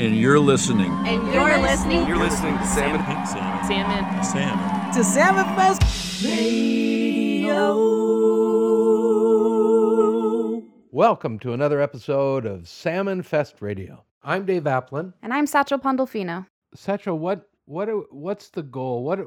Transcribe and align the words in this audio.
And 0.00 0.16
you're 0.16 0.40
listening. 0.40 0.90
And 1.06 1.30
you're 1.30 1.58
listening. 1.58 2.08
You're 2.08 2.16
listening 2.16 2.56
to 2.56 2.64
Salmon. 2.64 3.02
Salmon. 3.26 3.66
Salmon. 3.66 4.24
Salmon. 4.24 4.94
to 4.94 5.04
Salmon 5.04 5.44
Fest 5.56 6.24
Radio. 6.24 7.74
Welcome 10.90 11.38
to 11.40 11.52
another 11.52 11.82
episode 11.82 12.46
of 12.46 12.66
Salmon 12.66 13.20
Fest 13.22 13.56
Radio. 13.60 14.02
I'm 14.22 14.46
Dave 14.46 14.62
Applin. 14.62 15.12
And 15.22 15.34
I'm 15.34 15.46
Satchel 15.46 15.78
Pandolfino. 15.78 16.46
Satchel, 16.74 17.18
what 17.18 17.50
what 17.66 17.90
are, 17.90 17.98
what's 18.10 18.48
the 18.48 18.62
goal? 18.62 19.04
What 19.04 19.18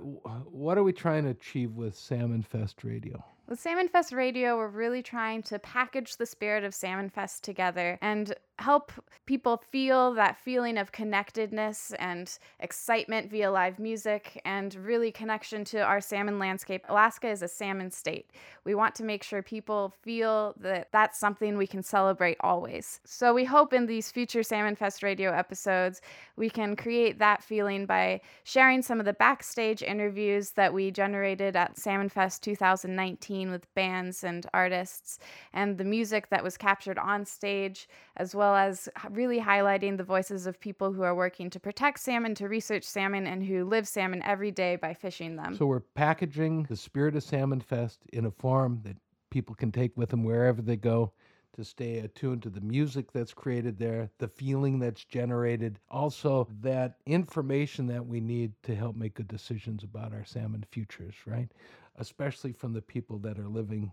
what 0.52 0.80
are 0.80 0.84
we 0.84 0.92
trying 0.92 1.26
to 1.26 1.30
achieve 1.30 1.74
with 1.74 1.96
Salmon 1.96 2.42
Fest 2.42 2.84
Radio? 2.84 3.24
With 3.48 3.60
Salmon 3.60 3.90
Fest 3.90 4.14
Radio, 4.14 4.58
we're 4.58 4.70
really 4.70 5.04
trying 5.04 5.44
to 5.44 5.60
package 5.60 6.16
the 6.16 6.26
spirit 6.26 6.64
of 6.64 6.74
Salmon 6.74 7.10
Fest 7.10 7.44
together 7.44 8.00
and 8.02 8.34
help 8.60 8.92
people 9.26 9.58
feel 9.72 10.14
that 10.14 10.38
feeling 10.38 10.78
of 10.78 10.92
connectedness 10.92 11.94
and 11.98 12.38
excitement 12.60 13.32
via 13.32 13.50
live 13.50 13.80
music 13.80 14.40
and 14.46 14.76
really 14.76 15.12
connection 15.12 15.64
to 15.64 15.80
our 15.80 16.00
salmon 16.00 16.38
landscape. 16.38 16.84
Alaska 16.88 17.30
is 17.30 17.42
a 17.42 17.48
salmon 17.48 17.90
state. 17.90 18.30
We 18.64 18.76
want 18.76 18.94
to 18.96 19.04
make 19.04 19.24
sure 19.24 19.42
people 19.42 19.94
feel 20.02 20.54
that 20.60 20.90
that's 20.92 21.20
something 21.20 21.58
we 21.58 21.66
can 21.66 21.82
celebrate 21.82 22.38
always. 22.42 23.00
So 23.06 23.34
we 23.34 23.44
hope 23.44 23.74
in 23.74 23.86
these 23.86 24.12
future 24.12 24.44
Salmon 24.44 24.76
Fest 24.76 25.02
Radio 25.02 25.32
episodes, 25.32 26.02
we 26.36 26.50
can 26.50 26.76
create 26.76 27.18
that 27.20 27.44
feeling 27.44 27.86
by 27.86 28.22
sharing 28.44 28.82
some 28.82 29.00
of 29.00 29.06
the 29.06 29.14
backstage 29.14 29.82
interviews 29.82 30.52
that 30.52 30.74
we 30.74 30.92
generated 30.92 31.56
at 31.56 31.78
Salmon 31.80 32.10
Fest 32.10 32.44
2019 32.44 33.50
with 33.50 33.74
bands 33.74 34.24
and 34.24 34.46
artists 34.54 35.18
and 35.54 35.78
the 35.78 35.84
music 35.84 36.30
that 36.30 36.44
was 36.44 36.58
captured 36.58 37.00
on 37.00 37.26
stage 37.26 37.88
as 38.18 38.36
well 38.36 38.43
as 38.44 38.90
really 39.12 39.40
highlighting 39.40 39.98
the 39.98 40.04
voices 40.04 40.48
of 40.48 40.60
people 40.60 40.92
who 40.92 41.04
are 41.04 41.16
working 41.16 41.50
to 41.52 41.60
protect 41.60 42.00
salmon, 42.00 42.36
to 42.36 42.48
research 42.50 42.84
salmon, 42.84 43.28
and 43.28 43.44
who 43.44 43.64
live 43.66 43.88
salmon 43.88 44.22
every 44.24 44.52
day 44.52 44.76
by 44.76 44.94
fishing 44.94 45.36
them. 45.36 45.56
So 45.56 45.66
we're 45.66 45.80
packaging 45.80 46.64
the 46.64 46.76
spirit 46.76 47.16
of 47.16 47.24
Salmon 47.24 47.62
Fest 47.62 48.02
in 48.12 48.26
a 48.26 48.32
form 48.32 48.82
that 48.84 48.98
people 49.30 49.56
can 49.56 49.72
take 49.72 49.96
with 49.96 50.10
them 50.10 50.24
wherever 50.24 50.62
they 50.62 50.76
go 50.76 51.12
to 51.54 51.64
stay 51.64 52.00
attuned 52.00 52.42
to 52.44 52.50
the 52.50 52.62
music 52.62 53.12
that's 53.12 53.34
created 53.34 53.78
there, 53.78 54.10
the 54.18 54.28
feeling 54.28 54.80
that's 54.80 55.06
generated, 55.06 55.80
also 55.90 56.48
that 56.62 56.98
information 57.06 57.86
that 57.88 58.06
we 58.06 58.20
need 58.20 58.52
to 58.64 58.76
help 58.76 58.96
make 58.96 59.14
good 59.14 59.28
decisions 59.28 59.84
about 59.84 60.14
our 60.14 60.26
salmon 60.26 60.66
futures, 60.72 61.16
right? 61.26 61.50
Especially 61.98 62.52
from 62.52 62.74
the 62.74 62.82
people 62.82 63.20
that 63.20 63.38
are 63.38 63.48
living 63.48 63.92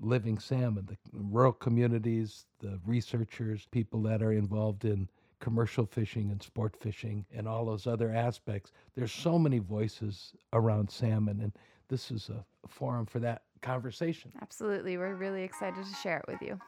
living 0.00 0.38
salmon, 0.38 0.86
the 0.86 0.96
rural 1.12 1.52
communities, 1.52 2.46
the 2.60 2.78
researchers, 2.86 3.66
people 3.70 4.02
that 4.02 4.22
are 4.22 4.32
involved 4.32 4.84
in 4.84 5.08
commercial 5.40 5.86
fishing 5.86 6.30
and 6.30 6.42
sport 6.42 6.76
fishing 6.80 7.24
and 7.34 7.46
all 7.46 7.64
those 7.66 7.86
other 7.86 8.12
aspects. 8.12 8.72
There's 8.94 9.12
so 9.12 9.38
many 9.38 9.58
voices 9.58 10.32
around 10.52 10.90
salmon, 10.90 11.40
and 11.40 11.52
this 11.88 12.10
is 12.10 12.30
a 12.30 12.44
forum 12.68 13.06
for 13.06 13.20
that 13.20 13.42
conversation. 13.62 14.32
Absolutely. 14.40 14.96
We're 14.96 15.14
really 15.14 15.42
excited 15.42 15.84
to 15.84 15.94
share 16.02 16.18
it 16.18 16.24
with 16.28 16.42
you. 16.42 16.58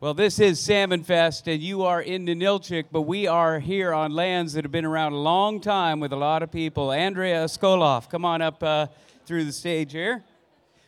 Well, 0.00 0.14
this 0.14 0.38
is 0.38 0.60
Salmon 0.60 1.02
Fest, 1.02 1.48
and 1.48 1.60
you 1.60 1.82
are 1.82 2.00
in 2.00 2.24
Ninilchik, 2.24 2.84
but 2.92 3.02
we 3.02 3.26
are 3.26 3.58
here 3.58 3.92
on 3.92 4.12
lands 4.12 4.52
that 4.52 4.64
have 4.64 4.70
been 4.70 4.84
around 4.84 5.12
a 5.12 5.18
long 5.18 5.60
time 5.60 5.98
with 5.98 6.12
a 6.12 6.16
lot 6.16 6.40
of 6.44 6.52
people. 6.52 6.92
Andrea 6.92 7.46
Skoloff, 7.46 8.08
come 8.08 8.24
on 8.24 8.40
up 8.40 8.62
uh, 8.62 8.86
through 9.26 9.44
the 9.44 9.50
stage 9.50 9.90
here. 9.90 10.22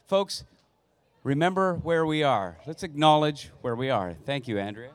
Folks, 0.07 0.45
remember 1.25 1.75
where 1.75 2.07
we 2.07 2.23
are. 2.23 2.57
Let's 2.69 2.85
acknowledge 2.85 3.51
where 3.63 3.75
we 3.75 3.91
are. 3.91 4.15
Thank 4.27 4.47
you, 4.47 4.61
Andrea. 4.61 4.93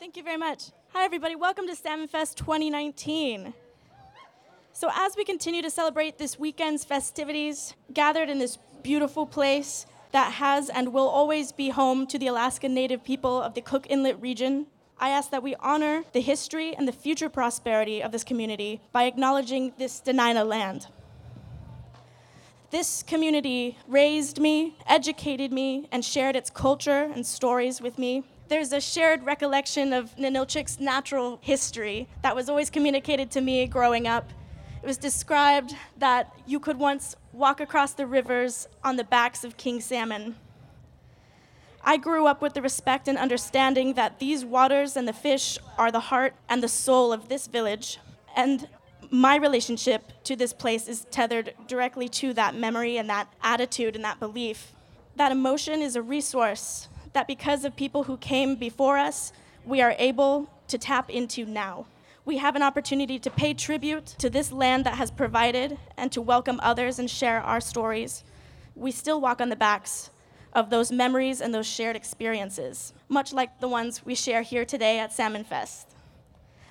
Thank 0.00 0.16
you 0.16 0.24
very 0.24 0.38
much. 0.38 0.72
Hi, 0.92 1.04
everybody. 1.04 1.36
Welcome 1.36 1.68
to 1.68 1.76
Salmon 1.76 2.08
Fest 2.08 2.36
2019. 2.38 3.54
So, 4.72 4.90
as 4.92 5.14
we 5.16 5.24
continue 5.24 5.62
to 5.62 5.70
celebrate 5.70 6.18
this 6.18 6.36
weekend's 6.36 6.84
festivities, 6.84 7.74
gathered 7.94 8.28
in 8.28 8.40
this 8.40 8.58
beautiful 8.82 9.24
place 9.24 9.86
that 10.12 10.34
has 10.34 10.68
and 10.68 10.92
will 10.92 11.08
always 11.08 11.52
be 11.52 11.70
home 11.70 12.06
to 12.06 12.18
the 12.18 12.28
Alaska 12.28 12.68
Native 12.68 13.02
people 13.02 13.42
of 13.42 13.54
the 13.54 13.60
Cook 13.60 13.86
Inlet 13.90 14.20
region, 14.20 14.66
I 14.98 15.08
ask 15.08 15.30
that 15.30 15.42
we 15.42 15.56
honor 15.56 16.04
the 16.12 16.20
history 16.20 16.76
and 16.76 16.86
the 16.86 16.92
future 16.92 17.28
prosperity 17.28 18.02
of 18.02 18.12
this 18.12 18.22
community 18.22 18.80
by 18.92 19.04
acknowledging 19.04 19.72
this 19.78 20.00
Dena'ina 20.00 20.46
land. 20.46 20.86
This 22.70 23.02
community 23.02 23.76
raised 23.88 24.38
me, 24.38 24.76
educated 24.86 25.52
me, 25.52 25.88
and 25.90 26.04
shared 26.04 26.36
its 26.36 26.50
culture 26.50 27.10
and 27.12 27.26
stories 27.26 27.80
with 27.82 27.98
me. 27.98 28.22
There's 28.48 28.72
a 28.72 28.80
shared 28.80 29.24
recollection 29.24 29.92
of 29.92 30.14
Ninilchik's 30.16 30.78
natural 30.78 31.38
history 31.42 32.08
that 32.22 32.36
was 32.36 32.48
always 32.48 32.70
communicated 32.70 33.30
to 33.32 33.40
me 33.40 33.66
growing 33.66 34.06
up. 34.06 34.30
It 34.82 34.86
was 34.86 34.98
described 34.98 35.74
that 35.98 36.34
you 36.46 36.60
could 36.60 36.78
once 36.78 37.16
walk 37.32 37.60
across 37.60 37.92
the 37.94 38.06
rivers 38.06 38.68
on 38.84 38.96
the 38.96 39.04
backs 39.04 39.44
of 39.44 39.56
king 39.56 39.80
salmon. 39.80 40.36
I 41.84 41.96
grew 41.96 42.26
up 42.26 42.40
with 42.40 42.54
the 42.54 42.62
respect 42.62 43.08
and 43.08 43.18
understanding 43.18 43.94
that 43.94 44.18
these 44.20 44.44
waters 44.44 44.96
and 44.96 45.08
the 45.08 45.12
fish 45.12 45.58
are 45.76 45.90
the 45.90 46.00
heart 46.00 46.34
and 46.48 46.62
the 46.62 46.68
soul 46.68 47.12
of 47.12 47.28
this 47.28 47.46
village. 47.46 47.98
And 48.36 48.68
my 49.10 49.36
relationship 49.36 50.12
to 50.24 50.36
this 50.36 50.52
place 50.52 50.86
is 50.88 51.06
tethered 51.10 51.54
directly 51.66 52.08
to 52.08 52.32
that 52.34 52.54
memory 52.54 52.98
and 52.98 53.10
that 53.10 53.28
attitude 53.42 53.96
and 53.96 54.04
that 54.04 54.20
belief. 54.20 54.72
That 55.16 55.32
emotion 55.32 55.82
is 55.82 55.96
a 55.96 56.02
resource 56.02 56.88
that, 57.14 57.26
because 57.26 57.64
of 57.64 57.76
people 57.76 58.04
who 58.04 58.16
came 58.16 58.54
before 58.54 58.96
us, 58.96 59.32
we 59.66 59.82
are 59.82 59.94
able 59.98 60.48
to 60.68 60.78
tap 60.78 61.10
into 61.10 61.44
now. 61.44 61.86
We 62.24 62.38
have 62.38 62.54
an 62.54 62.62
opportunity 62.62 63.18
to 63.18 63.30
pay 63.30 63.52
tribute 63.52 64.06
to 64.18 64.30
this 64.30 64.52
land 64.52 64.86
that 64.86 64.94
has 64.94 65.10
provided 65.10 65.76
and 65.96 66.12
to 66.12 66.22
welcome 66.22 66.60
others 66.62 67.00
and 67.00 67.10
share 67.10 67.40
our 67.40 67.60
stories. 67.60 68.22
We 68.76 68.92
still 68.92 69.20
walk 69.20 69.40
on 69.40 69.48
the 69.48 69.56
backs 69.56 70.10
of 70.52 70.70
those 70.70 70.92
memories 70.92 71.40
and 71.40 71.52
those 71.52 71.66
shared 71.66 71.96
experiences, 71.96 72.92
much 73.08 73.32
like 73.32 73.58
the 73.58 73.66
ones 73.66 74.06
we 74.06 74.14
share 74.14 74.42
here 74.42 74.64
today 74.64 75.00
at 75.00 75.12
Salmon 75.12 75.42
Fest. 75.42 75.88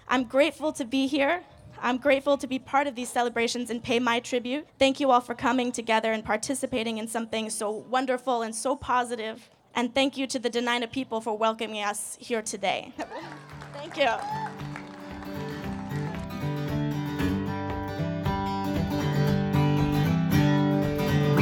I'm 0.08 0.24
grateful 0.24 0.72
to 0.74 0.86
be 0.86 1.08
here. 1.08 1.44
I'm 1.82 1.98
grateful 1.98 2.38
to 2.38 2.48
be 2.48 2.58
part 2.58 2.88
of 2.88 2.96
these 2.96 3.10
celebrations 3.10 3.70
and 3.70 3.84
pay 3.84 4.00
my 4.00 4.22
tribute. 4.22 4.68
Thank 4.80 5.02
you 5.02 5.12
all 5.12 5.22
for 5.22 5.36
coming 5.36 5.74
together 5.74 6.14
and 6.14 6.24
participating 6.24 6.98
in 6.98 7.08
something 7.08 7.50
so 7.50 7.72
wonderful 7.72 8.42
and 8.42 8.56
so 8.56 8.76
positive. 8.78 9.50
And 9.76 9.94
thank 9.94 10.16
you 10.16 10.28
to 10.28 10.40
the 10.40 10.50
Dena'ina 10.50 10.92
people 10.92 11.20
for 11.20 11.38
welcoming 11.38 11.82
us 11.84 12.18
here 12.22 12.42
today. 12.42 12.94
thank 13.74 13.98
you. 13.98 14.81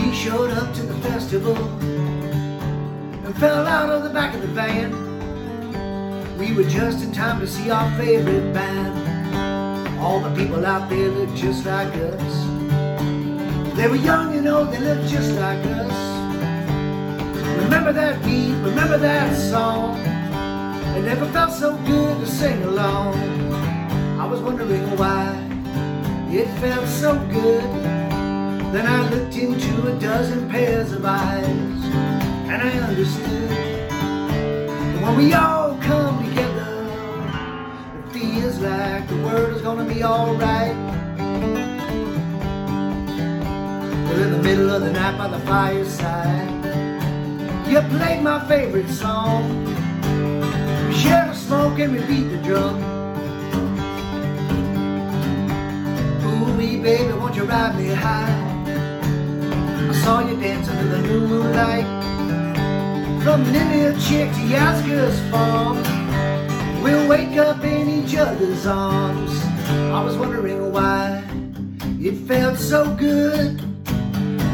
We 0.09 0.15
showed 0.15 0.49
up 0.49 0.73
to 0.73 0.81
the 0.81 0.95
festival 1.07 1.55
and 1.55 3.37
fell 3.37 3.67
out 3.67 3.91
of 3.91 4.01
the 4.01 4.09
back 4.09 4.33
of 4.33 4.41
the 4.41 4.47
van. 4.47 4.89
We 6.39 6.51
were 6.51 6.67
just 6.67 7.03
in 7.03 7.11
time 7.11 7.39
to 7.41 7.45
see 7.45 7.69
our 7.69 7.91
favorite 7.95 8.51
band. 8.51 9.99
All 9.99 10.19
the 10.19 10.35
people 10.35 10.65
out 10.65 10.89
there 10.89 11.09
looked 11.09 11.35
just 11.35 11.63
like 11.63 11.93
us. 11.93 12.33
They 13.77 13.87
were 13.87 13.97
young 13.97 14.35
and 14.35 14.47
old, 14.47 14.71
they 14.71 14.79
looked 14.79 15.07
just 15.07 15.31
like 15.33 15.63
us. 15.63 15.93
Remember 17.65 17.93
that 17.93 18.19
beat, 18.25 18.55
remember 18.63 18.97
that 18.97 19.37
song. 19.37 19.99
It 20.97 21.03
never 21.03 21.27
felt 21.27 21.51
so 21.51 21.77
good 21.85 22.19
to 22.19 22.25
sing 22.25 22.63
along. 22.63 23.13
I 24.19 24.25
was 24.25 24.41
wondering 24.41 24.89
why 24.97 25.35
it 26.31 26.47
felt 26.59 26.87
so 26.87 27.13
good. 27.31 28.08
Then 28.71 28.85
I 28.85 29.09
looked 29.09 29.35
into 29.35 29.87
a 29.87 29.99
dozen 29.99 30.47
pairs 30.49 30.91
of 30.91 31.03
eyes 31.03 31.45
and 32.51 32.61
I 32.61 32.69
understood 32.87 33.49
that 33.49 35.01
when 35.01 35.17
we 35.17 35.33
all 35.33 35.75
come 35.77 36.23
together, 36.23 36.87
it 37.97 38.13
feels 38.13 38.59
like 38.59 39.07
the 39.07 39.17
world 39.17 39.55
is 39.55 39.61
gonna 39.63 39.85
be 39.85 40.03
alright. 40.03 40.75
Well, 44.05 44.21
in 44.21 44.31
the 44.31 44.43
middle 44.43 44.69
of 44.69 44.81
the 44.83 44.91
night 44.91 45.17
by 45.17 45.29
the 45.29 45.39
fireside, 45.45 46.49
you 47.67 47.81
played 47.97 48.21
my 48.21 48.47
favorite 48.47 48.89
song. 48.89 49.65
We 50.87 50.93
shared 50.93 51.29
a 51.29 51.35
smoke 51.35 51.79
and 51.79 51.93
we 51.93 52.03
beat 52.05 52.29
the 52.29 52.37
drum. 52.37 52.99
Baby, 56.81 57.11
won't 57.13 57.35
you 57.35 57.43
ride 57.43 57.75
me 57.75 57.87
high? 57.87 58.48
Saw 60.09 60.27
you 60.27 60.35
dance 60.37 60.67
under 60.67 60.87
the 60.87 61.01
new 61.03 61.19
moonlight. 61.27 61.85
From 63.21 63.43
Ninilchik 63.53 64.33
to 64.33 64.41
Yaska's 64.53 65.19
farm, 65.29 65.77
we'll 66.81 67.07
wake 67.07 67.37
up 67.37 67.63
in 67.63 67.87
each 67.87 68.15
other's 68.15 68.65
arms. 68.65 69.31
I 69.69 70.03
was 70.03 70.17
wondering 70.17 70.71
why 70.73 71.23
it 72.01 72.15
felt 72.27 72.57
so 72.57 72.91
good. 72.95 73.59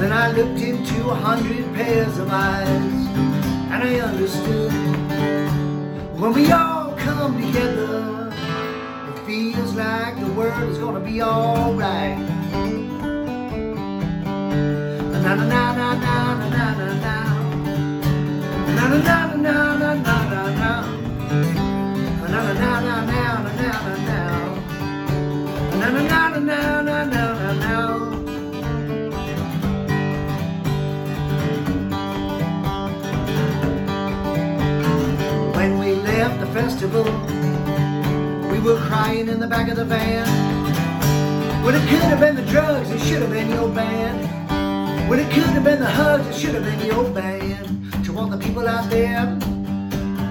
then 0.02 0.12
I 0.12 0.34
looked 0.34 0.60
into 0.60 1.10
a 1.10 1.16
hundred 1.16 1.74
pairs 1.74 2.18
of 2.18 2.28
eyes, 2.30 2.68
and 3.72 3.82
I 3.82 4.00
understood 4.02 4.74
when 6.20 6.34
we 6.34 6.52
all 6.52 6.92
come 6.98 7.42
together, 7.42 8.34
it 9.08 9.20
feels 9.26 9.74
like 9.74 10.20
the 10.20 10.34
world 10.34 10.70
is 10.70 10.78
gonna 10.80 11.00
be 11.00 11.24
alright. 11.24 12.35
Na 15.26 15.34
na 15.34 15.44
na 15.44 15.74
na 15.74 15.94
na 15.96 16.36
na 16.38 16.48
na 16.54 16.68
na 16.78 16.94
na. 17.02 17.16
Na 18.76 18.84
na 18.88 19.00
na 19.02 19.34
na 19.74 19.94
na. 19.96 20.72
When 35.56 35.80
we 35.80 35.96
left 35.96 36.40
the 36.40 36.46
festival, 36.54 37.04
we 38.52 38.60
were 38.60 38.78
crying 38.78 39.28
in 39.28 39.40
the 39.40 39.48
back 39.48 39.70
of 39.70 39.78
the 39.78 39.86
van. 39.86 40.28
When 41.64 41.74
it 41.74 41.90
could 41.90 42.04
have 42.04 42.20
been 42.20 42.36
the 42.36 42.46
drugs, 42.46 42.92
it 42.92 43.00
should 43.00 43.24
have 43.24 43.32
been 43.32 43.50
your 43.50 43.70
band. 43.70 44.45
When 45.08 45.20
it 45.20 45.32
could 45.32 45.44
have 45.44 45.64
been 45.64 45.80
the 45.80 45.86
hugs, 45.86 46.28
it 46.28 46.40
should 46.40 46.56
have 46.56 46.64
been 46.64 46.84
your 46.84 47.08
band. 47.12 48.04
To 48.06 48.18
all 48.18 48.26
the 48.26 48.40
people 48.40 48.68
out 48.68 48.90
there, 48.90 49.38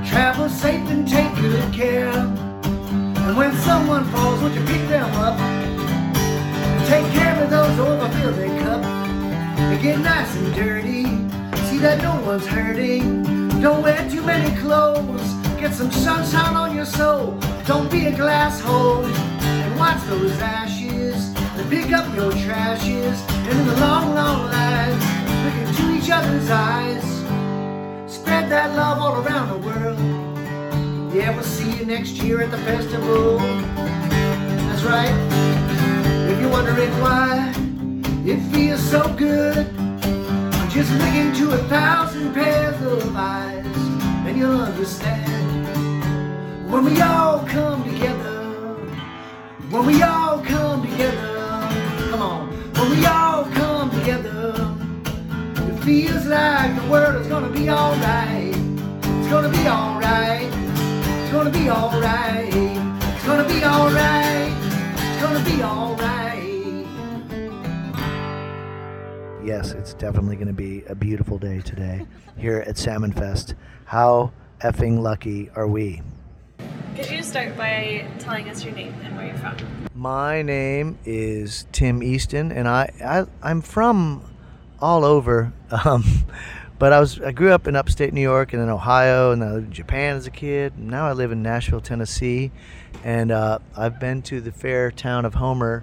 travel 0.04 0.48
safe 0.48 0.90
and 0.90 1.06
take 1.08 1.32
good 1.36 1.72
care. 1.72 2.10
And 2.10 3.36
when 3.36 3.54
someone 3.58 4.04
falls, 4.06 4.42
would 4.42 4.52
you 4.52 4.64
pick 4.64 4.86
them 4.88 5.08
up? 5.14 5.38
Take 6.88 7.06
care 7.12 7.40
of 7.40 7.50
those 7.50 7.76
who 7.76 7.84
overfill 7.84 8.32
their. 8.32 8.78
They 9.70 9.80
get 9.80 10.00
nice 10.00 10.34
and 10.36 10.52
dirty. 10.54 11.04
See 11.68 11.78
that 11.78 12.02
no 12.02 12.20
one's 12.26 12.46
hurting. 12.46 13.22
Don't 13.60 13.80
wear 13.80 14.10
too 14.10 14.22
many 14.22 14.54
clothes. 14.60 15.22
Get 15.60 15.72
some 15.72 15.92
sunshine 15.92 16.56
on 16.56 16.74
your 16.74 16.84
soul. 16.84 17.38
Don't 17.64 17.88
be 17.90 18.06
a 18.06 18.12
glass 18.12 18.60
hole. 18.60 19.04
And 19.04 19.78
watch 19.78 20.02
those 20.08 20.36
ashes. 20.40 21.32
And 21.58 21.70
pick 21.70 21.92
up 21.92 22.12
your 22.16 22.32
trashes. 22.32 23.33
And 23.46 23.58
in 23.60 23.66
the 23.66 23.76
long, 23.76 24.14
long 24.14 24.46
lines, 24.50 25.04
look 25.44 25.56
into 25.68 25.94
each 25.96 26.10
other's 26.10 26.50
eyes. 26.50 27.04
Spread 28.12 28.50
that 28.50 28.74
love 28.74 28.98
all 28.98 29.22
around 29.22 29.48
the 29.50 29.58
world. 29.68 29.98
Yeah, 31.14 31.34
we'll 31.34 31.44
see 31.44 31.70
you 31.76 31.84
next 31.84 32.14
year 32.22 32.40
at 32.40 32.50
the 32.50 32.58
festival. 32.58 33.38
That's 33.38 34.82
right. 34.82 35.14
If 36.30 36.40
you're 36.40 36.50
wondering 36.50 36.90
why 37.00 37.52
it 38.26 38.40
feels 38.50 38.82
so 38.82 39.12
good, 39.14 39.66
just 40.70 40.90
look 40.92 41.14
into 41.14 41.52
a 41.52 41.58
thousand 41.68 42.32
pairs 42.34 42.80
of 42.82 43.14
eyes, 43.14 43.64
and 44.26 44.36
you'll 44.36 44.60
understand. 44.60 45.30
When 46.72 46.84
we 46.84 47.00
all 47.00 47.46
come 47.46 47.84
together, 47.84 48.40
when 49.70 49.86
we 49.86 50.02
all 50.02 50.40
come 50.40 50.82
together, 50.82 51.68
come 52.10 52.22
on, 52.22 52.43
we 52.90 53.06
all 53.06 53.44
come 53.44 53.90
together, 53.90 54.52
it 55.56 55.84
feels 55.84 56.26
like 56.26 56.74
the 56.82 56.90
world 56.90 57.20
is 57.20 57.26
gonna 57.28 57.48
be 57.48 57.70
alright. 57.70 58.54
It's 58.54 59.28
gonna 59.28 59.48
be 59.48 59.66
alright. 59.66 60.42
It's 60.42 61.32
gonna 61.32 61.50
be 61.50 61.70
alright. 61.70 62.54
It's 62.54 63.24
gonna 63.24 63.48
be 63.48 63.64
alright. 63.64 64.52
It's 64.96 65.22
gonna 65.22 65.44
be 65.44 65.62
alright. 65.62 66.04
Yes, 69.44 69.72
it's 69.72 69.94
definitely 69.94 70.36
to 70.48 70.52
be 70.52 70.84
a 70.84 70.94
beautiful 70.94 71.38
day 71.38 71.60
today 71.60 72.06
here 72.36 72.64
at 72.66 72.78
Salmon 72.78 73.12
Fest. 73.12 73.54
How 73.86 74.32
effing 74.60 75.00
lucky 75.00 75.50
are 75.54 75.68
we? 75.68 76.02
Could 76.94 77.10
you 77.10 77.24
start 77.24 77.56
by 77.56 78.06
telling 78.20 78.48
us 78.48 78.64
your 78.64 78.72
name 78.72 78.94
and 79.02 79.16
where 79.16 79.26
you're 79.26 79.36
from? 79.38 79.56
My 79.96 80.42
name 80.42 80.96
is 81.04 81.66
Tim 81.72 82.04
Easton, 82.04 82.52
and 82.52 82.68
I, 82.68 82.92
I 83.04 83.26
I'm 83.42 83.62
from 83.62 84.22
all 84.78 85.04
over, 85.04 85.52
um, 85.84 86.04
but 86.78 86.92
I 86.92 87.00
was 87.00 87.20
I 87.20 87.32
grew 87.32 87.50
up 87.50 87.66
in 87.66 87.74
upstate 87.74 88.14
New 88.14 88.20
York 88.20 88.52
and 88.52 88.62
then 88.62 88.68
Ohio, 88.68 89.32
and 89.32 89.42
I 89.42 89.54
lived 89.54 89.66
in 89.66 89.72
Japan 89.72 90.14
as 90.14 90.28
a 90.28 90.30
kid. 90.30 90.78
Now 90.78 91.08
I 91.08 91.14
live 91.14 91.32
in 91.32 91.42
Nashville, 91.42 91.80
Tennessee, 91.80 92.52
and 93.02 93.32
uh, 93.32 93.58
I've 93.76 93.98
been 93.98 94.22
to 94.22 94.40
the 94.40 94.52
fair 94.52 94.92
town 94.92 95.24
of 95.24 95.34
Homer 95.34 95.82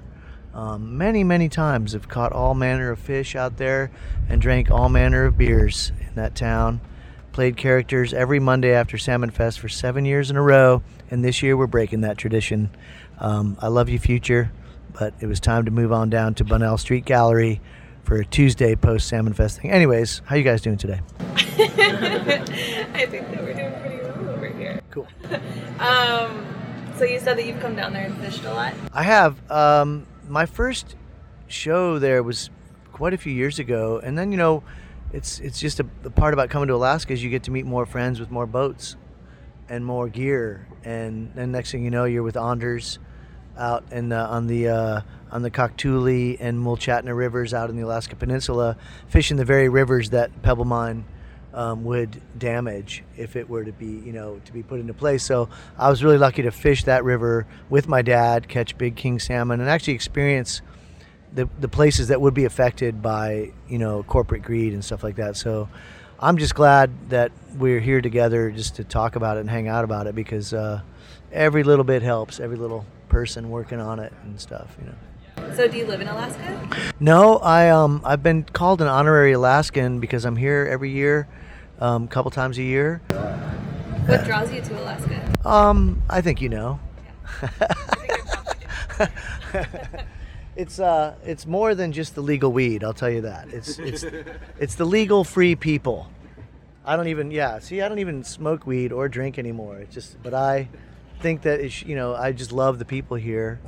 um, 0.54 0.98
many 0.98 1.25
many 1.25 1.50
times. 1.50 1.94
I've 1.94 2.08
caught 2.08 2.31
all 2.31 2.54
manner 2.54 2.90
of 2.90 3.00
fish 3.00 3.36
out 3.36 3.58
there 3.58 3.92
and 4.30 4.42
drank 4.42 4.72
all 4.72 4.88
manner 4.88 5.25
of 5.25 5.38
beers 5.38 5.92
in 6.00 6.16
that 6.16 6.36
town. 6.36 6.80
Played 7.31 7.56
characters 7.56 8.13
every 8.13 8.39
Monday 8.39 8.74
after 8.74 8.98
Salmon 8.98 9.30
Fest 9.30 9.60
for 9.60 9.69
seven 9.69 10.04
years 10.04 10.30
in 10.30 10.36
a 10.36 10.42
row, 10.42 10.83
and 11.10 11.24
this 11.24 11.42
year 11.42 11.56
we're 11.56 11.66
breaking 11.66 12.01
that 12.01 12.18
tradition. 12.18 12.69
Um, 13.19 13.57
I 13.62 13.69
love 13.69 13.88
you, 13.88 14.00
future, 14.00 14.51
but 15.00 15.13
it 15.22 15.28
was 15.28 15.39
time 15.39 15.63
to 15.63 15.72
move 15.72 15.94
on 15.94 16.10
down 16.10 16.33
to 16.36 16.44
Bunnell 16.44 16.78
Street 16.78 17.06
Gallery 17.06 17.62
for 18.04 18.18
a 18.18 18.25
Tuesday 18.25 18.75
post 18.75 19.07
Salmon 19.07 19.31
Fest 19.31 19.62
thing. 19.62 19.72
Anyways, 19.72 20.22
how 20.25 20.36
you 20.36 20.44
guys 20.44 20.62
doing 20.62 20.75
today? 20.75 21.00
I 21.22 21.36
think 23.10 23.31
that 23.31 23.42
we're 23.42 23.54
doing 23.54 23.80
pretty 23.80 24.04
well 24.04 24.30
over 24.30 24.48
here. 24.48 24.81
Cool. 24.92 25.07
Um, 25.80 26.45
so 26.98 27.06
you 27.06 27.19
said 27.19 27.39
that 27.39 27.48
you've 27.48 27.60
come 27.60 27.75
down 27.75 27.92
there 27.94 28.06
and 28.06 28.16
fished 28.19 28.44
a 28.44 28.54
lot. 28.54 28.75
I 28.94 29.01
have. 29.01 29.50
Um, 29.50 30.06
my 30.27 30.45
first 30.45 30.95
show 31.48 31.98
there 31.98 32.22
was 32.22 32.51
quite 32.94 33.16
a 33.16 33.18
few 33.18 33.34
years 33.34 33.57
ago, 33.57 34.00
and 34.04 34.16
then 34.16 34.31
you 34.31 34.38
know, 34.38 34.62
it's 35.13 35.40
it's 35.40 35.60
just 35.60 35.80
a, 35.80 35.86
the 36.04 36.10
part 36.10 36.34
about 36.34 36.50
coming 36.50 36.68
to 36.68 36.75
Alaska 36.75 37.13
is 37.13 37.24
you 37.24 37.30
get 37.30 37.44
to 37.44 37.52
meet 37.52 37.66
more 37.66 37.86
friends 37.86 38.19
with 38.19 38.31
more 38.31 38.46
boats 38.46 38.96
and 39.69 39.86
more 39.86 40.10
gear, 40.10 40.68
and 40.84 41.31
then 41.36 41.52
next 41.52 41.72
thing 41.72 41.84
you 41.84 41.92
know, 41.92 42.06
you're 42.06 42.24
with 42.24 42.38
Anders 42.38 43.00
out 43.58 43.84
in 43.92 44.10
the, 44.10 44.18
on 44.18 44.48
the 44.48 44.68
uh, 44.68 45.02
on 45.31 45.42
the 45.42 45.52
Koktuli 45.52 46.38
and 46.40 46.60
Mulchatna 46.60 47.16
rivers 47.16 47.54
out 47.54 47.69
in 47.69 47.75
the 47.75 47.84
Alaska 47.84 48.16
Peninsula, 48.16 48.78
fishing 49.08 49.38
the 49.38 49.46
very 49.46 49.69
rivers 49.69 50.10
that 50.10 50.42
Pebble 50.42 50.66
Mine 50.66 51.06
um, 51.54 51.84
would 51.84 52.22
damage 52.38 53.04
if 53.18 53.36
it 53.36 53.50
were 53.50 53.63
to 53.63 53.72
be, 53.72 53.86
you 53.86 54.13
know, 54.13 54.42
to 54.46 54.54
be 54.54 54.63
put 54.63 54.80
into 54.80 54.94
place. 54.94 55.24
So 55.24 55.50
I 55.78 55.90
was 55.90 56.04
really 56.04 56.18
lucky 56.18 56.44
to 56.44 56.52
fish 56.52 56.84
that 56.86 57.04
river 57.04 57.46
with 57.69 57.88
my 57.88 58.02
dad, 58.02 58.48
catch 58.48 58.78
big 58.78 58.96
king 58.96 59.19
salmon, 59.19 59.60
and 59.60 59.69
actually 59.69 59.94
experience 59.94 60.62
the 61.33 61.48
the 61.60 61.68
places 61.68 62.10
that 62.10 62.19
would 62.19 62.33
be 62.33 62.45
affected 62.45 63.01
by, 63.01 63.51
you 63.68 63.78
know, 63.78 64.04
corporate 64.04 64.44
greed 64.44 64.74
and 64.74 64.83
stuff 64.83 65.04
like 65.04 65.16
that. 65.16 65.38
So 65.38 65.69
I'm 66.19 66.38
just 66.38 66.56
glad 66.56 67.10
that 67.10 67.32
we're 67.58 67.79
here 67.79 68.01
together 68.01 68.51
just 68.51 68.75
to 68.75 68.84
talk 68.84 69.15
about 69.15 69.38
it 69.38 69.41
and 69.41 69.50
hang 69.50 69.67
out 69.67 69.84
about 69.84 70.08
it 70.08 70.15
because 70.15 70.53
uh, 70.53 70.82
every 71.32 71.63
little 71.63 71.86
bit 71.86 72.01
helps. 72.01 72.39
Every 72.39 72.58
little 72.58 72.86
person 73.10 73.50
working 73.50 73.79
on 73.79 74.00
it 74.00 74.13
and 74.24 74.39
stuff, 74.39 74.75
you 74.79 74.88
know. 74.88 74.96
So 75.55 75.67
do 75.67 75.77
you 75.77 75.86
live 75.86 76.01
in 76.01 76.08
Alaska? 76.08 76.91
No, 77.00 77.38
I 77.38 77.70
um 77.70 78.01
I've 78.05 78.24
been 78.24 78.44
called 78.44 78.82
an 78.82 78.88
honorary 78.88 79.34
Alaskan 79.34 80.00
because 80.00 80.25
I'm 80.25 80.36
here 80.36 80.67
every 80.70 80.91
year, 80.91 81.27
a 81.79 81.86
um, 81.86 82.08
couple 82.08 82.32
times 82.32 82.58
a 82.58 82.63
year. 82.63 83.01
What 84.05 84.25
draws 84.25 84.51
you 84.51 84.62
to 84.62 84.82
Alaska? 84.82 85.34
Um, 85.46 86.01
I 86.10 86.22
think 86.22 86.41
you 86.41 86.50
know. 86.50 86.79
it's 90.62 90.80
uh 90.80 91.15
it's 91.25 91.46
more 91.46 91.74
than 91.75 91.91
just 91.91 92.15
the 92.15 92.22
legal 92.22 92.51
weed, 92.51 92.84
I'll 92.84 92.94
tell 92.94 93.10
you 93.10 93.22
that. 93.22 93.50
It's 93.50 93.80
it's 93.80 94.03
it's 94.60 94.75
the 94.75 94.86
legal 94.86 95.24
free 95.24 95.56
people. 95.56 96.10
I 96.86 96.96
don't 96.96 97.08
even 97.08 97.32
yeah, 97.32 97.60
see 97.60 97.82
I 97.82 97.89
don't 97.89 98.00
even 98.00 98.24
smoke 98.24 98.65
weed 98.65 98.91
or 98.91 99.10
drink 99.10 99.39
anymore. 99.39 99.80
It's 99.80 99.94
just 99.94 100.22
but 100.22 100.34
I 100.34 100.70
think 101.20 101.41
that 101.41 101.60
it's 101.60 101.84
you 101.84 101.96
know, 101.96 102.15
I 102.15 102.32
just 102.32 102.51
love 102.51 102.80
the 102.80 102.86
people 102.86 103.18
here. 103.18 103.60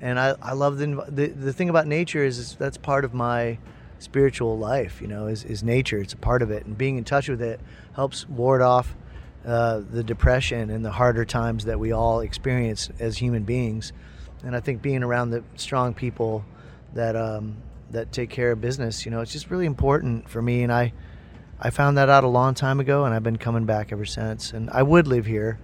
And 0.00 0.20
I, 0.20 0.34
I 0.42 0.52
love 0.52 0.76
the, 0.76 0.86
the 1.08 1.28
the 1.28 1.52
thing 1.52 1.70
about 1.70 1.86
nature 1.86 2.24
is, 2.24 2.38
is 2.38 2.56
that's 2.56 2.76
part 2.76 3.04
of 3.04 3.14
my 3.14 3.58
spiritual 3.98 4.58
life, 4.58 5.00
you 5.00 5.06
know, 5.06 5.28
is, 5.28 5.44
is 5.44 5.62
nature. 5.62 5.98
It's 5.98 6.12
a 6.12 6.18
part 6.18 6.42
of 6.42 6.50
it. 6.50 6.66
And 6.66 6.76
being 6.76 6.98
in 6.98 7.04
touch 7.04 7.28
with 7.28 7.40
it 7.40 7.58
helps 7.94 8.28
ward 8.28 8.60
off 8.60 8.94
uh, 9.46 9.80
the 9.90 10.04
depression 10.04 10.68
and 10.68 10.84
the 10.84 10.90
harder 10.90 11.24
times 11.24 11.64
that 11.64 11.78
we 11.80 11.92
all 11.92 12.20
experience 12.20 12.90
as 12.98 13.16
human 13.18 13.44
beings. 13.44 13.92
And 14.44 14.54
I 14.54 14.60
think 14.60 14.82
being 14.82 15.02
around 15.02 15.30
the 15.30 15.42
strong 15.56 15.94
people 15.94 16.44
that 16.94 17.16
um, 17.16 17.56
that 17.90 18.12
take 18.12 18.30
care 18.30 18.52
of 18.52 18.60
business, 18.60 19.04
you 19.04 19.10
know, 19.10 19.20
it's 19.20 19.32
just 19.32 19.50
really 19.50 19.66
important 19.66 20.28
for 20.28 20.42
me. 20.42 20.62
And 20.62 20.72
I 20.72 20.92
I 21.60 21.70
found 21.70 21.96
that 21.98 22.08
out 22.08 22.24
a 22.24 22.28
long 22.28 22.54
time 22.54 22.80
ago, 22.80 23.04
and 23.04 23.14
I've 23.14 23.22
been 23.22 23.38
coming 23.38 23.64
back 23.64 23.92
ever 23.92 24.04
since. 24.04 24.52
And 24.52 24.68
I 24.70 24.82
would 24.82 25.06
live 25.06 25.26
here 25.26 25.58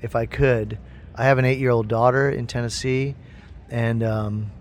if 0.00 0.14
I 0.14 0.26
could. 0.26 0.78
I 1.14 1.24
have 1.24 1.38
an 1.38 1.44
eight-year-old 1.44 1.88
daughter 1.88 2.30
in 2.30 2.46
Tennessee, 2.46 3.16
and 3.68 4.02
um, 4.02 4.52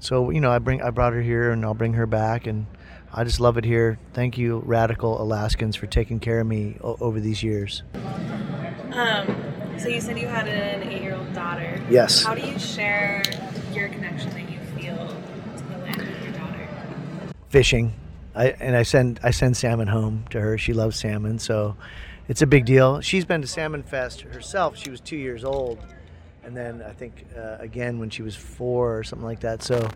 so 0.00 0.30
you 0.30 0.40
know, 0.40 0.50
I 0.50 0.58
bring 0.58 0.82
I 0.82 0.90
brought 0.90 1.12
her 1.12 1.22
here, 1.22 1.50
and 1.50 1.64
I'll 1.64 1.74
bring 1.74 1.94
her 1.94 2.06
back, 2.06 2.46
and 2.46 2.66
I 3.12 3.22
just 3.24 3.38
love 3.38 3.58
it 3.58 3.64
here. 3.64 3.98
Thank 4.12 4.38
you, 4.38 4.62
radical 4.64 5.20
Alaskans, 5.20 5.76
for 5.76 5.86
taking 5.86 6.20
care 6.20 6.40
of 6.40 6.46
me 6.46 6.78
o- 6.82 6.96
over 7.00 7.20
these 7.20 7.42
years. 7.42 7.82
Um, 8.92 9.53
so 9.78 9.88
you 9.88 10.00
said 10.00 10.18
you 10.18 10.26
had 10.26 10.48
an 10.48 10.82
eight-year-old 10.88 11.32
daughter. 11.34 11.80
Yes. 11.90 12.22
How 12.22 12.34
do 12.34 12.46
you 12.46 12.58
share 12.58 13.22
your 13.72 13.88
connection 13.88 14.30
that 14.30 14.50
you 14.50 14.58
feel 14.76 14.96
to 14.96 15.64
the 15.64 15.78
land 15.78 15.98
with 15.98 16.22
your 16.22 16.32
daughter? 16.32 16.68
Fishing, 17.48 17.94
I 18.34 18.48
and 18.48 18.76
I 18.76 18.82
send 18.82 19.20
I 19.22 19.30
send 19.30 19.56
salmon 19.56 19.88
home 19.88 20.24
to 20.30 20.40
her. 20.40 20.58
She 20.58 20.72
loves 20.72 20.98
salmon, 20.98 21.38
so 21.38 21.76
it's 22.28 22.42
a 22.42 22.46
big 22.46 22.64
deal. 22.64 23.00
She's 23.00 23.24
been 23.24 23.42
to 23.42 23.46
Salmon 23.46 23.82
Fest 23.82 24.22
herself. 24.22 24.76
She 24.76 24.90
was 24.90 25.00
two 25.00 25.16
years 25.16 25.44
old, 25.44 25.78
and 26.42 26.56
then 26.56 26.82
I 26.82 26.92
think 26.92 27.26
uh, 27.36 27.56
again 27.58 27.98
when 27.98 28.10
she 28.10 28.22
was 28.22 28.34
four 28.34 28.98
or 28.98 29.04
something 29.04 29.26
like 29.26 29.40
that. 29.40 29.62
So, 29.62 29.88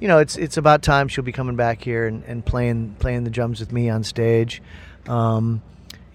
you 0.00 0.08
know, 0.08 0.18
it's 0.18 0.36
it's 0.36 0.56
about 0.56 0.82
time 0.82 1.08
she'll 1.08 1.24
be 1.24 1.32
coming 1.32 1.56
back 1.56 1.82
here 1.82 2.06
and, 2.06 2.24
and 2.24 2.44
playing 2.44 2.96
playing 2.98 3.24
the 3.24 3.30
drums 3.30 3.60
with 3.60 3.72
me 3.72 3.88
on 3.88 4.02
stage. 4.02 4.62
Um, 5.06 5.62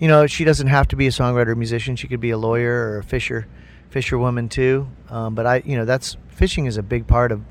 you 0.01 0.07
know, 0.07 0.25
she 0.25 0.43
doesn't 0.43 0.67
have 0.67 0.87
to 0.87 0.95
be 0.95 1.05
a 1.05 1.11
songwriter 1.11 1.49
or 1.49 1.55
musician. 1.55 1.95
She 1.95 2.07
could 2.07 2.19
be 2.19 2.31
a 2.31 2.37
lawyer 2.37 2.73
or 2.73 2.97
a 2.97 3.03
fisher 3.03 3.47
fisherwoman 3.91 4.49
too. 4.49 4.87
Um, 5.09 5.35
but 5.35 5.45
I, 5.45 5.61
you 5.63 5.77
know, 5.77 5.85
that's 5.85 6.17
fishing 6.29 6.65
is 6.65 6.77
a 6.77 6.83
big 6.83 7.05
part 7.05 7.31
of 7.31 7.43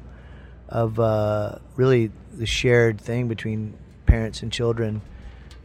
of 0.69 0.99
uh, 0.99 1.59
really 1.77 2.11
the 2.33 2.47
shared 2.47 3.01
thing 3.01 3.29
between 3.29 3.79
parents 4.05 4.43
and 4.43 4.53
children. 4.53 5.01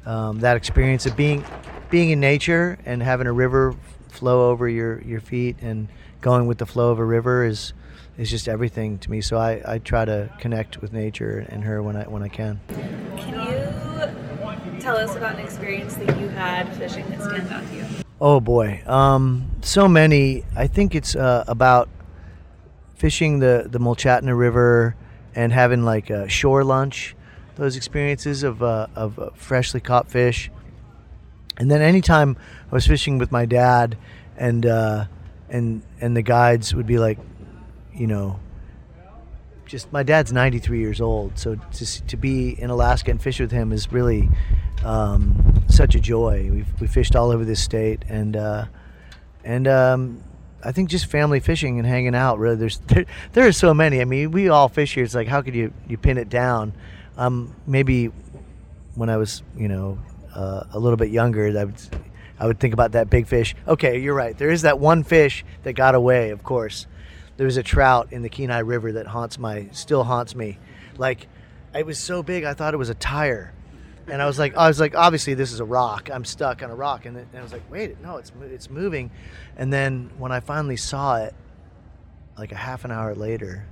Um, 0.06 0.42
that 0.42 0.58
experience 0.58 1.08
of 1.08 1.18
being 1.18 1.44
being 1.90 2.12
in 2.12 2.20
nature 2.20 2.78
and 2.86 3.02
having 3.02 3.26
a 3.26 3.34
river 3.34 3.76
flow 4.10 4.52
over 4.52 4.70
your, 4.70 5.02
your 5.02 5.20
feet 5.20 5.58
and 5.62 5.88
going 6.22 6.46
with 6.46 6.60
the 6.60 6.66
flow 6.68 6.92
of 6.92 7.00
a 7.00 7.04
river 7.04 7.46
is 7.46 7.74
is 8.16 8.30
just 8.30 8.48
everything 8.48 9.00
to 9.00 9.10
me. 9.10 9.22
So 9.22 9.38
I, 9.38 9.62
I 9.66 9.80
try 9.80 10.06
to 10.06 10.30
connect 10.40 10.82
with 10.82 10.94
nature 10.94 11.48
and 11.50 11.64
her 11.64 11.82
when 11.82 11.96
I 11.96 12.04
when 12.04 12.22
I 12.22 12.28
can. 12.28 12.60
Can 13.18 13.48
you 13.48 14.45
tell 14.86 14.98
us 14.98 15.16
about 15.16 15.34
an 15.34 15.44
experience 15.44 15.96
that 15.96 16.20
you 16.20 16.28
had 16.30 16.72
fishing 16.76 17.10
that 17.10 17.20
stands 17.20 17.52
out 17.52 17.68
to 17.68 17.76
you? 17.76 17.86
Oh 18.22 18.40
boy, 18.40 18.84
um, 18.86 19.50
so 19.62 19.88
many. 19.88 20.46
I 20.56 20.68
think 20.68 20.94
it's 20.94 21.16
uh, 21.16 21.44
about 21.48 21.90
fishing 22.96 23.40
the 23.40 23.66
the 23.68 23.80
Mulchatna 23.80 24.38
River 24.38 24.96
and 25.34 25.52
having 25.52 25.84
like 25.84 26.12
a 26.12 26.30
shore 26.30 26.64
lunch 26.64 27.16
those 27.56 27.78
experiences 27.78 28.44
of, 28.44 28.62
uh, 28.62 28.88
of 28.96 29.18
uh, 29.18 29.30
freshly 29.34 29.80
caught 29.80 30.10
fish. 30.10 30.52
And 31.58 31.72
then 31.72 31.82
anytime 31.82 32.38
I 32.70 32.76
was 32.76 32.86
fishing 32.86 33.18
with 33.18 33.32
my 33.32 33.46
dad, 33.46 33.98
and 34.38 34.66
uh, 34.66 35.06
and 35.50 35.82
and 36.00 36.16
the 36.16 36.22
guides 36.22 36.76
would 36.76 36.86
be 36.86 37.00
like, 37.00 37.18
you 37.94 38.06
know, 38.06 38.40
just 39.66 39.92
my 39.92 40.04
dad's 40.04 40.32
93 40.32 40.80
years 40.80 41.02
old, 41.02 41.40
so 41.40 41.56
to 41.56 42.06
to 42.08 42.18
be 42.18 42.50
in 42.62 42.70
Alaska 42.70 43.10
and 43.10 43.20
fish 43.20 43.40
with 43.40 43.52
him 43.52 43.72
is 43.72 43.92
really 43.92 44.30
um, 44.86 45.64
such 45.68 45.96
a 45.96 46.00
joy. 46.00 46.50
We've 46.52 46.82
we 46.82 46.88
fished 46.88 47.16
all 47.16 47.32
over 47.32 47.44
this 47.44 47.62
state, 47.62 48.04
and 48.08 48.38
uh, 48.38 48.66
and 49.44 49.68
um, 49.68 50.24
I 50.64 50.72
think 50.72 50.90
just 50.90 51.08
family 51.08 51.40
fishing 51.40 51.80
and 51.80 51.88
hanging 51.88 52.16
out. 52.16 52.40
Really, 52.40 52.56
there's 52.56 52.78
there, 52.88 53.06
there 53.34 53.48
are 53.48 53.52
so 53.52 53.74
many. 53.74 54.00
I 54.02 54.06
mean, 54.06 54.32
we 54.32 54.50
all 54.50 54.70
fish 54.70 54.94
here. 54.94 55.04
It's 55.04 55.16
like 55.16 55.28
how 55.28 55.42
could 55.42 55.56
you 55.56 55.74
you 55.88 55.98
pin 55.98 56.18
it 56.18 56.30
down? 56.30 56.74
um, 57.18 57.56
maybe 57.66 58.12
when 58.96 59.10
I 59.10 59.18
was, 59.18 59.44
you 59.56 59.68
know, 59.68 60.00
uh, 60.34 60.64
a 60.72 60.80
little 60.80 60.98
bit 60.98 61.10
younger, 61.10 61.48
I 61.58 61.64
would, 61.64 61.82
I 62.40 62.48
would 62.48 62.60
think 62.60 62.74
about 62.74 62.94
that 62.94 63.10
big 63.10 63.28
fish. 63.28 63.56
Okay, 63.68 64.00
you're 64.00 64.14
right. 64.14 64.38
There 64.38 64.50
is 64.50 64.64
that 64.64 64.80
one 64.80 65.04
fish 65.04 65.46
that 65.64 65.74
got 65.74 65.96
away. 65.96 66.32
Of 66.32 66.44
course, 66.44 66.88
there 67.38 67.46
was 67.46 67.58
a 67.58 67.64
trout 67.64 68.10
in 68.12 68.22
the 68.22 68.30
Kenai 68.30 68.60
River 68.60 68.94
that 68.94 69.08
haunts 69.08 69.38
my, 69.40 69.68
still 69.72 70.04
haunts 70.04 70.36
me. 70.36 70.58
Like, 70.98 71.28
it 71.74 71.86
was 71.86 72.00
so 72.00 72.24
big, 72.24 72.44
I 72.44 72.54
thought 72.54 72.74
it 72.74 72.78
was 72.78 72.90
a 72.90 72.96
tire, 72.96 73.54
and 74.08 74.22
I 74.22 74.26
was 74.26 74.38
like, 74.38 74.56
I 74.56 74.68
was 74.68 74.80
like, 74.80 74.96
obviously 74.96 75.34
this 75.34 75.52
is 75.52 75.60
a 75.60 75.66
rock. 75.66 76.10
I'm 76.12 76.26
stuck 76.26 76.64
on 76.64 76.70
a 76.70 76.76
rock, 76.76 77.06
and, 77.06 77.18
and 77.18 77.28
I 77.36 77.42
was 77.42 77.52
like, 77.52 77.70
wait, 77.72 78.02
no, 78.02 78.18
it's 78.18 78.32
it's 78.42 78.70
moving. 78.70 79.12
And 79.58 79.72
then 79.72 80.12
when 80.18 80.32
I 80.32 80.40
finally 80.40 80.78
saw 80.78 81.18
it, 81.18 81.34
like 82.38 82.52
a 82.52 82.56
half 82.56 82.86
an 82.86 82.92
hour 82.92 83.16
later, 83.16 83.66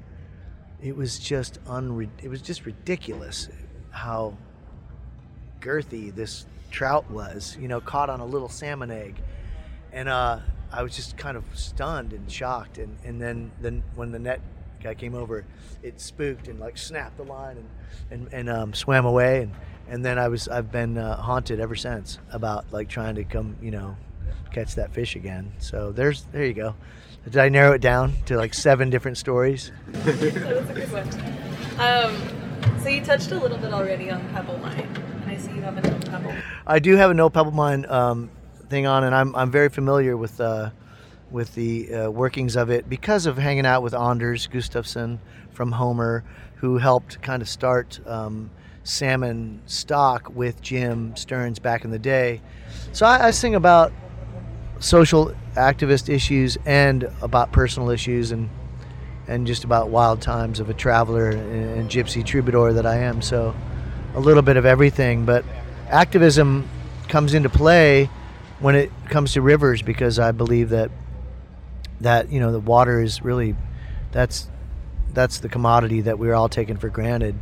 it 0.81 0.95
was 0.95 1.17
just 1.17 1.63
unre- 1.65 2.09
it 2.21 2.29
was 2.29 2.41
just 2.41 2.65
ridiculous 2.65 3.49
how 3.91 4.35
girthy 5.61 6.13
this 6.13 6.45
trout 6.71 7.09
was 7.09 7.55
you 7.61 7.67
know 7.67 7.79
caught 7.79 8.09
on 8.09 8.19
a 8.19 8.25
little 8.25 8.49
salmon 8.49 8.91
egg 8.91 9.15
and 9.93 10.09
uh, 10.09 10.39
i 10.71 10.83
was 10.83 10.95
just 10.95 11.15
kind 11.15 11.37
of 11.37 11.43
stunned 11.53 12.11
and 12.11 12.29
shocked 12.29 12.79
and, 12.79 12.97
and 13.05 13.21
then 13.21 13.51
then 13.61 13.81
when 13.95 14.11
the 14.11 14.19
net 14.19 14.41
guy 14.81 14.93
came 14.93 15.15
over 15.15 15.45
it 15.83 16.01
spooked 16.01 16.47
and 16.47 16.59
like 16.59 16.77
snapped 16.77 17.15
the 17.15 17.23
line 17.23 17.57
and 17.57 17.69
and, 18.11 18.33
and 18.33 18.49
um, 18.49 18.73
swam 18.73 19.05
away 19.05 19.43
and 19.43 19.51
and 19.93 20.03
then 20.03 20.19
i 20.19 20.27
was 20.27 20.47
i've 20.49 20.71
been 20.71 20.97
uh, 20.97 21.15
haunted 21.15 21.59
ever 21.59 21.75
since 21.75 22.19
about 22.31 22.65
like 22.71 22.89
trying 22.89 23.15
to 23.15 23.23
come 23.23 23.55
you 23.61 23.71
know 23.71 23.95
catch 24.51 24.75
that 24.75 24.93
fish 24.93 25.15
again 25.15 25.51
so 25.59 25.91
there's 25.91 26.25
there 26.31 26.45
you 26.45 26.53
go 26.53 26.75
did 27.25 27.37
I 27.37 27.47
narrow 27.47 27.73
it 27.73 27.81
down 27.81 28.13
to 28.25 28.35
like 28.35 28.53
seven 28.53 28.89
different 28.89 29.17
stories? 29.17 29.71
that 29.87 30.61
was 30.61 30.69
a 30.69 30.73
good 30.73 30.91
one. 30.91 31.07
Um, 31.79 32.79
so 32.81 32.89
you 32.89 33.01
touched 33.01 33.31
a 33.31 33.37
little 33.37 33.57
bit 33.57 33.73
already 33.73 34.11
on 34.11 34.27
Pebble 34.29 34.57
Mine, 34.57 34.89
and 35.21 35.31
I 35.31 35.37
see 35.37 35.53
you 35.53 35.61
have 35.61 35.77
a 35.77 35.81
no 35.81 35.97
pebble. 35.99 36.33
I 36.67 36.79
do 36.79 36.97
have 36.97 37.11
a 37.11 37.13
no 37.13 37.29
pebble 37.29 37.51
mine 37.51 37.85
um, 37.87 38.29
thing 38.69 38.87
on, 38.87 39.05
and 39.05 39.15
I'm, 39.15 39.33
I'm 39.35 39.51
very 39.51 39.69
familiar 39.69 40.17
with 40.17 40.39
uh, 40.41 40.71
with 41.31 41.55
the 41.55 41.93
uh, 41.93 42.09
workings 42.11 42.57
of 42.57 42.69
it 42.69 42.89
because 42.89 43.25
of 43.25 43.37
hanging 43.37 43.65
out 43.65 43.83
with 43.83 43.93
Anders 43.93 44.47
Gustafsson 44.47 45.19
from 45.51 45.71
Homer, 45.71 46.25
who 46.55 46.77
helped 46.77 47.21
kind 47.21 47.41
of 47.41 47.47
start 47.47 48.01
um, 48.05 48.51
Salmonstock 48.83 50.29
with 50.29 50.61
Jim 50.61 51.15
Stearns 51.15 51.59
back 51.59 51.85
in 51.85 51.91
the 51.91 51.99
day. 51.99 52.41
So 52.91 53.05
I, 53.05 53.27
I 53.27 53.31
sing 53.31 53.55
about 53.55 53.93
social 54.79 55.33
activist 55.55 56.09
issues 56.09 56.57
and 56.65 57.09
about 57.21 57.51
personal 57.51 57.89
issues 57.89 58.31
and 58.31 58.49
and 59.25 59.47
just 59.47 59.63
about 59.63 59.89
wild 59.89 60.21
times 60.21 60.59
of 60.59 60.69
a 60.69 60.73
traveler 60.73 61.29
and, 61.29 61.89
gypsy 61.89 62.25
troubadour 62.25 62.73
that 62.73 62.85
I 62.85 62.97
am. 62.97 63.21
So 63.21 63.55
a 64.15 64.19
little 64.19 64.43
bit 64.43 64.57
of 64.57 64.65
everything, 64.65 65.25
but 65.25 65.45
activism 65.87 66.67
comes 67.07 67.33
into 67.33 67.49
play 67.49 68.09
when 68.59 68.75
it 68.75 68.91
comes 69.09 69.33
to 69.33 69.41
rivers 69.41 69.81
because 69.81 70.19
I 70.19 70.31
believe 70.31 70.69
that 70.69 70.91
that 72.01 72.31
you 72.31 72.39
know 72.39 72.51
the 72.51 72.59
water 72.59 73.01
is 73.01 73.21
really 73.21 73.55
that's 74.11 74.49
that's 75.13 75.39
the 75.39 75.47
commodity 75.47 76.01
that 76.01 76.19
we're 76.19 76.33
all 76.33 76.49
taking 76.49 76.75
for 76.75 76.89
granted 76.89 77.35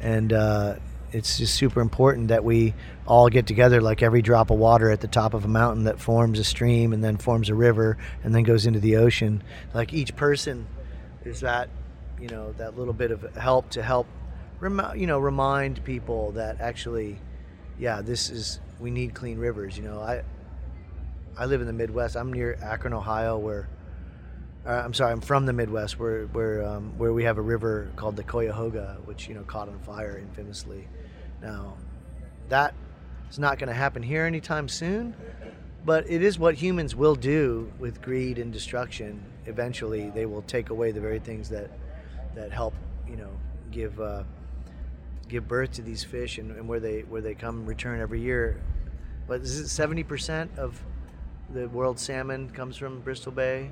and 0.00 0.32
uh, 0.32 0.76
it's 1.12 1.38
just 1.38 1.54
super 1.54 1.80
important 1.80 2.28
that 2.28 2.44
we 2.44 2.74
all 3.06 3.28
get 3.28 3.46
together 3.46 3.80
like 3.80 4.02
every 4.02 4.22
drop 4.22 4.50
of 4.50 4.58
water 4.58 4.90
at 4.90 5.00
the 5.00 5.08
top 5.08 5.34
of 5.34 5.44
a 5.44 5.48
mountain 5.48 5.84
that 5.84 5.98
forms 5.98 6.38
a 6.38 6.44
stream 6.44 6.92
and 6.92 7.02
then 7.02 7.16
forms 7.16 7.48
a 7.48 7.54
river 7.54 7.98
and 8.22 8.34
then 8.34 8.42
goes 8.42 8.66
into 8.66 8.80
the 8.80 8.96
ocean. 8.96 9.42
Like 9.74 9.92
each 9.92 10.14
person 10.16 10.66
is 11.24 11.40
that 11.40 11.68
you 12.20 12.28
know 12.28 12.52
that 12.52 12.76
little 12.78 12.92
bit 12.92 13.10
of 13.10 13.34
help 13.36 13.70
to 13.70 13.82
help 13.82 14.06
rem- 14.60 14.92
you 14.94 15.06
know 15.06 15.18
remind 15.18 15.82
people 15.84 16.32
that 16.32 16.60
actually 16.60 17.18
yeah 17.78 18.02
this 18.02 18.30
is 18.30 18.60
we 18.78 18.90
need 18.90 19.14
clean 19.14 19.38
rivers 19.38 19.76
you 19.76 19.84
know. 19.84 20.00
I 20.00 20.22
i 21.36 21.46
live 21.46 21.60
in 21.60 21.66
the 21.66 21.72
midwest. 21.72 22.16
I'm 22.16 22.32
near 22.32 22.58
akron 22.62 22.92
ohio 22.92 23.38
where 23.38 23.68
uh, 24.66 24.82
I'm 24.84 24.92
sorry, 24.92 25.12
I'm 25.12 25.20
from 25.20 25.46
the 25.46 25.52
Midwest, 25.52 25.98
where 25.98 26.26
where 26.26 26.66
um, 26.66 26.92
where 26.98 27.12
we 27.12 27.24
have 27.24 27.38
a 27.38 27.42
river 27.42 27.90
called 27.96 28.16
the 28.16 28.22
Cuyahoga, 28.22 28.98
which 29.06 29.28
you 29.28 29.34
know 29.34 29.42
caught 29.42 29.68
on 29.68 29.78
fire 29.80 30.18
infamously. 30.18 30.86
Now, 31.40 31.78
that 32.50 32.74
is 33.30 33.38
not 33.38 33.58
going 33.58 33.68
to 33.68 33.74
happen 33.74 34.02
here 34.02 34.26
anytime 34.26 34.68
soon, 34.68 35.14
but 35.86 36.10
it 36.10 36.22
is 36.22 36.38
what 36.38 36.54
humans 36.54 36.94
will 36.94 37.14
do 37.14 37.72
with 37.78 38.02
greed 38.02 38.38
and 38.38 38.52
destruction. 38.52 39.24
Eventually, 39.46 40.10
they 40.10 40.26
will 40.26 40.42
take 40.42 40.68
away 40.68 40.90
the 40.90 41.00
very 41.00 41.20
things 41.20 41.48
that 41.48 41.70
that 42.34 42.52
help 42.52 42.74
you 43.08 43.16
know 43.16 43.30
give 43.70 43.98
uh, 43.98 44.24
give 45.26 45.48
birth 45.48 45.72
to 45.72 45.82
these 45.82 46.04
fish 46.04 46.36
and, 46.36 46.50
and 46.50 46.68
where 46.68 46.80
they 46.80 47.00
where 47.00 47.22
they 47.22 47.34
come 47.34 47.64
return 47.64 47.98
every 47.98 48.20
year. 48.20 48.60
But 49.26 49.40
is 49.40 49.60
it 49.60 49.66
70% 49.66 50.58
of 50.58 50.82
the 51.54 51.68
world's 51.68 52.02
salmon 52.02 52.50
comes 52.50 52.76
from 52.76 53.00
Bristol 53.00 53.30
Bay? 53.30 53.70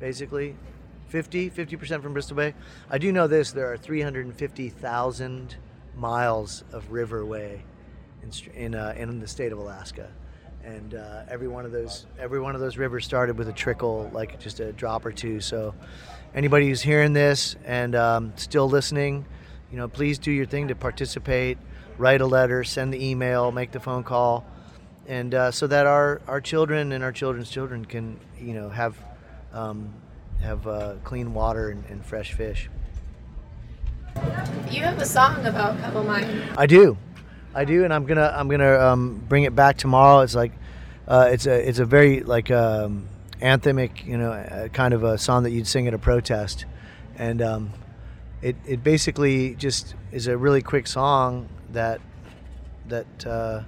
Basically. 0.00 0.56
50 1.10 1.50
50% 1.50 2.02
from 2.02 2.12
bristol 2.12 2.36
bay. 2.36 2.54
I 2.88 2.98
do 2.98 3.10
know 3.12 3.26
this 3.26 3.50
there 3.50 3.70
are 3.72 3.76
350000 3.76 5.56
miles 5.96 6.64
of 6.72 6.88
riverway 6.90 7.60
in, 8.22 8.30
in, 8.54 8.74
uh, 8.74 8.94
in 8.96 9.18
the 9.20 9.26
state 9.26 9.52
of 9.52 9.58
alaska. 9.58 10.08
And 10.64 10.94
uh, 10.94 11.22
every 11.28 11.48
one 11.48 11.64
of 11.64 11.72
those 11.72 12.06
every 12.18 12.38
one 12.38 12.54
of 12.54 12.60
those 12.60 12.76
rivers 12.76 13.04
started 13.04 13.36
with 13.36 13.48
a 13.48 13.52
trickle 13.52 14.08
like 14.12 14.38
just 14.38 14.60
a 14.60 14.72
drop 14.72 15.04
or 15.04 15.10
two. 15.10 15.40
So 15.40 15.74
anybody 16.34 16.68
who's 16.68 16.82
hearing 16.82 17.12
this 17.12 17.56
and 17.64 17.96
um, 17.96 18.32
still 18.36 18.68
listening 18.68 19.26
you 19.70 19.78
know 19.78 19.88
please 19.88 20.18
do 20.18 20.30
your 20.30 20.46
thing 20.46 20.68
to 20.68 20.76
participate 20.76 21.58
write 21.98 22.20
a 22.20 22.26
letter 22.26 22.62
send 22.62 22.94
the 22.94 23.04
email 23.04 23.50
make 23.50 23.72
the 23.72 23.80
phone 23.80 24.04
call. 24.04 24.46
And 25.08 25.34
uh, 25.34 25.50
so 25.50 25.66
that 25.66 25.86
our, 25.86 26.20
our 26.28 26.40
children 26.40 26.92
and 26.92 27.02
our 27.02 27.10
children's 27.10 27.50
children 27.50 27.84
can 27.84 28.20
you 28.38 28.54
know 28.54 28.68
have 28.68 28.96
um, 29.52 29.92
have 30.40 30.66
uh, 30.66 30.94
clean 31.04 31.34
water 31.34 31.70
and, 31.70 31.84
and, 31.86 32.04
fresh 32.04 32.32
fish. 32.32 32.68
You 34.70 34.80
have 34.82 34.98
a 34.98 35.06
song 35.06 35.44
about 35.46 35.78
Pebble 35.80 36.04
Mine. 36.04 36.42
I 36.56 36.66
do, 36.66 36.96
I 37.54 37.64
do, 37.64 37.84
and 37.84 37.92
I'm 37.92 38.06
gonna 38.06 38.32
I'm 38.34 38.48
gonna 38.48 38.78
um, 38.78 39.24
bring 39.28 39.44
it 39.44 39.54
back 39.54 39.76
tomorrow. 39.76 40.20
It's 40.20 40.34
like 40.34 40.52
uh, 41.06 41.28
it's 41.30 41.46
a 41.46 41.68
it's 41.68 41.78
a 41.78 41.84
very 41.84 42.20
like 42.20 42.50
um, 42.50 43.08
anthemic, 43.40 44.04
you 44.04 44.16
know, 44.16 44.32
uh, 44.32 44.68
kind 44.68 44.94
of 44.94 45.04
a 45.04 45.18
song 45.18 45.42
that 45.44 45.50
you'd 45.50 45.66
sing 45.66 45.86
at 45.86 45.94
a 45.94 45.98
protest, 45.98 46.64
and 47.16 47.42
um, 47.42 47.70
it 48.42 48.56
it 48.66 48.82
basically 48.82 49.54
just 49.54 49.94
is 50.12 50.26
a 50.26 50.36
really 50.36 50.62
quick 50.62 50.86
song 50.86 51.48
that 51.72 52.00
that 52.88 53.26
uh, 53.26 53.62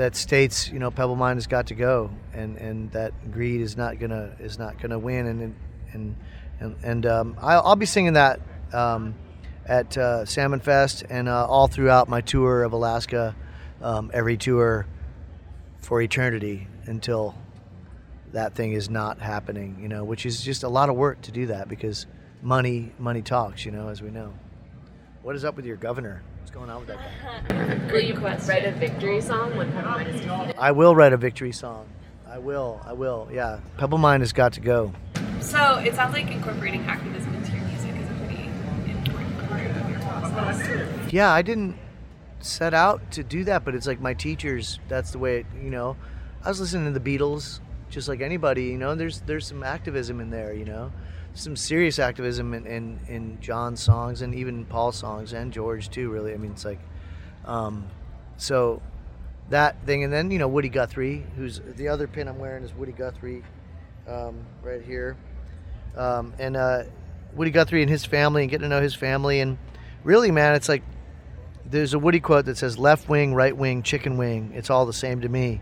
that 0.00 0.16
states 0.16 0.70
you 0.70 0.78
know 0.78 0.90
Pebble 0.90 1.14
Mine 1.14 1.36
has 1.36 1.46
got 1.46 1.66
to 1.66 1.74
go, 1.74 2.10
and, 2.32 2.56
and 2.56 2.90
that 2.92 3.12
greed 3.30 3.60
is 3.60 3.76
not 3.76 3.98
gonna 3.98 4.34
is 4.40 4.58
not 4.58 4.80
gonna 4.80 4.98
win, 4.98 5.26
and 5.26 5.54
and 5.92 6.16
and, 6.58 6.76
and 6.82 7.04
um, 7.04 7.36
I'll, 7.38 7.60
I'll 7.66 7.76
be 7.76 7.84
singing 7.84 8.14
that 8.14 8.40
um, 8.72 9.14
at 9.66 9.98
uh, 9.98 10.24
Salmon 10.24 10.60
Fest 10.60 11.04
and 11.10 11.28
uh, 11.28 11.46
all 11.46 11.66
throughout 11.66 12.08
my 12.08 12.22
tour 12.22 12.62
of 12.62 12.72
Alaska, 12.72 13.36
um, 13.82 14.10
every 14.14 14.38
tour 14.38 14.86
for 15.82 16.00
eternity 16.00 16.66
until 16.86 17.34
that 18.32 18.54
thing 18.54 18.72
is 18.72 18.88
not 18.88 19.18
happening, 19.18 19.76
you 19.82 19.88
know, 19.88 20.02
which 20.02 20.24
is 20.24 20.40
just 20.40 20.62
a 20.62 20.68
lot 20.70 20.88
of 20.88 20.96
work 20.96 21.20
to 21.22 21.30
do 21.30 21.44
that 21.48 21.68
because 21.68 22.06
money 22.40 22.90
money 22.98 23.20
talks, 23.20 23.66
you 23.66 23.70
know, 23.70 23.88
as 23.88 24.00
we 24.00 24.08
know. 24.08 24.32
What 25.20 25.36
is 25.36 25.44
up 25.44 25.56
with 25.56 25.66
your 25.66 25.76
governor? 25.76 26.22
What's 26.50 26.58
going 26.58 26.70
on 26.70 26.84
with 26.84 26.88
that 26.88 27.48
guy? 27.48 27.92
Will 27.92 28.00
you 28.00 28.14
write 28.16 28.64
a 28.64 28.72
victory 28.72 29.20
song 29.20 29.56
when 29.56 29.70
Pebble 29.70 29.90
Mine 29.92 30.06
is 30.08 30.20
defeated? 30.20 30.56
I 30.58 30.72
will 30.72 30.96
write 30.96 31.12
a 31.12 31.16
victory 31.16 31.52
song. 31.52 31.88
I 32.26 32.38
will. 32.38 32.80
I 32.84 32.92
will. 32.92 33.28
Yeah. 33.32 33.60
Pebble 33.78 33.98
Mine 33.98 34.18
has 34.18 34.32
got 34.32 34.54
to 34.54 34.60
go. 34.60 34.92
So 35.40 35.76
it 35.76 35.94
sounds 35.94 36.12
like 36.12 36.28
incorporating 36.28 36.84
activism 36.86 37.36
into 37.36 37.52
your 37.52 37.64
music 37.66 37.94
is 37.94 38.10
a 38.10 38.14
pretty 38.14 38.46
important 38.88 39.38
part 39.48 39.64
of 39.64 39.90
your 39.90 40.00
process. 40.00 41.12
Yeah, 41.12 41.30
I 41.30 41.42
didn't 41.42 41.78
set 42.40 42.74
out 42.74 43.12
to 43.12 43.22
do 43.22 43.44
that, 43.44 43.64
but 43.64 43.76
it's 43.76 43.86
like 43.86 44.00
my 44.00 44.14
teachers. 44.14 44.80
That's 44.88 45.12
the 45.12 45.20
way. 45.20 45.40
It, 45.40 45.46
you 45.62 45.70
know, 45.70 45.96
I 46.44 46.48
was 46.48 46.58
listening 46.58 46.92
to 46.92 46.98
the 46.98 47.18
Beatles, 47.18 47.60
just 47.90 48.08
like 48.08 48.20
anybody. 48.20 48.64
You 48.64 48.78
know, 48.78 48.96
there's 48.96 49.20
there's 49.20 49.46
some 49.46 49.62
activism 49.62 50.18
in 50.18 50.30
there. 50.30 50.52
You 50.52 50.64
know, 50.64 50.90
some 51.40 51.56
serious 51.56 51.98
activism 51.98 52.54
in 52.54 52.66
in, 52.66 53.00
in 53.08 53.40
John's 53.40 53.82
songs 53.82 54.22
and 54.22 54.34
even 54.34 54.64
Paul's 54.66 54.96
songs 54.96 55.32
and 55.32 55.52
George 55.52 55.90
too. 55.90 56.10
Really, 56.10 56.34
I 56.34 56.36
mean, 56.36 56.52
it's 56.52 56.64
like, 56.64 56.80
um, 57.44 57.86
so 58.36 58.82
that 59.48 59.84
thing, 59.86 60.04
and 60.04 60.12
then 60.12 60.30
you 60.30 60.38
know 60.38 60.48
Woody 60.48 60.68
Guthrie, 60.68 61.24
who's 61.36 61.60
the 61.76 61.88
other 61.88 62.06
pin 62.06 62.28
I'm 62.28 62.38
wearing 62.38 62.62
is 62.62 62.74
Woody 62.74 62.92
Guthrie, 62.92 63.42
um, 64.06 64.44
right 64.62 64.82
here, 64.82 65.16
um, 65.96 66.34
and 66.38 66.56
uh, 66.56 66.84
Woody 67.34 67.50
Guthrie 67.50 67.82
and 67.82 67.90
his 67.90 68.04
family, 68.04 68.42
and 68.42 68.50
getting 68.50 68.62
to 68.62 68.68
know 68.68 68.82
his 68.82 68.94
family, 68.94 69.40
and 69.40 69.58
really, 70.04 70.30
man, 70.30 70.54
it's 70.54 70.68
like 70.68 70.82
there's 71.64 71.94
a 71.94 71.98
Woody 71.98 72.20
quote 72.20 72.46
that 72.46 72.58
says 72.58 72.78
left 72.78 73.08
wing, 73.08 73.34
right 73.34 73.56
wing, 73.56 73.82
chicken 73.82 74.16
wing. 74.16 74.52
It's 74.54 74.70
all 74.70 74.86
the 74.86 74.92
same 74.92 75.20
to 75.22 75.28
me. 75.28 75.60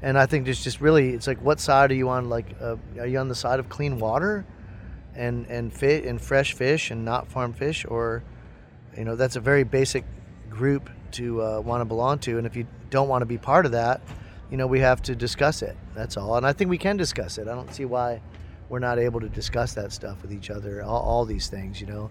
And 0.00 0.16
I 0.16 0.26
think 0.26 0.44
there's 0.44 0.62
just 0.62 0.80
really, 0.80 1.10
it's 1.10 1.26
like, 1.26 1.42
what 1.42 1.58
side 1.58 1.90
are 1.90 1.94
you 1.94 2.08
on? 2.08 2.28
Like, 2.28 2.54
uh, 2.60 2.76
are 3.00 3.06
you 3.06 3.18
on 3.18 3.26
the 3.26 3.34
side 3.34 3.58
of 3.58 3.68
clean 3.68 3.98
water 3.98 4.44
and, 5.18 5.46
and 5.46 5.72
fit 5.72 6.04
and 6.04 6.20
fresh 6.20 6.54
fish 6.54 6.90
and 6.90 7.04
not 7.04 7.28
farm 7.28 7.52
fish? 7.52 7.84
Or, 7.86 8.22
you 8.96 9.04
know, 9.04 9.16
that's 9.16 9.36
a 9.36 9.40
very 9.40 9.64
basic 9.64 10.04
group 10.48 10.88
to 11.12 11.42
uh, 11.42 11.60
want 11.60 11.82
to 11.82 11.84
belong 11.84 12.18
to. 12.20 12.38
And 12.38 12.46
if 12.46 12.56
you 12.56 12.66
don't 12.88 13.08
want 13.08 13.22
to 13.22 13.26
be 13.26 13.38
part 13.38 13.66
of 13.66 13.72
that, 13.72 14.00
you 14.50 14.56
know, 14.56 14.66
we 14.66 14.80
have 14.80 15.02
to 15.02 15.14
discuss 15.14 15.60
it. 15.62 15.76
That's 15.94 16.16
all. 16.16 16.36
And 16.36 16.46
I 16.46 16.54
think 16.54 16.70
we 16.70 16.78
can 16.78 16.96
discuss 16.96 17.36
it. 17.36 17.48
I 17.48 17.54
don't 17.54 17.72
see 17.74 17.84
why 17.84 18.22
we're 18.70 18.78
not 18.78 18.98
able 18.98 19.20
to 19.20 19.28
discuss 19.28 19.74
that 19.74 19.92
stuff 19.92 20.22
with 20.22 20.32
each 20.32 20.50
other. 20.50 20.82
All, 20.82 21.02
all 21.02 21.24
these 21.24 21.48
things, 21.48 21.80
you 21.80 21.86
know, 21.86 22.10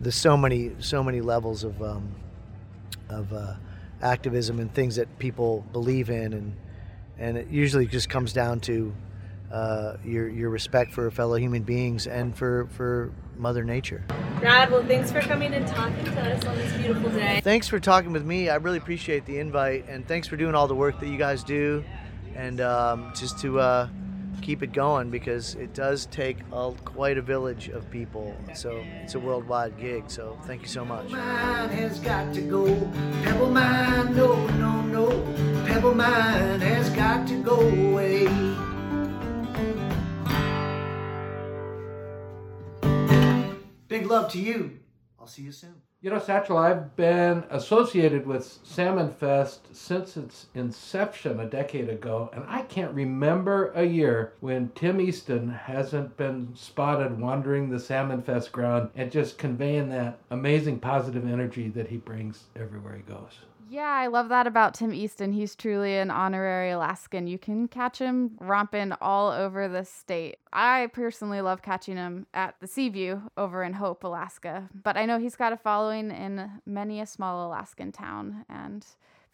there's 0.00 0.14
so 0.14 0.36
many, 0.36 0.72
so 0.80 1.04
many 1.04 1.20
levels 1.20 1.64
of, 1.64 1.80
um, 1.82 2.14
of 3.08 3.32
uh, 3.32 3.54
activism 4.02 4.60
and 4.60 4.72
things 4.72 4.96
that 4.96 5.18
people 5.18 5.64
believe 5.72 6.10
in, 6.10 6.32
and 6.32 6.56
and 7.18 7.36
it 7.36 7.48
usually 7.48 7.86
just 7.86 8.08
comes 8.08 8.32
down 8.32 8.60
to 8.60 8.94
uh, 9.52 9.96
your 10.04 10.28
your 10.28 10.50
respect 10.50 10.92
for 10.92 11.10
fellow 11.10 11.36
human 11.36 11.62
beings 11.62 12.06
and 12.06 12.36
for 12.36 12.66
for 12.72 13.12
Mother 13.36 13.64
Nature. 13.64 14.04
Brad, 14.40 14.70
well, 14.70 14.84
thanks 14.84 15.10
for 15.10 15.20
coming 15.20 15.54
and 15.54 15.66
talking 15.66 16.04
to 16.04 16.20
us 16.20 16.44
on 16.44 16.56
this 16.56 16.72
beautiful 16.76 17.10
day. 17.10 17.40
Thanks 17.42 17.68
for 17.68 17.78
talking 17.80 18.12
with 18.12 18.24
me. 18.24 18.48
I 18.48 18.56
really 18.56 18.78
appreciate 18.78 19.26
the 19.26 19.38
invite, 19.38 19.88
and 19.88 20.06
thanks 20.06 20.28
for 20.28 20.36
doing 20.36 20.54
all 20.54 20.68
the 20.68 20.74
work 20.74 21.00
that 21.00 21.08
you 21.08 21.18
guys 21.18 21.42
do, 21.42 21.84
and 22.34 22.60
um, 22.60 23.12
just 23.14 23.38
to. 23.40 23.60
Uh, 23.60 23.88
keep 24.40 24.62
it 24.62 24.72
going 24.72 25.10
because 25.10 25.54
it 25.56 25.74
does 25.74 26.06
take 26.06 26.38
a, 26.52 26.72
quite 26.84 27.18
a 27.18 27.22
village 27.22 27.68
of 27.68 27.90
people. 27.90 28.34
So 28.54 28.82
it's 29.02 29.14
a 29.14 29.20
worldwide 29.20 29.78
gig. 29.78 30.04
So 30.06 30.38
thank 30.44 30.62
you 30.62 30.68
so 30.68 30.84
much. 30.84 31.10
Mine 31.10 31.68
has 31.70 31.98
got 31.98 32.32
to 32.34 32.40
go. 32.40 32.64
Pebble 33.24 33.50
mine, 33.50 34.14
no, 34.14 34.46
no, 34.56 34.82
no. 34.82 35.64
Pebble 35.66 35.94
mine 35.94 36.60
has 36.60 36.90
got 36.90 37.26
to 37.28 37.42
go 37.42 37.58
away. 37.60 38.26
Love 44.08 44.32
to 44.32 44.40
you. 44.40 44.78
I'll 45.20 45.26
see 45.26 45.42
you 45.42 45.52
soon. 45.52 45.74
You 46.00 46.10
know, 46.10 46.20
Satchel, 46.20 46.56
I've 46.56 46.94
been 46.94 47.42
associated 47.50 48.24
with 48.24 48.60
Salmon 48.62 49.10
Fest 49.10 49.74
since 49.74 50.16
its 50.16 50.46
inception 50.54 51.40
a 51.40 51.44
decade 51.44 51.88
ago, 51.88 52.30
and 52.32 52.44
I 52.46 52.62
can't 52.62 52.94
remember 52.94 53.72
a 53.74 53.82
year 53.82 54.34
when 54.38 54.68
Tim 54.76 55.00
Easton 55.00 55.48
hasn't 55.48 56.16
been 56.16 56.54
spotted 56.54 57.18
wandering 57.18 57.68
the 57.68 57.80
Salmon 57.80 58.22
Fest 58.22 58.52
ground 58.52 58.90
and 58.94 59.10
just 59.10 59.38
conveying 59.38 59.88
that 59.88 60.20
amazing 60.30 60.78
positive 60.78 61.26
energy 61.26 61.68
that 61.70 61.88
he 61.88 61.96
brings 61.96 62.44
everywhere 62.54 62.94
he 62.94 63.02
goes. 63.02 63.40
Yeah, 63.70 63.82
I 63.82 64.06
love 64.06 64.30
that 64.30 64.46
about 64.46 64.72
Tim 64.74 64.94
Easton. 64.94 65.32
He's 65.32 65.54
truly 65.54 65.98
an 65.98 66.10
honorary 66.10 66.70
Alaskan. 66.70 67.26
You 67.26 67.38
can 67.38 67.68
catch 67.68 67.98
him 67.98 68.38
romping 68.40 68.92
all 69.00 69.30
over 69.30 69.68
the 69.68 69.84
state. 69.84 70.38
I 70.52 70.88
personally 70.92 71.42
love 71.42 71.60
catching 71.60 71.96
him 71.96 72.26
at 72.32 72.54
the 72.60 72.66
Seaview 72.66 73.20
over 73.36 73.62
in 73.62 73.74
Hope, 73.74 74.04
Alaska. 74.04 74.70
But 74.72 74.96
I 74.96 75.04
know 75.04 75.18
he's 75.18 75.36
got 75.36 75.52
a 75.52 75.56
following 75.58 76.10
in 76.10 76.50
many 76.64 77.00
a 77.00 77.06
small 77.06 77.46
Alaskan 77.46 77.92
town, 77.92 78.46
and 78.48 78.86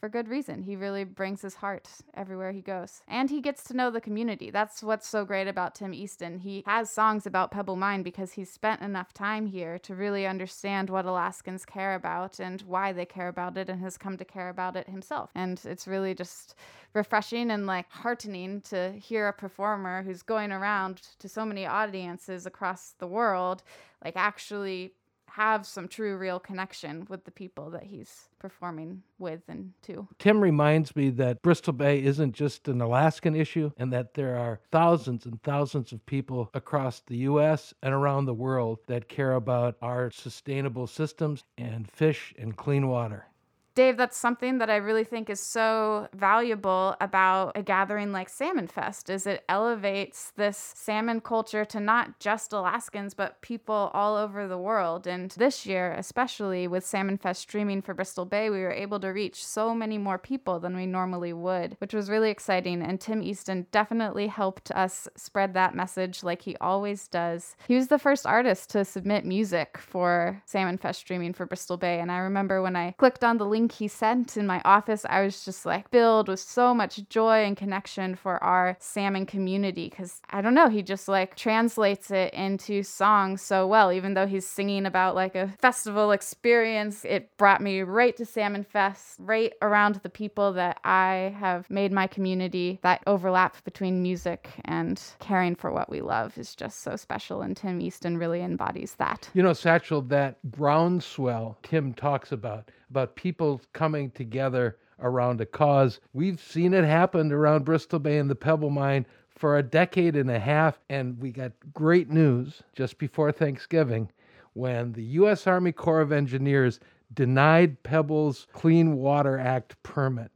for 0.04 0.10
good 0.10 0.28
reason. 0.28 0.64
He 0.64 0.76
really 0.76 1.04
brings 1.04 1.40
his 1.40 1.54
heart 1.54 1.88
everywhere 2.12 2.52
he 2.52 2.60
goes. 2.60 3.00
And 3.08 3.30
he 3.30 3.40
gets 3.40 3.64
to 3.64 3.74
know 3.74 3.90
the 3.90 4.02
community. 4.02 4.50
That's 4.50 4.82
what's 4.82 5.08
so 5.08 5.24
great 5.24 5.48
about 5.48 5.74
Tim 5.74 5.94
Easton. 5.94 6.40
He 6.40 6.62
has 6.66 6.90
songs 6.90 7.24
about 7.24 7.50
Pebble 7.50 7.76
Mine 7.76 8.02
because 8.02 8.32
he's 8.32 8.52
spent 8.52 8.82
enough 8.82 9.14
time 9.14 9.46
here 9.46 9.78
to 9.78 9.94
really 9.94 10.26
understand 10.26 10.90
what 10.90 11.06
Alaskans 11.06 11.64
care 11.64 11.94
about 11.94 12.38
and 12.38 12.60
why 12.66 12.92
they 12.92 13.06
care 13.06 13.28
about 13.28 13.56
it 13.56 13.70
and 13.70 13.80
has 13.80 13.96
come 13.96 14.18
to 14.18 14.26
care 14.26 14.50
about 14.50 14.76
it 14.76 14.90
himself. 14.90 15.30
And 15.34 15.58
it's 15.64 15.88
really 15.88 16.14
just 16.14 16.54
refreshing 16.92 17.50
and 17.50 17.66
like 17.66 17.90
heartening 17.90 18.60
to 18.60 18.92
hear 18.92 19.28
a 19.28 19.32
performer 19.32 20.02
who's 20.02 20.20
going 20.20 20.52
around 20.52 21.00
to 21.18 21.30
so 21.30 21.46
many 21.46 21.64
audiences 21.64 22.44
across 22.44 22.92
the 22.98 23.06
world 23.06 23.62
like 24.04 24.16
actually 24.16 24.92
have 25.34 25.66
some 25.66 25.88
true 25.88 26.16
real 26.16 26.38
connection 26.38 27.04
with 27.08 27.24
the 27.24 27.30
people 27.30 27.68
that 27.68 27.82
he's 27.82 28.28
performing 28.38 29.02
with 29.18 29.40
and 29.48 29.72
to. 29.82 30.06
Tim 30.20 30.40
reminds 30.40 30.94
me 30.94 31.10
that 31.10 31.42
Bristol 31.42 31.72
Bay 31.72 32.04
isn't 32.04 32.34
just 32.34 32.68
an 32.68 32.80
Alaskan 32.80 33.34
issue 33.34 33.72
and 33.76 33.92
that 33.92 34.14
there 34.14 34.36
are 34.36 34.60
thousands 34.70 35.26
and 35.26 35.42
thousands 35.42 35.90
of 35.90 36.06
people 36.06 36.50
across 36.54 37.00
the 37.00 37.16
US 37.16 37.74
and 37.82 37.92
around 37.92 38.26
the 38.26 38.34
world 38.34 38.78
that 38.86 39.08
care 39.08 39.32
about 39.32 39.76
our 39.82 40.12
sustainable 40.12 40.86
systems 40.86 41.42
and 41.58 41.90
fish 41.90 42.32
and 42.38 42.56
clean 42.56 42.86
water. 42.86 43.26
Dave, 43.74 43.96
that's 43.96 44.16
something 44.16 44.58
that 44.58 44.70
I 44.70 44.76
really 44.76 45.02
think 45.02 45.28
is 45.28 45.40
so 45.40 46.08
valuable 46.14 46.94
about 47.00 47.52
a 47.56 47.62
gathering 47.62 48.12
like 48.12 48.28
Salmon 48.28 48.68
Fest 48.68 49.10
is 49.10 49.26
it 49.26 49.42
elevates 49.48 50.32
this 50.36 50.74
salmon 50.76 51.20
culture 51.20 51.64
to 51.64 51.80
not 51.80 52.20
just 52.20 52.52
Alaskans 52.52 53.14
but 53.14 53.40
people 53.40 53.90
all 53.92 54.16
over 54.16 54.46
the 54.46 54.58
world. 54.58 55.08
And 55.08 55.32
this 55.32 55.66
year, 55.66 55.92
especially 55.92 56.68
with 56.68 56.86
Salmon 56.86 57.18
Fest 57.18 57.40
streaming 57.40 57.82
for 57.82 57.94
Bristol 57.94 58.24
Bay, 58.24 58.48
we 58.48 58.60
were 58.60 58.70
able 58.70 59.00
to 59.00 59.08
reach 59.08 59.44
so 59.44 59.74
many 59.74 59.98
more 59.98 60.18
people 60.18 60.60
than 60.60 60.76
we 60.76 60.86
normally 60.86 61.32
would, 61.32 61.76
which 61.80 61.94
was 61.94 62.08
really 62.08 62.30
exciting. 62.30 62.80
And 62.80 63.00
Tim 63.00 63.24
Easton 63.24 63.66
definitely 63.72 64.28
helped 64.28 64.70
us 64.70 65.08
spread 65.16 65.52
that 65.54 65.74
message 65.74 66.22
like 66.22 66.42
he 66.42 66.56
always 66.60 67.08
does. 67.08 67.56
He 67.66 67.74
was 67.74 67.88
the 67.88 67.98
first 67.98 68.24
artist 68.24 68.70
to 68.70 68.84
submit 68.84 69.24
music 69.24 69.78
for 69.78 70.40
Salmon 70.46 70.78
Fest 70.78 71.00
streaming 71.00 71.32
for 71.32 71.44
Bristol 71.44 71.76
Bay. 71.76 71.98
And 71.98 72.12
I 72.12 72.18
remember 72.18 72.62
when 72.62 72.76
I 72.76 72.92
clicked 72.92 73.24
on 73.24 73.38
the 73.38 73.44
link 73.44 73.63
he 73.72 73.88
sent 73.88 74.36
in 74.36 74.46
my 74.46 74.60
office, 74.64 75.04
I 75.08 75.22
was 75.22 75.44
just 75.44 75.66
like 75.66 75.88
filled 75.90 76.28
with 76.28 76.40
so 76.40 76.74
much 76.74 77.08
joy 77.08 77.44
and 77.44 77.56
connection 77.56 78.14
for 78.14 78.42
our 78.42 78.76
salmon 78.80 79.26
community 79.26 79.88
because 79.88 80.20
I 80.30 80.40
don't 80.40 80.54
know, 80.54 80.68
he 80.68 80.82
just 80.82 81.08
like 81.08 81.36
translates 81.36 82.10
it 82.10 82.32
into 82.34 82.82
songs 82.82 83.42
so 83.42 83.66
well. 83.66 83.92
Even 83.92 84.14
though 84.14 84.26
he's 84.26 84.46
singing 84.46 84.86
about 84.86 85.14
like 85.14 85.34
a 85.34 85.48
festival 85.60 86.12
experience, 86.12 87.04
it 87.04 87.36
brought 87.36 87.60
me 87.60 87.80
right 87.82 88.16
to 88.16 88.24
Salmon 88.24 88.64
Fest, 88.64 89.16
right 89.18 89.52
around 89.62 89.96
the 89.96 90.10
people 90.10 90.52
that 90.54 90.80
I 90.84 91.34
have 91.38 91.68
made 91.70 91.92
my 91.92 92.06
community. 92.06 92.78
That 92.82 93.02
overlap 93.06 93.62
between 93.64 94.02
music 94.02 94.48
and 94.64 95.00
caring 95.20 95.54
for 95.54 95.70
what 95.70 95.90
we 95.90 96.00
love 96.00 96.36
is 96.38 96.54
just 96.54 96.82
so 96.82 96.96
special, 96.96 97.42
and 97.42 97.56
Tim 97.56 97.80
Easton 97.80 98.18
really 98.18 98.42
embodies 98.42 98.94
that. 98.94 99.28
You 99.34 99.42
know, 99.42 99.52
Satchel, 99.52 100.02
that 100.02 100.38
groundswell 100.50 101.58
Tim 101.62 101.94
talks 101.94 102.32
about 102.32 102.70
about 102.90 103.16
people 103.16 103.60
coming 103.72 104.10
together 104.10 104.76
around 105.00 105.40
a 105.40 105.46
cause. 105.46 106.00
We've 106.12 106.40
seen 106.40 106.74
it 106.74 106.84
happen 106.84 107.32
around 107.32 107.64
Bristol 107.64 107.98
Bay 107.98 108.18
and 108.18 108.30
the 108.30 108.34
Pebble 108.34 108.70
Mine 108.70 109.06
for 109.28 109.58
a 109.58 109.62
decade 109.62 110.16
and 110.16 110.30
a 110.30 110.38
half, 110.38 110.78
and 110.88 111.18
we 111.20 111.30
got 111.30 111.52
great 111.72 112.08
news 112.08 112.62
just 112.74 112.98
before 112.98 113.32
Thanksgiving 113.32 114.10
when 114.52 114.92
the 114.92 115.02
U.S. 115.02 115.46
Army 115.46 115.72
Corps 115.72 116.00
of 116.00 116.12
Engineers 116.12 116.78
denied 117.12 117.82
Pebbles 117.82 118.46
Clean 118.52 118.96
Water 118.96 119.38
Act 119.38 119.80
permit. 119.82 120.30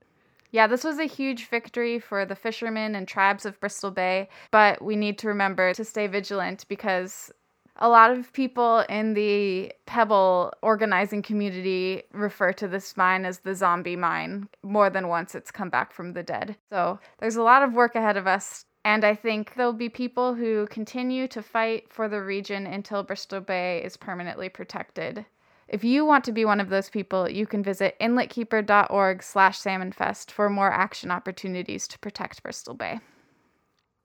Yeah, 0.51 0.67
this 0.67 0.83
was 0.83 0.99
a 0.99 1.05
huge 1.05 1.49
victory 1.49 1.99
for 1.99 2.25
the 2.25 2.35
fishermen 2.35 2.95
and 2.95 3.07
tribes 3.07 3.45
of 3.45 3.61
Bristol 3.61 3.91
Bay, 3.91 4.29
but 4.51 4.83
we 4.83 4.97
need 4.97 5.19
to 5.19 5.29
remember 5.29 5.75
to 5.75 5.85
stay 5.85 6.07
vigilant 6.07 6.65
because 6.69 7.31
a 7.79 7.89
lot 7.89 8.11
of 8.11 8.33
people 8.33 8.85
in 8.89 9.15
the 9.15 9.73
Pebble 9.87 10.53
organizing 10.63 11.23
community 11.23 12.03
refer 12.13 12.53
to 12.55 12.69
this 12.69 12.97
mine 12.97 13.25
as 13.25 13.41
the 13.41 13.55
zombie 13.55 13.97
mine. 13.97 14.49
More 14.63 14.91
than 14.91 15.09
once, 15.09 15.35
it's 15.35 15.51
come 15.51 15.71
back 15.71 15.93
from 15.93 16.13
the 16.13 16.23
dead. 16.23 16.57
So 16.71 16.99
there's 17.19 17.37
a 17.37 17.43
lot 17.43 17.63
of 17.63 17.75
work 17.75 17.95
ahead 17.95 18.17
of 18.17 18.27
us. 18.27 18.65
And 18.85 19.05
I 19.05 19.15
think 19.15 19.55
there'll 19.55 19.73
be 19.73 19.89
people 19.89 20.35
who 20.35 20.67
continue 20.69 21.29
to 21.29 21.43
fight 21.43 21.93
for 21.93 22.09
the 22.09 22.23
region 22.23 22.67
until 22.67 23.03
Bristol 23.03 23.41
Bay 23.41 23.83
is 23.85 23.97
permanently 23.97 24.49
protected. 24.49 25.27
If 25.69 25.85
you 25.85 26.07
want 26.07 26.25
to 26.25 26.33
be 26.33 26.47
one 26.47 26.61
of 26.61 26.71
those 26.71 26.89
people, 26.89 27.29
you 27.29 27.47
can 27.47 27.63
visit 27.63 27.97
inletkeeper.org 28.01 29.23
slash 29.23 29.59
salmonfest 29.61 30.31
for 30.31 30.49
more 30.49 30.73
action 30.73 31.11
opportunities 31.11 31.87
to 31.89 31.99
protect 31.99 32.43
Bristol 32.43 32.75
Bay. 32.75 33.01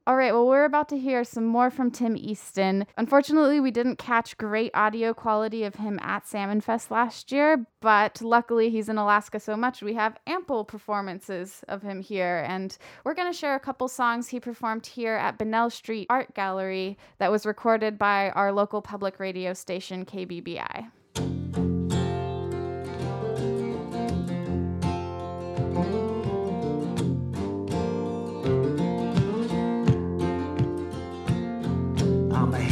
All 0.05 0.17
right, 0.17 0.33
well, 0.33 0.45
we're 0.45 0.65
about 0.65 0.89
to 0.89 0.97
hear 0.97 1.23
some 1.23 1.45
more 1.45 1.71
from 1.71 1.89
Tim 1.89 2.17
Easton. 2.17 2.85
Unfortunately, 2.97 3.61
we 3.61 3.71
didn't 3.71 3.95
catch 3.95 4.35
great 4.35 4.71
audio 4.73 5.13
quality 5.13 5.63
of 5.63 5.75
him 5.75 5.97
at 6.01 6.27
Salmon 6.27 6.59
Fest 6.59 6.91
last 6.91 7.31
year, 7.31 7.65
but 7.79 8.21
luckily 8.21 8.69
he's 8.69 8.89
in 8.89 8.97
Alaska 8.97 9.39
so 9.39 9.55
much 9.55 9.81
we 9.81 9.93
have 9.93 10.17
ample 10.27 10.65
performances 10.65 11.63
of 11.69 11.83
him 11.83 12.01
here. 12.01 12.43
And 12.45 12.77
we're 13.05 13.13
going 13.13 13.31
to 13.31 13.37
share 13.37 13.55
a 13.55 13.61
couple 13.61 13.87
songs 13.87 14.27
he 14.27 14.41
performed 14.41 14.85
here 14.85 15.15
at 15.15 15.37
Bunnell 15.37 15.69
Street 15.69 16.07
Art 16.09 16.33
Gallery 16.33 16.97
that 17.19 17.31
was 17.31 17.45
recorded 17.45 17.97
by 17.97 18.29
our 18.31 18.51
local 18.51 18.81
public 18.81 19.21
radio 19.21 19.53
station, 19.53 20.05
KBBI. 20.05 20.91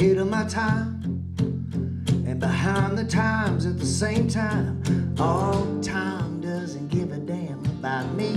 Ahead 0.02 0.18
of 0.18 0.28
my 0.32 0.44
time 0.46 1.00
and 2.26 2.40
behind 2.40 2.98
the 2.98 3.04
times 3.04 3.68
at 3.68 3.78
the 3.78 3.86
same 3.86 4.28
time. 4.28 4.82
All 5.20 5.80
time 5.80 6.42
doesn't 6.42 6.88
give 6.88 7.12
a 7.12 7.18
damn 7.18 7.64
about 7.66 8.12
me. 8.16 8.34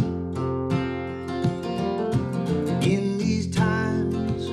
In 2.87 3.17
these 3.17 3.51
times, 3.51 4.51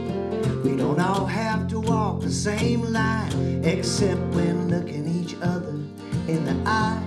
we 0.64 0.78
don't 0.78 1.02
all 1.02 1.26
have 1.26 1.68
to 1.68 1.82
walk 1.82 2.22
the 2.22 2.32
same 2.32 2.82
line, 2.82 3.62
except 3.66 4.22
when 4.34 4.70
looking 4.70 5.06
each 5.06 5.36
other 5.42 5.76
in 6.30 6.46
the 6.46 6.56
eye. 6.66 7.04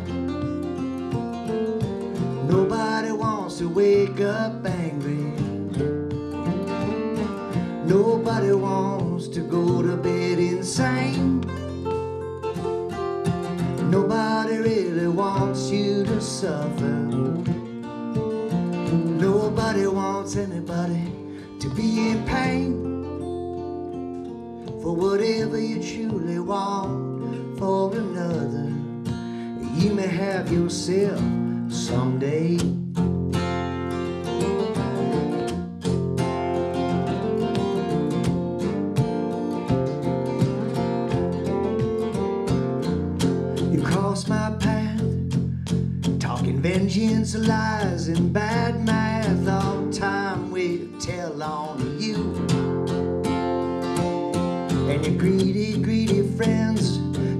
Nobody 2.46 3.10
wants 3.10 3.56
to 3.56 3.70
wake 3.70 4.20
up 4.20 4.66
angry. 4.66 5.43
Nobody 7.94 8.50
wants 8.50 9.28
to 9.28 9.40
go 9.40 9.80
to 9.80 9.96
bed 9.96 10.40
insane. 10.40 11.40
Nobody 13.88 14.56
really 14.56 15.06
wants 15.06 15.70
you 15.70 16.02
to 16.02 16.20
suffer. 16.20 16.90
Nobody 19.22 19.86
wants 19.86 20.34
anybody 20.34 21.06
to 21.60 21.68
be 21.68 22.10
in 22.10 22.24
pain. 22.24 22.82
For 24.82 24.96
whatever 24.96 25.60
you 25.60 25.80
truly 25.80 26.40
want 26.40 27.56
for 27.60 27.94
another, 27.94 28.72
you 29.78 29.94
may 29.94 30.08
have 30.08 30.50
yourself 30.50 31.22
someday. 31.70 32.58
Vengeance, 46.64 47.34
lies, 47.36 48.08
and 48.08 48.32
bad 48.32 48.82
math. 48.86 49.46
All 49.46 49.86
time 49.92 50.50
will 50.50 50.88
tell 50.98 51.42
on 51.42 52.00
you. 52.00 52.34
And 54.88 55.04
your 55.04 55.14
greedy, 55.18 55.76
greedy 55.82 56.26
friends 56.38 56.96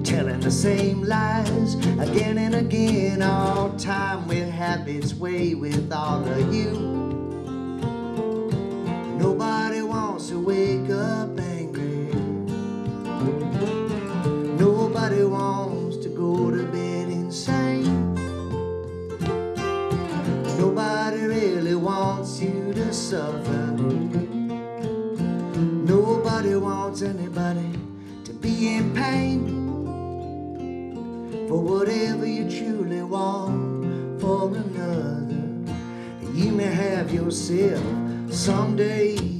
telling 0.07 0.41
the 0.41 0.51
same 0.51 1.03
lies 1.05 1.75
again 1.99 2.37
and 2.37 2.55
again. 2.55 3.23
All 3.23 3.71
time 3.79 4.29
will 4.29 4.51
have 4.51 4.87
its 4.89 5.15
way 5.15 5.55
with 5.55 5.91
all 5.91 6.23
of 6.23 6.53
you. 6.53 6.73
Nobody 9.19 9.81
wants 9.81 10.29
to 10.29 10.39
wake 10.39 10.84
Nobody 25.87 26.57
wants 26.57 27.03
anybody 27.03 27.71
to 28.25 28.33
be 28.33 28.75
in 28.75 28.93
pain. 28.93 29.47
For 31.47 31.61
whatever 31.63 32.27
you 32.27 32.51
truly 32.51 33.03
want 33.03 34.21
for 34.21 34.49
another, 34.49 35.29
you 36.33 36.51
may 36.51 36.65
have 36.65 37.13
yourself 37.15 37.85
someday. 38.33 39.34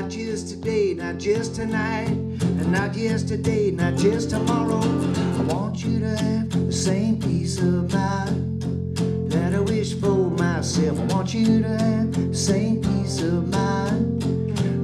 Not 0.00 0.08
just 0.08 0.48
today, 0.48 0.94
not 0.94 1.18
just 1.18 1.54
tonight, 1.54 2.08
and 2.08 2.72
not 2.72 2.94
yesterday, 2.94 3.70
not 3.70 3.96
just 3.96 4.30
tomorrow. 4.30 4.80
I 4.80 5.42
want 5.42 5.84
you 5.84 6.00
to 6.00 6.16
have 6.16 6.66
the 6.66 6.72
same 6.72 7.20
peace 7.20 7.58
of 7.58 7.92
mind 7.92 8.62
that 9.30 9.52
I 9.54 9.60
wish 9.60 9.92
for 9.92 10.30
myself. 10.30 10.98
I 10.98 11.04
want 11.14 11.34
you 11.34 11.60
to 11.60 11.68
have 11.68 12.30
the 12.30 12.34
same 12.34 12.80
peace 12.80 13.20
of 13.20 13.48
mind 13.48 14.22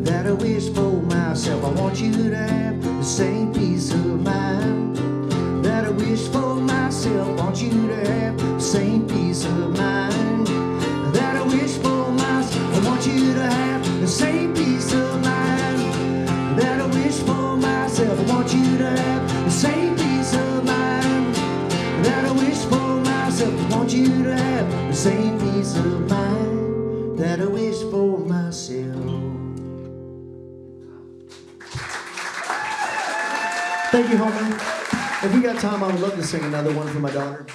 that 0.06 0.26
I 0.26 0.32
wish 0.32 0.68
for 0.74 1.00
myself. 1.00 1.64
I 1.64 1.80
want 1.80 1.98
you 1.98 2.12
to 2.12 2.36
have 2.36 2.82
the 2.82 3.02
same 3.02 3.54
peace 3.54 3.92
of 3.92 4.20
mind 4.22 4.96
that 5.64 5.86
I 5.86 5.90
wish 5.92 6.28
for 6.28 6.56
myself. 6.56 7.26
I 7.26 7.42
want 7.42 7.62
you 7.62 7.70
to 7.70 8.10
have 8.12 8.36
the 8.36 8.60
same 8.60 9.08
peace 9.08 9.46
of 9.46 9.78
mind 9.78 10.05
want 18.46 18.64
you 18.64 18.78
to 18.78 18.90
have 18.90 19.44
the 19.44 19.50
same 19.50 19.96
peace 19.96 20.34
of 20.34 20.64
mind 20.64 21.34
that 22.04 22.24
I 22.26 22.30
wish 22.30 22.58
for 22.66 23.00
myself. 23.00 23.72
I 23.72 23.76
want 23.76 23.92
you 23.92 24.22
to 24.22 24.36
have 24.36 24.70
the 24.88 24.94
same 24.94 25.36
peace 25.40 25.74
of 25.74 26.08
mind 26.08 27.18
that 27.18 27.40
I 27.40 27.46
wish 27.46 27.80
for 27.90 28.18
myself. 28.18 28.94
Thank 33.90 34.10
you, 34.10 34.16
homie. 34.16 35.24
If 35.24 35.34
we 35.34 35.40
got 35.40 35.58
time, 35.58 35.82
I 35.82 35.88
would 35.88 36.00
love 36.00 36.14
to 36.14 36.22
sing 36.22 36.44
another 36.44 36.72
one 36.72 36.86
for 36.86 37.00
my 37.00 37.10
daughter. 37.10 37.46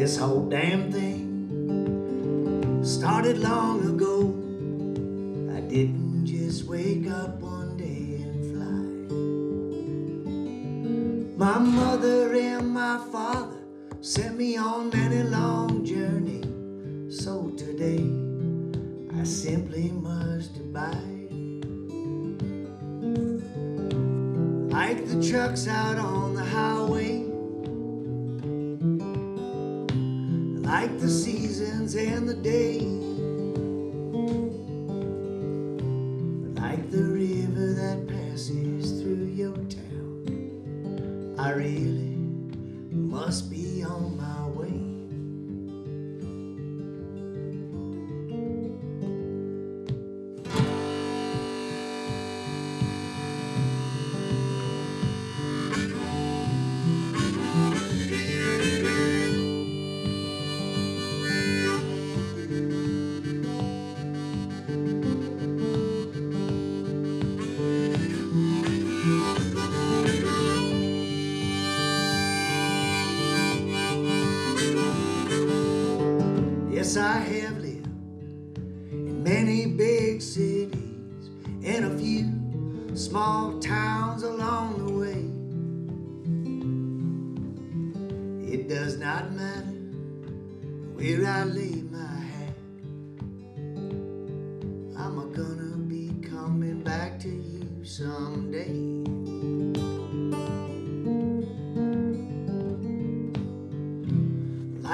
This 0.00 0.16
whole 0.16 0.48
damn 0.48 0.90
thing 0.90 2.82
started 2.82 3.36
long 3.38 3.84
ago. 3.86 4.32
I 5.54 5.60
didn't 5.60 6.24
just 6.24 6.64
wake 6.64 7.06
up 7.10 7.38
one 7.40 7.76
day 7.76 8.22
and 8.24 8.40
fly. 11.36 11.46
My 11.46 11.58
mother 11.58 12.34
and 12.34 12.70
my 12.70 12.98
father 13.12 13.60
sent 14.00 14.38
me 14.38 14.56
on 14.56 14.88
many 14.88 15.19
Trucks 25.50 25.66
out 25.66 25.98
on 25.98 26.09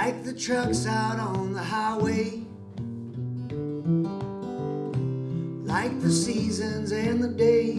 like 0.06 0.22
the 0.22 0.32
trucks 0.32 0.86
out 0.86 1.18
on 1.18 1.52
the 1.52 1.60
highway, 1.60 2.40
like 5.64 6.00
the 6.00 6.12
seasons 6.12 6.92
and 6.92 7.20
the 7.20 7.26
day, 7.26 7.72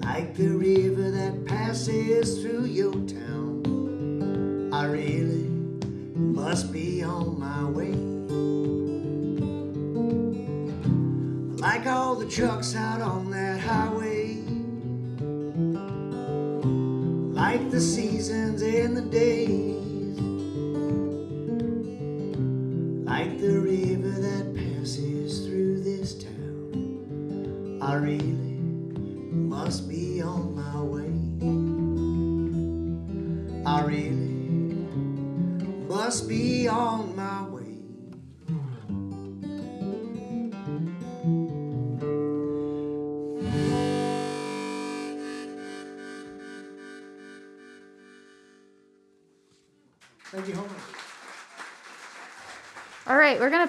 like 0.00 0.34
the 0.34 0.48
river 0.48 1.10
that 1.10 1.44
passes 1.44 2.40
through 2.40 2.64
your 2.64 2.94
town. 3.06 4.70
I 4.72 4.86
really 4.86 5.46
must 6.16 6.72
be 6.72 7.02
on 7.02 7.38
my 7.38 7.64
way. 7.68 7.92
Like 11.60 11.86
all 11.86 12.14
the 12.14 12.26
trucks 12.26 12.74
out 12.74 13.02
on 13.02 13.30
the 17.74 17.80
seasons 17.80 18.62
and 18.62 18.96
the 18.96 19.02
days, 19.02 19.83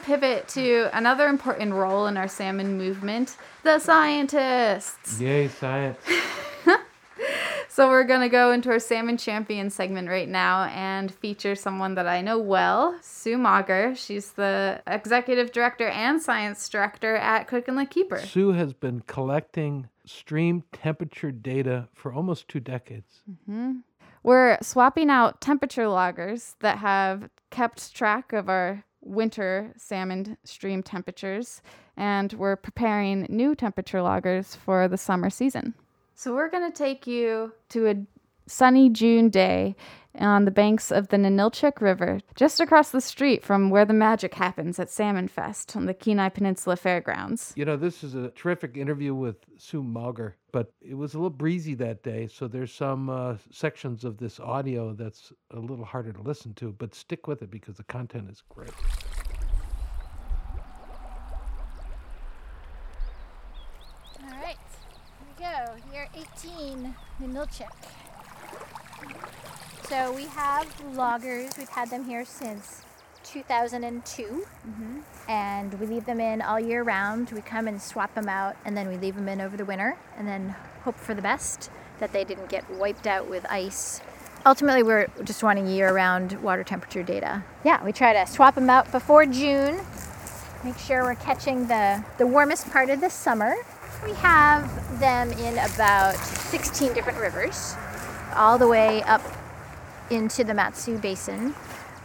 pivot 0.06 0.48
to 0.48 0.90
another 0.94 1.28
important 1.28 1.74
role 1.74 2.06
in 2.06 2.16
our 2.16 2.28
salmon 2.28 2.78
movement 2.78 3.38
the 3.64 3.80
scientists. 3.80 5.20
Yay, 5.20 5.48
science. 5.48 6.00
So, 7.68 7.90
we're 7.90 8.06
going 8.06 8.22
to 8.22 8.30
go 8.30 8.54
into 8.54 8.70
our 8.70 8.80
salmon 8.80 9.18
champion 9.18 9.70
segment 9.70 10.08
right 10.08 10.30
now 10.30 10.64
and 10.64 11.14
feature 11.14 11.56
someone 11.56 11.96
that 11.96 12.08
I 12.08 12.22
know 12.22 12.40
well, 12.40 12.98
Sue 13.02 13.38
Mauger. 13.38 13.94
She's 13.96 14.32
the 14.32 14.82
executive 14.88 15.52
director 15.52 15.90
and 15.90 16.22
science 16.22 16.70
director 16.70 17.18
at 17.18 17.50
Cook 17.50 17.66
Inletkeeper. 17.66 18.26
Sue 18.26 18.54
has 18.54 18.72
been 18.72 19.02
collecting 19.08 19.90
stream 20.06 20.64
temperature 20.72 21.34
data 21.34 21.90
for 21.94 22.14
almost 22.14 22.48
two 22.48 22.62
decades. 22.62 23.20
Mm-hmm. 23.30 23.80
We're 24.24 24.58
swapping 24.62 25.10
out 25.10 25.42
temperature 25.42 25.90
loggers 25.90 26.56
that 26.62 26.78
have 26.78 27.30
kept 27.52 27.94
track 27.94 28.32
of 28.32 28.48
our 28.48 28.86
winter 29.06 29.72
salmon 29.78 30.38
stream 30.44 30.84
temperatures, 30.84 31.62
and 31.96 32.34
we're 32.34 32.56
preparing 32.56 33.28
new 33.30 33.56
temperature 33.56 34.02
loggers 34.02 34.56
for 34.56 34.88
the 34.88 34.98
summer 34.98 35.30
season. 35.30 35.74
So, 36.16 36.34
we're 36.34 36.50
going 36.50 36.70
to 36.70 36.78
take 36.78 37.08
you 37.08 37.54
to 37.70 37.88
a 37.88 37.96
sunny 38.48 38.90
June 38.90 39.30
day 39.30 39.76
on 40.20 40.46
the 40.46 40.52
banks 40.52 40.92
of 40.92 41.10
the 41.10 41.18
Ninilchik 41.18 41.82
River, 41.82 42.20
just 42.36 42.60
across 42.60 42.90
the 42.90 43.02
street 43.02 43.44
from 43.44 43.70
where 43.70 43.86
the 43.86 43.94
magic 43.94 44.36
happens 44.36 44.80
at 44.80 44.90
Salmon 44.90 45.28
Fest 45.28 45.76
on 45.76 45.86
the 45.86 45.94
Kenai 45.94 46.30
Peninsula 46.30 46.78
Fairgrounds. 46.78 47.54
You 47.56 47.66
know, 47.66 47.76
this 47.76 48.04
is 48.04 48.16
a 48.16 48.30
terrific 48.30 48.78
interview 48.78 49.14
with 49.14 49.38
Sue 49.58 49.84
Mauger, 49.84 50.38
but 50.56 50.72
it 50.82 50.94
was 50.94 51.14
a 51.14 51.18
little 51.18 51.30
breezy 51.30 51.74
that 51.74 52.02
day, 52.02 52.28
so 52.28 52.48
there's 52.48 52.74
some 52.74 53.10
uh, 53.10 53.36
sections 53.52 54.06
of 54.06 54.16
this 54.16 54.40
audio 54.40 54.94
that's 54.94 55.34
a 55.52 55.60
little 55.60 55.84
harder 55.84 56.14
to 56.14 56.22
listen 56.22 56.54
to, 56.54 56.72
but 56.72 56.96
stick 56.96 57.28
with 57.28 57.42
it 57.42 57.52
because 57.52 57.76
the 57.76 57.84
content 57.84 58.30
is 58.30 58.42
great. 58.48 58.72
All 64.24 64.30
right, 64.30 64.56
here 65.20 65.28
we 65.28 65.44
go. 65.44 65.94
Year 65.94 66.08
18, 66.16 66.96
Ninilchik. 67.22 67.68
So 69.90 70.14
we 70.14 70.24
have 70.28 70.96
loggers. 70.96 71.52
We've 71.58 71.68
had 71.68 71.90
them 71.90 72.06
here 72.06 72.24
since 72.24 72.85
2002. 73.26 74.24
Mm-hmm. 74.24 75.00
And 75.28 75.74
we 75.80 75.88
leave 75.88 76.06
them 76.06 76.20
in 76.20 76.42
all 76.42 76.60
year 76.60 76.84
round. 76.84 77.32
We 77.32 77.42
come 77.42 77.68
and 77.68 77.82
swap 77.82 78.14
them 78.14 78.30
out, 78.30 78.56
and 78.64 78.78
then 78.78 78.88
we 78.88 78.98
leave 78.98 79.16
them 79.16 79.28
in 79.28 79.42
over 79.42 79.58
the 79.58 79.66
winter, 79.66 79.98
and 80.18 80.28
then 80.28 80.56
hope 80.84 80.96
for 80.96 81.14
the 81.14 81.22
best 81.22 81.70
that 82.00 82.14
they 82.14 82.24
didn't 82.24 82.50
get 82.50 82.70
wiped 82.70 83.08
out 83.08 83.30
with 83.30 83.46
ice. 83.50 84.02
Ultimately, 84.46 84.84
we're 84.84 85.08
just 85.24 85.42
wanting 85.42 85.68
year 85.68 85.92
round 85.92 86.34
water 86.44 86.64
temperature 86.64 87.02
data. 87.02 87.44
Yeah, 87.64 87.84
we 87.84 87.92
try 87.92 88.14
to 88.14 88.32
swap 88.32 88.54
them 88.54 88.70
out 88.70 88.92
before 88.92 89.26
June, 89.26 89.82
make 90.64 90.78
sure 90.78 91.04
we're 91.04 91.16
catching 91.16 91.68
the, 91.68 92.04
the 92.20 92.28
warmest 92.28 92.70
part 92.70 92.90
of 92.92 93.02
the 93.02 93.10
summer. 93.10 93.56
We 94.04 94.14
have 94.14 95.00
them 95.00 95.32
in 95.32 95.58
about 95.74 96.16
16 96.16 96.94
different 96.94 97.20
rivers, 97.20 97.76
all 98.36 98.60
the 98.60 98.68
way 98.68 99.02
up 99.04 99.22
into 100.12 100.44
the 100.44 100.54
Matsu 100.54 101.00
Basin. 101.00 101.56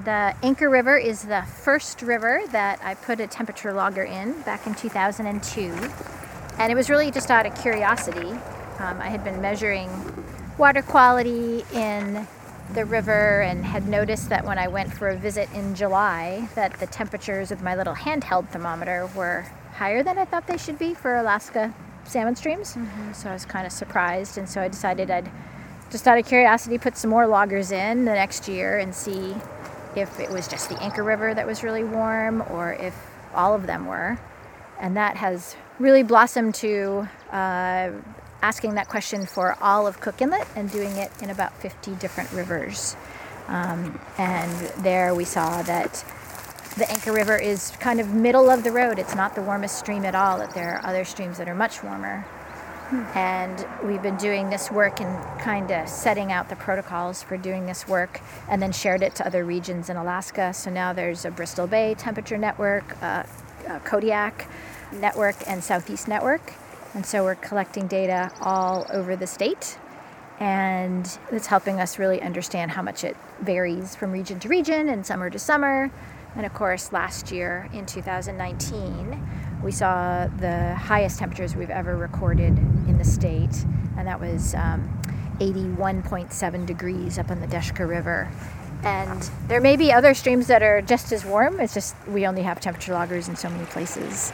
The 0.05 0.35
Anchor 0.43 0.71
River 0.71 0.97
is 0.97 1.25
the 1.25 1.43
first 1.43 2.01
river 2.01 2.41
that 2.53 2.81
I 2.83 2.95
put 2.95 3.21
a 3.21 3.27
temperature 3.27 3.71
logger 3.75 4.03
in 4.03 4.41
back 4.43 4.67
in 4.67 4.75
2002. 4.75 5.61
And 6.59 6.73
it 6.73 6.75
was 6.75 6.89
really 6.89 7.11
just 7.11 7.31
out 7.31 7.45
of 7.45 7.55
curiosity. 7.61 8.31
Um, 8.79 8.99
I 8.99 9.09
had 9.09 9.23
been 9.25 9.43
measuring 9.43 9.91
water 10.57 10.81
quality 10.81 11.67
in 11.75 12.27
the 12.73 12.87
river 12.87 13.43
and 13.43 13.63
had 13.63 13.89
noticed 13.89 14.31
that 14.31 14.47
when 14.47 14.59
I 14.59 14.69
went 14.69 14.91
for 14.91 15.09
a 15.09 15.17
visit 15.17 15.53
in 15.53 15.75
July 15.75 16.49
that 16.55 16.81
the 16.81 16.87
temperatures 16.87 17.51
with 17.51 17.61
my 17.61 17.77
little 17.77 17.95
handheld 17.95 18.49
thermometer 18.49 19.07
were 19.15 19.45
higher 19.75 20.03
than 20.03 20.17
I 20.17 20.25
thought 20.25 20.47
they 20.47 20.57
should 20.57 20.79
be 20.79 20.95
for 20.95 21.17
Alaska 21.17 21.75
salmon 22.05 22.37
streams. 22.37 22.75
So 23.13 23.29
I 23.29 23.35
was 23.35 23.45
kind 23.45 23.67
of 23.67 23.73
surprised 23.73 24.39
and 24.39 24.49
so 24.49 24.63
I 24.63 24.69
decided 24.69 25.11
I'd 25.11 25.31
just 25.91 26.09
out 26.09 26.17
of 26.17 26.25
curiosity 26.25 26.79
put 26.79 26.97
some 26.97 27.11
more 27.11 27.27
loggers 27.27 27.71
in 27.71 28.07
the 28.07 28.15
next 28.15 28.49
year 28.49 28.79
and 28.79 28.95
see 28.95 29.35
if 29.97 30.21
it 30.21 30.31
was 30.31 30.49
just 30.49 30.69
the 30.69 30.81
Anchor 30.83 31.05
River 31.05 31.35
that 31.35 31.47
was 31.47 31.63
really 31.63 31.85
warm 31.85 32.43
or 32.51 32.73
if 32.75 32.95
all 33.35 33.55
of 33.55 33.67
them 33.67 33.87
were. 33.87 34.19
And 34.79 34.97
that 34.97 35.17
has 35.17 35.57
really 35.79 36.03
blossomed 36.03 36.55
to 36.57 37.09
uh, 37.31 37.91
asking 38.43 38.75
that 38.75 38.89
question 38.89 39.27
for 39.27 39.57
all 39.61 39.87
of 39.87 40.01
Cook 40.01 40.23
Inlet 40.23 40.47
and 40.57 40.71
doing 40.71 40.97
it 40.97 41.11
in 41.21 41.31
about 41.31 41.55
50 41.61 41.95
different 41.97 42.33
rivers. 42.33 42.97
Um, 43.49 44.01
and 44.17 44.51
there 44.85 45.15
we 45.15 45.25
saw 45.25 45.63
that 45.63 46.05
the 46.77 46.91
Anchor 46.91 47.13
River 47.13 47.37
is 47.37 47.73
kind 47.81 48.01
of 48.01 48.15
middle 48.15 48.49
of 48.49 48.63
the 48.63 48.71
road. 48.71 48.99
It's 48.99 49.15
not 49.15 49.35
the 49.35 49.43
warmest 49.43 49.79
stream 49.79 50.05
at 50.05 50.15
all. 50.15 50.39
That 50.39 50.55
there 50.55 50.77
are 50.77 50.87
other 50.87 51.05
streams 51.05 51.39
that 51.39 51.49
are 51.49 51.55
much 51.55 51.83
warmer. 51.83 52.25
And 53.15 53.67
we've 53.85 54.03
been 54.03 54.17
doing 54.17 54.51
this 54.51 54.71
work 54.71 55.01
and 55.01 55.41
kind 55.41 55.71
of 55.71 55.89
setting 55.89 56.33
out 56.33 56.49
the 56.49 56.57
protocols 56.57 57.23
for 57.23 57.37
doing 57.37 57.67
this 57.67 57.87
work 57.87 58.21
and 58.49 58.61
then 58.61 58.73
shared 58.73 59.03
it 59.03 59.15
to 59.17 59.27
other 59.27 59.45
regions 59.45 59.89
in 59.91 59.97
Alaska. 59.97 60.53
So 60.53 60.71
now 60.71 60.93
there's 60.93 61.25
a 61.25 61.31
Bristol 61.31 61.67
Bay 61.67 61.95
temperature 61.95 62.37
network, 62.37 62.97
a 63.01 63.27
Kodiak 63.85 64.49
network, 64.93 65.37
and 65.47 65.63
Southeast 65.63 66.09
network. 66.09 66.53
And 66.95 67.07
so 67.07 67.23
we're 67.23 67.37
collecting 67.37 67.87
data 67.87 68.33
all 68.41 68.87
over 68.93 69.15
the 69.15 69.27
state. 69.27 69.79
And 70.41 71.19
it's 71.31 71.47
helping 71.47 71.81
us 71.81 71.99
really 71.99 72.21
understand 72.21 72.73
how 72.73 72.83
much 72.83 73.05
it 73.05 73.17
varies 73.41 73.95
from 73.95 74.11
region 74.11 74.41
to 74.41 74.49
region 74.49 74.89
and 74.89 75.07
summer 75.07 75.31
to 75.31 75.39
summer. 75.39 75.93
And 76.35 76.47
of 76.47 76.55
course, 76.55 76.93
last 76.93 77.31
year 77.31 77.69
in 77.73 77.87
2019, 77.87 79.29
we 79.63 79.73
saw 79.73 80.27
the 80.39 80.75
highest 80.75 81.19
temperatures 81.19 81.55
we've 81.55 81.71
ever 81.71 81.97
recorded 81.97 82.57
in 82.89 82.99
the 82.99 83.05
state, 83.05 83.65
and 83.97 84.07
that 84.07 84.21
was 84.21 84.55
um, 84.55 84.89
81.7 85.41 86.67
degrees 86.67 87.19
up 87.19 87.31
on 87.31 87.41
the 87.41 87.47
Deshka 87.47 87.89
River. 87.89 88.31
And 88.83 89.31
there 89.49 89.61
may 89.61 89.77
be 89.77 89.93
other 89.93 90.15
streams 90.15 90.47
that 90.47 90.63
are 90.63 90.81
just 90.81 91.13
as 91.13 91.25
warm, 91.25 91.61
it's 91.61 91.75
just 91.75 91.95
we 92.09 92.27
only 92.27 92.43
have 92.43 92.61
temperature 92.61 92.95
loggers 92.95 93.29
in 93.29 93.37
so 93.37 93.51
many 93.51 93.65
places. 93.67 94.33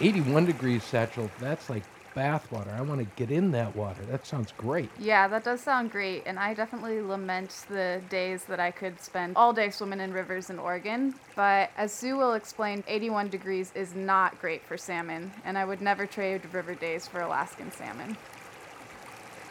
81 0.00 0.46
degrees, 0.46 0.82
Satchel. 0.82 1.30
That's 1.38 1.68
like 1.68 1.84
bath 2.14 2.50
water. 2.50 2.70
I 2.76 2.82
want 2.82 3.00
to 3.00 3.06
get 3.16 3.30
in 3.30 3.50
that 3.52 3.74
water. 3.74 4.02
That 4.10 4.26
sounds 4.26 4.52
great. 4.56 4.90
Yeah, 4.98 5.28
that 5.28 5.44
does 5.44 5.60
sound 5.60 5.90
great, 5.90 6.22
and 6.26 6.38
I 6.38 6.54
definitely 6.54 7.00
lament 7.00 7.66
the 7.68 8.00
days 8.08 8.44
that 8.44 8.60
I 8.60 8.70
could 8.70 9.00
spend 9.00 9.36
all 9.36 9.52
day 9.52 9.70
swimming 9.70 10.00
in 10.00 10.12
rivers 10.12 10.50
in 10.50 10.58
Oregon. 10.58 11.14
But 11.36 11.70
as 11.76 11.92
Sue 11.92 12.16
will 12.16 12.34
explain, 12.34 12.84
81 12.86 13.28
degrees 13.28 13.72
is 13.74 13.94
not 13.94 14.40
great 14.40 14.62
for 14.62 14.76
salmon, 14.76 15.32
and 15.44 15.56
I 15.56 15.64
would 15.64 15.80
never 15.80 16.06
trade 16.06 16.42
river 16.52 16.74
days 16.74 17.06
for 17.06 17.20
Alaskan 17.20 17.70
salmon. 17.72 18.16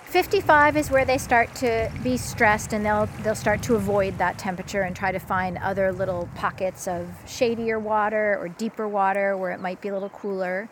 55 0.10 0.76
is 0.76 0.89
where 0.89 1.06
they 1.06 1.19
start 1.19 1.54
to 1.54 1.91
be 2.04 2.17
stressed 2.17 2.74
and 2.74 2.84
they'll 2.84 3.08
they'll 3.22 3.36
start 3.36 3.62
to 3.62 3.76
avoid 3.76 4.17
that 4.17 4.39
temperature 4.39 4.82
and 4.82 4.95
try 4.95 5.12
to 5.12 5.19
find 5.19 5.60
other 5.60 5.91
little 5.91 6.28
pockets 6.34 6.88
of 6.88 7.08
shadier 7.28 7.78
water 7.78 8.36
or 8.39 8.48
deeper 8.48 8.88
water 8.88 9.38
where 9.38 9.52
it 9.52 9.60
might 9.60 9.80
be 9.82 9.89
a 9.89 9.93
little 9.93 10.10
cooler. 10.10 10.67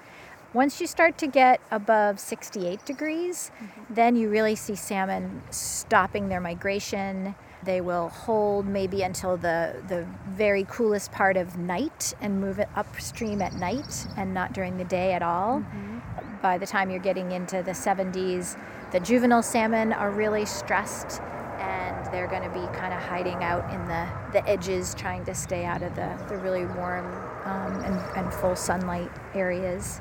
Once 0.57 0.81
you 0.81 0.87
start 0.87 1.19
to 1.19 1.27
get 1.27 1.61
above 1.69 2.19
68 2.19 2.83
degrees, 2.83 3.51
mm-hmm. 3.61 3.93
then 3.93 4.15
you 4.15 4.27
really 4.27 4.55
see 4.55 4.73
salmon 4.73 5.43
stopping 5.51 6.29
their 6.29 6.41
migration. 6.41 7.35
They 7.63 7.79
will 7.79 8.09
hold 8.09 8.65
maybe 8.65 9.03
until 9.03 9.37
the, 9.37 9.83
the 9.87 10.07
very 10.29 10.63
coolest 10.63 11.11
part 11.11 11.37
of 11.37 11.59
night 11.59 12.15
and 12.21 12.41
move 12.41 12.57
it 12.57 12.69
upstream 12.75 13.39
at 13.43 13.53
night 13.53 14.07
and 14.17 14.33
not 14.33 14.53
during 14.53 14.77
the 14.77 14.85
day 14.85 15.13
at 15.13 15.21
all. 15.21 15.59
Mm-hmm. 15.59 16.41
By 16.41 16.57
the 16.57 16.65
time 16.65 16.89
you're 16.89 16.97
getting 17.01 17.33
into 17.33 17.61
the 17.61 17.73
70s, 17.73 18.59
the 18.91 18.99
juvenile 18.99 19.43
salmon 19.43 19.93
are 19.93 20.09
really 20.09 20.47
stressed 20.47 21.21
and 21.59 22.03
they're 22.11 22.27
going 22.27 22.41
to 22.41 22.49
be 22.49 22.65
kind 22.75 22.95
of 22.95 22.99
hiding 23.03 23.43
out 23.43 23.71
in 23.71 23.85
the, 23.85 24.07
the 24.31 24.49
edges, 24.49 24.95
trying 24.95 25.23
to 25.25 25.35
stay 25.35 25.65
out 25.65 25.83
of 25.83 25.93
the, 25.93 26.17
the 26.29 26.37
really 26.37 26.65
warm 26.65 27.26
um, 27.47 27.73
and, 27.83 28.17
and 28.17 28.33
full 28.33 28.55
sunlight 28.55 29.11
areas. 29.33 29.99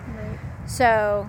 So, 0.66 1.28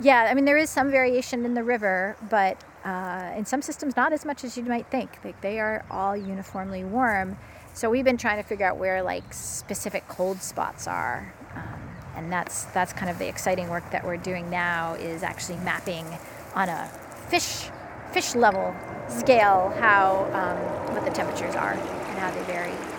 yeah, 0.00 0.28
I 0.30 0.34
mean, 0.34 0.44
there 0.44 0.58
is 0.58 0.70
some 0.70 0.90
variation 0.90 1.44
in 1.44 1.54
the 1.54 1.64
river, 1.64 2.16
but 2.28 2.62
uh, 2.84 3.32
in 3.36 3.44
some 3.44 3.62
systems, 3.62 3.96
not 3.96 4.12
as 4.12 4.24
much 4.24 4.44
as 4.44 4.56
you 4.56 4.64
might 4.64 4.86
think. 4.90 5.18
Like, 5.24 5.40
they 5.40 5.58
are 5.60 5.84
all 5.90 6.16
uniformly 6.16 6.84
warm. 6.84 7.36
So, 7.72 7.88
we've 7.88 8.04
been 8.04 8.18
trying 8.18 8.42
to 8.42 8.46
figure 8.46 8.66
out 8.66 8.76
where 8.76 9.02
like 9.02 9.32
specific 9.32 10.06
cold 10.08 10.42
spots 10.42 10.86
are. 10.86 11.32
Um, 11.54 11.80
and 12.16 12.32
that's 12.32 12.64
that's 12.66 12.92
kind 12.92 13.10
of 13.10 13.18
the 13.18 13.28
exciting 13.28 13.68
work 13.70 13.88
that 13.92 14.04
we're 14.04 14.16
doing 14.16 14.50
now 14.50 14.94
is 14.94 15.22
actually 15.22 15.58
mapping 15.58 16.04
on 16.54 16.68
a 16.68 16.88
fish 17.28 17.70
fish 18.12 18.34
level 18.34 18.74
scale 19.08 19.72
how 19.78 20.24
um, 20.32 20.94
what 20.94 21.04
the 21.04 21.10
temperatures 21.10 21.54
are 21.54 21.72
and 21.72 22.18
how 22.18 22.30
they 22.30 22.42
vary. 22.42 22.89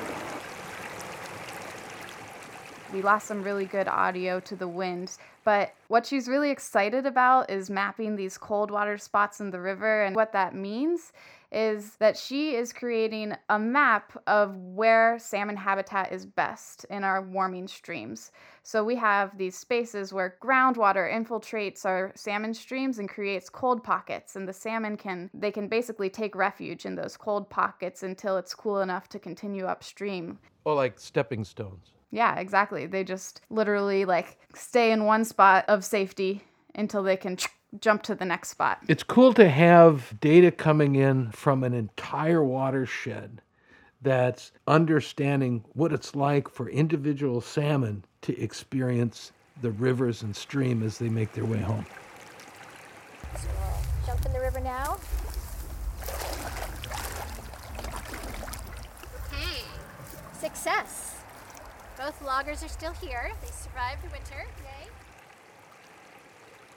We 2.93 3.01
lost 3.01 3.27
some 3.27 3.43
really 3.43 3.65
good 3.65 3.87
audio 3.87 4.39
to 4.41 4.55
the 4.55 4.67
wind. 4.67 5.17
But 5.43 5.73
what 5.87 6.05
she's 6.05 6.27
really 6.27 6.51
excited 6.51 7.05
about 7.05 7.49
is 7.49 7.69
mapping 7.69 8.15
these 8.15 8.37
cold 8.37 8.69
water 8.69 8.97
spots 8.97 9.39
in 9.39 9.49
the 9.49 9.59
river. 9.59 10.03
And 10.03 10.15
what 10.15 10.33
that 10.33 10.53
means 10.53 11.13
is 11.51 11.95
that 11.97 12.17
she 12.17 12.55
is 12.55 12.71
creating 12.71 13.35
a 13.49 13.59
map 13.59 14.17
of 14.25 14.55
where 14.55 15.19
salmon 15.19 15.57
habitat 15.57 16.11
is 16.11 16.25
best 16.25 16.85
in 16.89 17.03
our 17.03 17.21
warming 17.21 17.67
streams. 17.67 18.31
So 18.63 18.83
we 18.83 18.95
have 18.95 19.37
these 19.37 19.57
spaces 19.57 20.13
where 20.13 20.37
groundwater 20.41 21.11
infiltrates 21.11 21.85
our 21.85 22.13
salmon 22.15 22.53
streams 22.53 22.99
and 22.99 23.09
creates 23.09 23.49
cold 23.49 23.83
pockets 23.83 24.37
and 24.37 24.47
the 24.47 24.53
salmon 24.53 24.95
can 24.95 25.29
they 25.33 25.51
can 25.51 25.67
basically 25.67 26.09
take 26.09 26.35
refuge 26.35 26.85
in 26.85 26.95
those 26.95 27.17
cold 27.17 27.49
pockets 27.49 28.03
until 28.03 28.37
it's 28.37 28.55
cool 28.55 28.79
enough 28.79 29.09
to 29.09 29.19
continue 29.19 29.65
upstream. 29.65 30.39
Or 30.63 30.73
like 30.75 30.99
stepping 30.99 31.43
stones. 31.43 31.91
Yeah, 32.11 32.37
exactly. 32.37 32.85
They 32.85 33.03
just 33.03 33.41
literally 33.49 34.05
like 34.05 34.37
stay 34.53 34.91
in 34.91 35.05
one 35.05 35.23
spot 35.25 35.65
of 35.67 35.83
safety 35.85 36.43
until 36.75 37.03
they 37.03 37.17
can 37.17 37.37
jump 37.79 38.03
to 38.03 38.15
the 38.15 38.25
next 38.25 38.49
spot. 38.49 38.79
It's 38.87 39.03
cool 39.03 39.33
to 39.33 39.49
have 39.49 40.13
data 40.19 40.51
coming 40.51 40.95
in 40.95 41.31
from 41.31 41.63
an 41.63 41.73
entire 41.73 42.43
watershed 42.43 43.41
that's 44.01 44.51
understanding 44.67 45.63
what 45.73 45.93
it's 45.93 46.15
like 46.15 46.49
for 46.49 46.69
individual 46.69 47.39
salmon 47.39 48.03
to 48.23 48.37
experience 48.41 49.31
the 49.61 49.71
rivers 49.71 50.23
and 50.23 50.35
stream 50.35 50.83
as 50.83 50.97
they 50.97 51.07
make 51.07 51.31
their 51.33 51.45
way 51.45 51.59
home. 51.59 51.85
So 53.35 53.47
we'll 53.47 54.05
jump 54.05 54.25
in 54.25 54.33
the 54.33 54.39
river 54.39 54.59
now. 54.59 54.97
Okay, 59.27 59.61
success. 60.39 61.10
Both 62.01 62.19
loggers 62.23 62.63
are 62.63 62.67
still 62.67 62.93
here. 62.93 63.31
They 63.41 63.51
survived 63.51 64.01
the 64.01 64.09
winter. 64.09 64.47
Yay. 64.63 64.87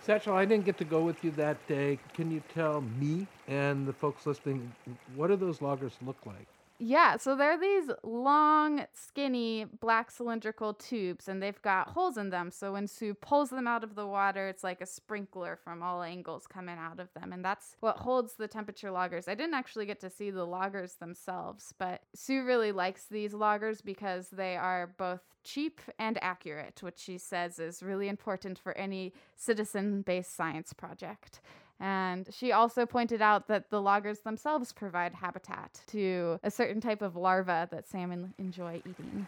Satchel, 0.03 0.35
I 0.35 0.45
didn't 0.45 0.67
get 0.67 0.77
to 0.77 0.85
go 0.85 1.01
with 1.01 1.25
you 1.25 1.31
that 1.31 1.67
day. 1.67 1.99
Can 2.13 2.31
you 2.31 2.43
tell 2.53 2.83
me 3.01 3.27
and 3.49 3.89
the 3.89 3.95
folks 3.95 4.27
listening 4.27 4.71
what 5.17 5.29
do 5.29 5.37
those 5.37 5.63
loggers 5.63 5.95
look 6.05 6.19
like? 6.27 6.47
Yeah, 6.79 7.19
so 7.19 7.37
they're 7.37 7.59
these 7.59 7.89
long, 8.03 8.85
skinny, 8.93 9.65
black 9.65 10.11
cylindrical 10.11 10.75
tubes, 10.75 11.29
and 11.29 11.41
they've 11.41 11.63
got 11.63 11.91
holes 11.91 12.17
in 12.17 12.31
them. 12.31 12.51
So 12.51 12.73
when 12.73 12.89
Sue 12.89 13.15
pulls 13.15 13.51
them 13.51 13.69
out 13.69 13.85
of 13.85 13.95
the 13.95 14.07
water, 14.07 14.49
it's 14.49 14.65
like 14.65 14.81
a 14.81 14.87
sprinkler 14.87 15.57
from 15.63 15.85
all 15.85 16.03
angles 16.03 16.49
coming 16.49 16.77
out 16.77 16.99
of 16.99 17.15
them. 17.15 17.33
And 17.33 17.45
that's 17.45 17.77
what 17.79 17.99
holds 17.99 18.35
the 18.35 18.49
temperature 18.49 18.91
loggers. 18.91 19.29
I 19.29 19.37
didn't 19.37 19.55
actually 19.55 19.87
get 19.87 20.01
to 20.01 20.11
see 20.11 20.31
the 20.31 20.45
loggers 20.45 20.95
themselves, 20.95 21.73
but 21.79 22.03
Sue 22.15 22.45
really 22.45 22.73
likes 22.73 23.07
these 23.07 23.35
loggers 23.35 23.81
because 23.81 24.31
they 24.31 24.57
are 24.57 24.89
both 24.99 25.21
cheap 25.45 25.81
and 25.99 26.19
accurate, 26.23 26.83
which 26.83 26.99
she 26.99 27.19
says 27.19 27.61
is 27.61 27.85
really 27.85 28.09
important 28.09 28.59
for 28.59 28.77
any 28.77 29.13
citizen 29.37 30.03
based 30.03 30.35
science 30.35 30.73
project. 30.73 31.41
And 31.81 32.29
she 32.33 32.53
also 32.53 32.87
pointed 32.87 33.21
out 33.21 33.49
that 33.49 33.71
the 33.71 33.81
loggers 33.81 34.21
themselves 34.21 34.73
provide 34.73 35.15
habitat 35.15 35.81
to 35.89 36.39
a 36.43 36.51
certain 36.51 36.81
type 36.81 37.03
of 37.03 37.17
larva 37.17 37.69
that 37.71 37.89
salmon 37.89 38.33
enjoy 38.39 38.81
eating. 38.89 39.27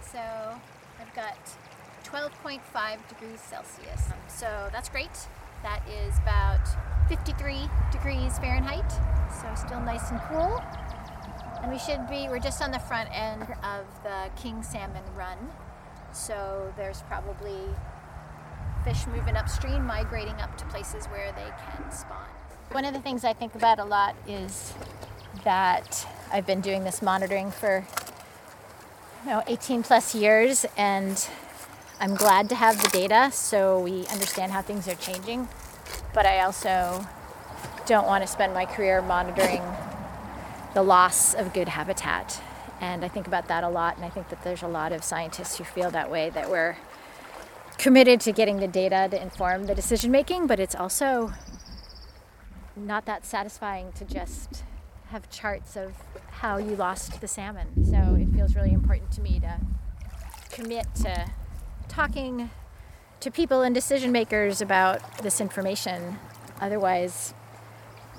So 0.00 0.18
I've 0.18 1.14
got 1.14 1.36
12.5 2.04 3.08
degrees 3.08 3.40
Celsius. 3.40 4.08
So 4.28 4.68
that's 4.72 4.88
great. 4.88 5.10
That 5.62 5.82
is 5.88 6.16
about 6.18 6.66
53 7.08 7.68
degrees 7.92 8.38
Fahrenheit. 8.38 8.90
So 9.30 9.46
still 9.54 9.80
nice 9.80 10.10
and 10.10 10.20
cool. 10.28 10.62
And 11.62 11.70
we 11.70 11.78
should 11.78 12.08
be, 12.08 12.28
we're 12.28 12.38
just 12.38 12.62
on 12.62 12.70
the 12.70 12.78
front 12.78 13.10
end 13.12 13.42
of 13.62 13.84
the 14.02 14.30
king 14.40 14.62
salmon 14.62 15.04
run. 15.14 15.36
So 16.12 16.72
there's 16.76 17.02
probably 17.02 17.60
fish 18.84 19.06
moving 19.06 19.36
upstream, 19.36 19.86
migrating 19.86 20.34
up 20.34 20.56
to 20.58 20.64
places 20.66 21.06
where 21.06 21.32
they 21.32 21.52
can 21.72 21.90
spawn. 21.92 22.28
One 22.72 22.84
of 22.84 22.94
the 22.94 23.00
things 23.00 23.24
I 23.24 23.32
think 23.32 23.54
about 23.54 23.78
a 23.78 23.84
lot 23.84 24.14
is 24.26 24.72
that 25.44 26.06
I've 26.32 26.46
been 26.46 26.60
doing 26.60 26.84
this 26.84 27.02
monitoring 27.02 27.50
for 27.50 27.84
you 29.24 29.30
know, 29.30 29.42
18 29.46 29.82
plus 29.82 30.14
years, 30.14 30.64
and 30.76 31.28
I'm 31.98 32.14
glad 32.14 32.48
to 32.50 32.54
have 32.54 32.82
the 32.82 32.88
data 32.88 33.30
so 33.32 33.80
we 33.80 34.06
understand 34.06 34.52
how 34.52 34.62
things 34.62 34.88
are 34.88 34.94
changing. 34.94 35.48
But 36.14 36.26
I 36.26 36.40
also 36.40 37.06
don't 37.86 38.06
want 38.06 38.22
to 38.22 38.28
spend 38.28 38.54
my 38.54 38.64
career 38.64 39.02
monitoring 39.02 39.62
the 40.74 40.82
loss 40.82 41.34
of 41.34 41.52
good 41.52 41.68
habitat. 41.68 42.40
And 42.80 43.04
I 43.04 43.08
think 43.08 43.26
about 43.26 43.48
that 43.48 43.62
a 43.62 43.68
lot, 43.68 43.96
and 43.96 44.04
I 44.04 44.08
think 44.08 44.30
that 44.30 44.42
there's 44.42 44.62
a 44.62 44.68
lot 44.68 44.92
of 44.92 45.04
scientists 45.04 45.58
who 45.58 45.64
feel 45.64 45.90
that 45.90 46.10
way 46.10 46.30
that 46.30 46.48
we're 46.48 46.76
committed 47.80 48.20
to 48.20 48.30
getting 48.30 48.58
the 48.58 48.68
data 48.68 49.08
to 49.10 49.20
inform 49.20 49.64
the 49.64 49.74
decision 49.74 50.10
making, 50.10 50.46
but 50.46 50.60
it's 50.60 50.74
also 50.74 51.32
not 52.76 53.06
that 53.06 53.24
satisfying 53.24 53.90
to 53.92 54.04
just 54.04 54.64
have 55.08 55.30
charts 55.30 55.76
of 55.76 55.94
how 56.30 56.58
you 56.58 56.76
lost 56.76 57.22
the 57.22 57.26
salmon. 57.26 57.66
So 57.82 58.16
it 58.20 58.28
feels 58.36 58.54
really 58.54 58.74
important 58.74 59.10
to 59.12 59.22
me 59.22 59.40
to 59.40 59.58
commit 60.50 60.94
to 60.96 61.30
talking 61.88 62.50
to 63.20 63.30
people 63.30 63.62
and 63.62 63.74
decision 63.74 64.12
makers 64.12 64.60
about 64.60 65.00
this 65.22 65.40
information. 65.40 66.18
Otherwise, 66.60 67.32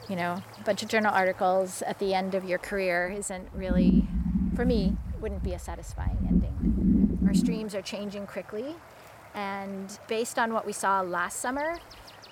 you 0.10 0.16
know, 0.16 0.42
a 0.60 0.64
bunch 0.64 0.82
of 0.82 0.90
journal 0.90 1.14
articles 1.14 1.84
at 1.84 2.00
the 2.00 2.16
end 2.16 2.34
of 2.34 2.44
your 2.46 2.58
career 2.58 3.14
isn't 3.16 3.48
really, 3.54 4.08
for 4.56 4.66
me, 4.66 4.98
wouldn't 5.20 5.44
be 5.44 5.54
a 5.54 5.60
satisfying 5.60 6.18
ending. 6.28 7.20
Our 7.28 7.36
streams 7.36 7.76
are 7.76 7.84
changing 7.84 8.26
quickly, 8.26 8.76
and 9.34 9.98
based 10.08 10.38
on 10.38 10.54
what 10.54 10.66
we 10.66 10.74
saw 10.74 11.02
last 11.02 11.40
summer, 11.40 11.80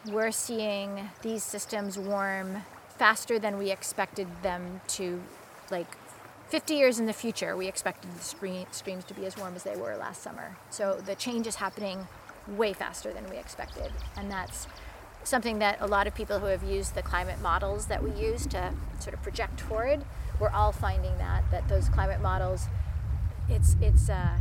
we're 0.07 0.31
seeing 0.31 1.09
these 1.21 1.43
systems 1.43 1.97
warm 1.97 2.63
faster 2.97 3.39
than 3.39 3.57
we 3.57 3.71
expected 3.71 4.27
them 4.41 4.81
to. 4.87 5.21
Like 5.71 5.87
50 6.49 6.73
years 6.73 6.99
in 6.99 7.05
the 7.05 7.13
future, 7.13 7.55
we 7.55 7.67
expected 7.67 8.11
the 8.11 8.23
streams 8.23 9.05
to 9.05 9.13
be 9.13 9.25
as 9.27 9.37
warm 9.37 9.55
as 9.55 9.63
they 9.63 9.75
were 9.75 9.95
last 9.97 10.23
summer. 10.23 10.57
So 10.71 10.99
the 11.05 11.13
change 11.13 11.45
is 11.45 11.55
happening 11.55 12.07
way 12.47 12.73
faster 12.73 13.13
than 13.13 13.29
we 13.29 13.37
expected. 13.37 13.91
And 14.17 14.31
that's 14.31 14.67
something 15.23 15.59
that 15.59 15.77
a 15.79 15.85
lot 15.85 16.07
of 16.07 16.15
people 16.15 16.39
who 16.39 16.47
have 16.47 16.63
used 16.63 16.95
the 16.95 17.03
climate 17.03 17.39
models 17.41 17.85
that 17.85 18.03
we 18.03 18.11
use 18.19 18.47
to 18.47 18.73
sort 18.99 19.13
of 19.13 19.21
project 19.21 19.61
forward, 19.61 20.03
we're 20.39 20.49
all 20.49 20.71
finding 20.71 21.15
that, 21.19 21.43
that 21.51 21.67
those 21.69 21.87
climate 21.89 22.21
models, 22.21 22.67
it's, 23.47 23.75
it's, 23.79 24.09
uh, 24.09 24.37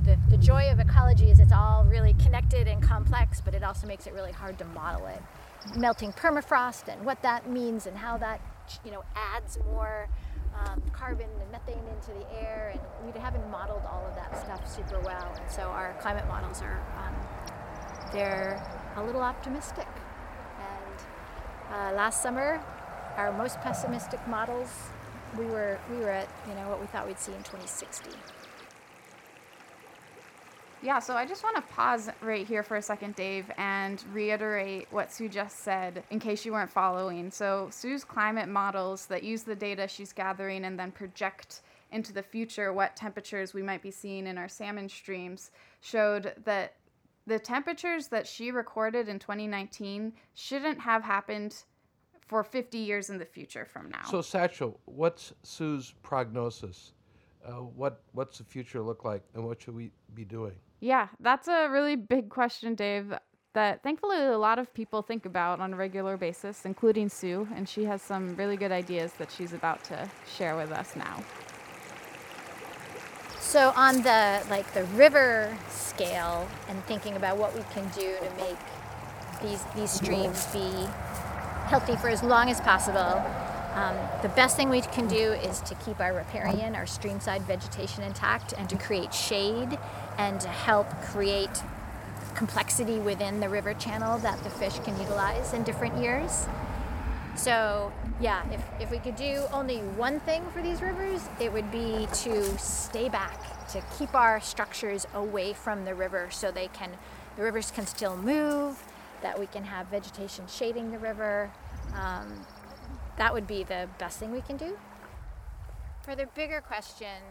know, 0.00 0.14
the, 0.14 0.36
the 0.36 0.42
joy 0.42 0.70
of 0.70 0.80
ecology 0.80 1.30
is 1.30 1.40
it's 1.40 1.52
all 1.52 1.84
really 1.84 2.14
connected 2.14 2.66
and 2.66 2.82
complex, 2.82 3.40
but 3.40 3.54
it 3.54 3.62
also 3.62 3.86
makes 3.86 4.06
it 4.06 4.12
really 4.12 4.32
hard 4.32 4.58
to 4.58 4.64
model 4.66 5.06
it. 5.06 5.22
Melting 5.76 6.12
permafrost 6.12 6.88
and 6.88 7.04
what 7.04 7.22
that 7.22 7.48
means 7.48 7.86
and 7.86 7.96
how 7.96 8.16
that, 8.18 8.40
you 8.84 8.90
know, 8.90 9.04
adds 9.14 9.58
more 9.72 10.08
um, 10.58 10.82
carbon 10.92 11.28
and 11.40 11.50
methane 11.52 11.84
into 11.94 12.12
the 12.18 12.40
air, 12.40 12.74
and 12.74 13.14
we 13.14 13.18
haven't 13.20 13.48
modeled 13.50 13.82
all 13.90 14.04
of 14.06 14.14
that 14.16 14.38
stuff 14.38 14.68
super 14.68 15.00
well. 15.00 15.34
And 15.40 15.50
so 15.50 15.62
our 15.62 15.94
climate 16.00 16.26
models 16.28 16.60
are, 16.62 16.80
um, 16.98 17.14
they're 18.12 18.62
a 18.96 19.04
little 19.04 19.22
optimistic. 19.22 19.86
And 20.58 21.74
uh, 21.74 21.96
last 21.96 22.22
summer, 22.22 22.62
our 23.16 23.32
most 23.32 23.60
pessimistic 23.60 24.26
models, 24.28 24.68
we 25.38 25.44
were 25.44 25.78
we 25.90 25.98
were 25.98 26.10
at 26.10 26.28
you 26.48 26.54
know 26.54 26.68
what 26.68 26.80
we 26.80 26.86
thought 26.86 27.06
we'd 27.06 27.18
see 27.18 27.32
in 27.32 27.38
2060. 27.38 28.10
Yeah, 30.82 30.98
so 30.98 31.14
I 31.14 31.26
just 31.26 31.42
want 31.42 31.56
to 31.56 31.62
pause 31.74 32.08
right 32.22 32.46
here 32.46 32.62
for 32.62 32.76
a 32.76 32.82
second, 32.82 33.14
Dave, 33.14 33.50
and 33.58 34.02
reiterate 34.14 34.88
what 34.90 35.12
Sue 35.12 35.28
just 35.28 35.60
said 35.60 36.02
in 36.10 36.18
case 36.18 36.46
you 36.46 36.52
weren't 36.52 36.70
following. 36.70 37.30
So, 37.30 37.68
Sue's 37.70 38.02
climate 38.02 38.48
models 38.48 39.04
that 39.06 39.22
use 39.22 39.42
the 39.42 39.54
data 39.54 39.86
she's 39.86 40.12
gathering 40.12 40.64
and 40.64 40.80
then 40.80 40.90
project 40.90 41.60
into 41.92 42.14
the 42.14 42.22
future 42.22 42.72
what 42.72 42.96
temperatures 42.96 43.52
we 43.52 43.62
might 43.62 43.82
be 43.82 43.90
seeing 43.90 44.26
in 44.26 44.38
our 44.38 44.48
salmon 44.48 44.88
streams 44.88 45.50
showed 45.80 46.32
that 46.44 46.76
the 47.26 47.38
temperatures 47.38 48.08
that 48.08 48.26
she 48.26 48.50
recorded 48.50 49.08
in 49.08 49.18
2019 49.18 50.12
shouldn't 50.34 50.80
have 50.80 51.02
happened 51.02 51.64
for 52.26 52.42
50 52.42 52.78
years 52.78 53.10
in 53.10 53.18
the 53.18 53.24
future 53.26 53.66
from 53.66 53.90
now. 53.90 54.04
So, 54.08 54.22
Satchel, 54.22 54.80
what's 54.86 55.34
Sue's 55.42 55.92
prognosis? 56.02 56.92
Uh, 57.44 57.52
what 57.52 58.02
what's 58.12 58.38
the 58.38 58.44
future 58.44 58.80
look 58.82 59.04
like, 59.04 59.22
and 59.34 59.44
what 59.44 59.60
should 59.60 59.74
we 59.74 59.90
be 60.14 60.24
doing? 60.24 60.52
Yeah, 60.80 61.08
that's 61.20 61.46
a 61.46 61.68
really 61.68 61.94
big 61.96 62.30
question, 62.30 62.74
Dave, 62.74 63.12
that 63.52 63.82
thankfully 63.82 64.16
a 64.18 64.38
lot 64.38 64.58
of 64.58 64.72
people 64.72 65.02
think 65.02 65.26
about 65.26 65.60
on 65.60 65.74
a 65.74 65.76
regular 65.76 66.16
basis, 66.16 66.64
including 66.64 67.08
Sue, 67.08 67.46
and 67.54 67.68
she 67.68 67.84
has 67.84 68.00
some 68.00 68.34
really 68.36 68.56
good 68.56 68.72
ideas 68.72 69.12
that 69.18 69.30
she's 69.30 69.52
about 69.52 69.84
to 69.84 70.08
share 70.36 70.56
with 70.56 70.72
us 70.72 70.96
now. 70.96 71.22
So 73.40 73.72
on 73.76 74.02
the 74.02 74.42
like 74.48 74.72
the 74.74 74.84
river 74.84 75.54
scale 75.68 76.48
and 76.68 76.82
thinking 76.84 77.16
about 77.16 77.36
what 77.36 77.54
we 77.54 77.62
can 77.74 77.84
do 77.88 78.14
to 78.16 78.36
make 78.36 78.58
these 79.42 79.62
these 79.74 79.90
streams 79.90 80.46
be 80.46 80.86
healthy 81.66 81.96
for 81.96 82.08
as 82.08 82.22
long 82.22 82.48
as 82.48 82.60
possible, 82.60 83.22
um, 83.74 83.96
the 84.22 84.28
best 84.30 84.56
thing 84.56 84.68
we 84.68 84.80
can 84.80 85.06
do 85.08 85.32
is 85.32 85.60
to 85.62 85.74
keep 85.76 86.00
our 86.00 86.12
riparian, 86.12 86.74
our 86.74 86.84
streamside 86.84 87.42
vegetation 87.42 88.02
intact, 88.02 88.54
and 88.56 88.68
to 88.68 88.76
create 88.76 89.12
shade 89.12 89.78
and 90.18 90.40
to 90.40 90.48
help 90.48 90.88
create 91.02 91.62
complexity 92.34 92.98
within 92.98 93.40
the 93.40 93.48
river 93.48 93.74
channel 93.74 94.18
that 94.18 94.42
the 94.44 94.50
fish 94.50 94.78
can 94.80 94.98
utilize 95.00 95.52
in 95.52 95.62
different 95.62 95.96
years. 95.96 96.46
So, 97.36 97.92
yeah, 98.20 98.42
if, 98.50 98.62
if 98.80 98.90
we 98.90 98.98
could 98.98 99.16
do 99.16 99.44
only 99.52 99.78
one 99.78 100.20
thing 100.20 100.44
for 100.52 100.62
these 100.62 100.82
rivers, 100.82 101.28
it 101.38 101.52
would 101.52 101.70
be 101.70 102.06
to 102.12 102.58
stay 102.58 103.08
back, 103.08 103.68
to 103.68 103.82
keep 103.98 104.14
our 104.14 104.40
structures 104.40 105.06
away 105.14 105.52
from 105.52 105.84
the 105.84 105.94
river 105.94 106.28
so 106.30 106.50
they 106.50 106.68
can, 106.68 106.90
the 107.36 107.42
rivers 107.42 107.70
can 107.70 107.86
still 107.86 108.16
move, 108.16 108.82
that 109.22 109.38
we 109.38 109.46
can 109.46 109.64
have 109.64 109.86
vegetation 109.88 110.46
shading 110.48 110.90
the 110.90 110.98
river. 110.98 111.50
Um, 111.94 112.46
that 113.16 113.32
would 113.32 113.46
be 113.46 113.62
the 113.62 113.88
best 113.98 114.18
thing 114.18 114.32
we 114.32 114.40
can 114.40 114.56
do. 114.56 114.78
For 116.02 116.14
the 116.14 116.26
bigger 116.34 116.60
question, 116.60 117.22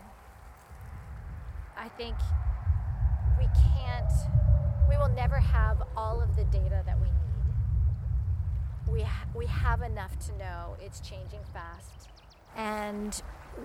I 1.78 1.88
think 1.90 2.16
we 3.40 3.46
can't, 3.46 4.12
we 4.90 4.98
will 4.98 5.10
never 5.16 5.38
have 5.38 5.82
all 5.96 6.22
of 6.22 6.36
the 6.36 6.44
data 6.46 6.84
that 6.86 7.00
we 7.00 7.08
need. 7.08 7.16
We, 8.92 9.02
ha- 9.04 9.28
we 9.34 9.46
have 9.46 9.82
enough 9.82 10.18
to 10.28 10.38
know 10.38 10.76
it's 10.82 11.00
changing 11.00 11.40
fast. 11.54 12.10
And 12.58 13.22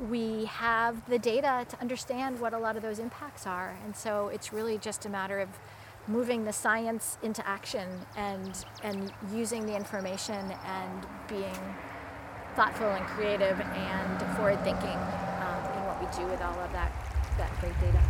we 0.08 0.44
have 0.46 1.08
the 1.08 1.18
data 1.18 1.66
to 1.68 1.80
understand 1.80 2.40
what 2.40 2.52
a 2.52 2.58
lot 2.58 2.76
of 2.76 2.82
those 2.82 2.98
impacts 2.98 3.46
are. 3.46 3.76
And 3.84 3.96
so 3.96 4.28
it's 4.28 4.52
really 4.52 4.78
just 4.78 5.06
a 5.06 5.08
matter 5.08 5.40
of 5.40 5.48
moving 6.06 6.44
the 6.44 6.52
science 6.52 7.16
into 7.22 7.46
action 7.46 7.88
and, 8.16 8.64
and 8.82 9.12
using 9.32 9.66
the 9.66 9.74
information 9.74 10.52
and 10.66 11.06
being 11.28 11.56
thoughtful 12.54 12.88
and 12.88 13.04
creative 13.06 13.58
and 13.60 14.36
forward 14.36 14.62
thinking 14.62 14.90
um, 14.90 15.64
in 15.74 15.84
what 15.86 15.98
we 15.98 16.06
do 16.16 16.30
with 16.30 16.40
all 16.42 16.58
of 16.60 16.70
that, 16.72 16.92
that 17.38 17.50
great 17.60 17.78
data. 17.80 18.03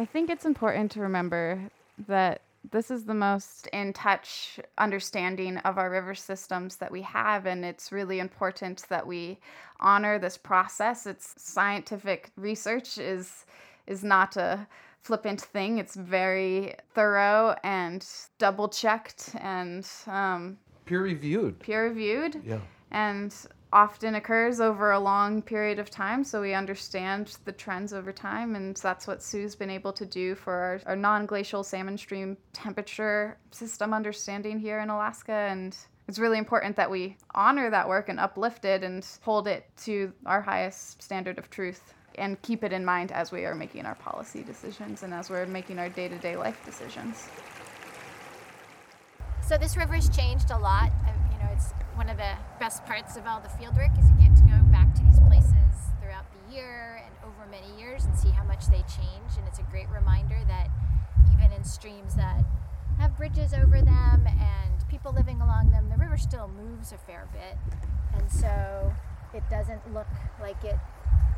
I 0.00 0.06
think 0.06 0.30
it's 0.30 0.46
important 0.46 0.90
to 0.92 1.00
remember 1.02 1.60
that 2.08 2.40
this 2.70 2.90
is 2.90 3.04
the 3.04 3.12
most 3.12 3.66
in 3.66 3.92
touch 3.92 4.58
understanding 4.78 5.58
of 5.58 5.76
our 5.76 5.90
river 5.90 6.14
systems 6.14 6.76
that 6.76 6.90
we 6.90 7.02
have 7.02 7.44
and 7.44 7.66
it's 7.66 7.92
really 7.92 8.18
important 8.18 8.86
that 8.88 9.06
we 9.06 9.36
honor 9.78 10.18
this 10.18 10.38
process 10.38 11.06
it's 11.06 11.34
scientific 11.36 12.30
research 12.36 12.96
is 12.96 13.44
is 13.86 14.02
not 14.02 14.38
a 14.38 14.66
flippant 15.02 15.42
thing 15.42 15.76
it's 15.76 15.96
very 15.96 16.74
thorough 16.94 17.54
and 17.62 18.06
double 18.38 18.70
checked 18.70 19.34
and 19.38 19.86
um, 20.06 20.56
Peer 20.86 21.02
reviewed. 21.02 21.58
peer 21.60 21.88
reviewed 21.88 22.40
Yeah. 22.42 22.60
and 22.90 23.34
often 23.72 24.16
occurs 24.16 24.60
over 24.60 24.92
a 24.92 24.98
long 24.98 25.42
period 25.42 25.78
of 25.78 25.90
time 25.90 26.24
so 26.24 26.40
we 26.40 26.54
understand 26.54 27.36
the 27.44 27.52
trends 27.52 27.92
over 27.92 28.12
time 28.12 28.56
and 28.56 28.76
that's 28.76 29.06
what 29.06 29.22
sue's 29.22 29.54
been 29.54 29.70
able 29.70 29.92
to 29.92 30.04
do 30.04 30.34
for 30.34 30.52
our, 30.52 30.80
our 30.86 30.96
non-glacial 30.96 31.62
salmon 31.62 31.96
stream 31.96 32.36
temperature 32.52 33.38
system 33.52 33.94
understanding 33.94 34.58
here 34.58 34.80
in 34.80 34.90
alaska 34.90 35.32
and 35.32 35.76
it's 36.08 36.18
really 36.18 36.38
important 36.38 36.74
that 36.74 36.90
we 36.90 37.16
honor 37.34 37.70
that 37.70 37.88
work 37.88 38.08
and 38.08 38.18
uplift 38.18 38.64
it 38.64 38.82
and 38.82 39.06
hold 39.22 39.46
it 39.46 39.64
to 39.76 40.12
our 40.26 40.40
highest 40.40 41.00
standard 41.00 41.38
of 41.38 41.48
truth 41.50 41.94
and 42.16 42.42
keep 42.42 42.64
it 42.64 42.72
in 42.72 42.84
mind 42.84 43.12
as 43.12 43.30
we 43.30 43.44
are 43.44 43.54
making 43.54 43.86
our 43.86 43.94
policy 43.94 44.42
decisions 44.42 45.04
and 45.04 45.14
as 45.14 45.30
we're 45.30 45.46
making 45.46 45.78
our 45.78 45.88
day-to-day 45.88 46.36
life 46.36 46.60
decisions 46.64 47.28
So 49.50 49.58
this 49.58 49.76
river's 49.76 50.08
changed 50.10 50.52
a 50.52 50.58
lot. 50.58 50.92
Know, 51.40 51.48
it's 51.52 51.72
one 51.94 52.08
of 52.08 52.16
the 52.16 52.32
best 52.58 52.84
parts 52.84 53.16
of 53.16 53.26
all 53.26 53.40
the 53.40 53.48
field 53.48 53.76
work 53.76 53.90
is 53.98 54.08
you 54.10 54.28
get 54.28 54.36
to 54.36 54.42
go 54.42 54.58
back 54.70 54.94
to 54.94 55.02
these 55.02 55.20
places 55.20 55.90
throughout 56.00 56.26
the 56.32 56.54
year 56.54 57.02
and 57.04 57.14
over 57.24 57.48
many 57.50 57.68
years 57.80 58.04
and 58.04 58.16
see 58.16 58.30
how 58.30 58.44
much 58.44 58.66
they 58.66 58.84
change. 58.88 59.38
And 59.38 59.46
it's 59.46 59.58
a 59.58 59.66
great 59.70 59.88
reminder 59.88 60.38
that 60.48 60.68
even 61.32 61.52
in 61.52 61.64
streams 61.64 62.14
that 62.16 62.44
have 62.98 63.16
bridges 63.16 63.54
over 63.54 63.80
them 63.80 64.26
and 64.26 64.88
people 64.88 65.12
living 65.12 65.40
along 65.40 65.70
them, 65.70 65.88
the 65.88 65.96
river 65.96 66.18
still 66.18 66.48
moves 66.48 66.92
a 66.92 66.98
fair 66.98 67.26
bit. 67.32 67.56
And 68.14 68.30
so 68.30 68.92
it 69.32 69.42
doesn't 69.48 69.92
look 69.94 70.08
like 70.40 70.62
it 70.64 70.78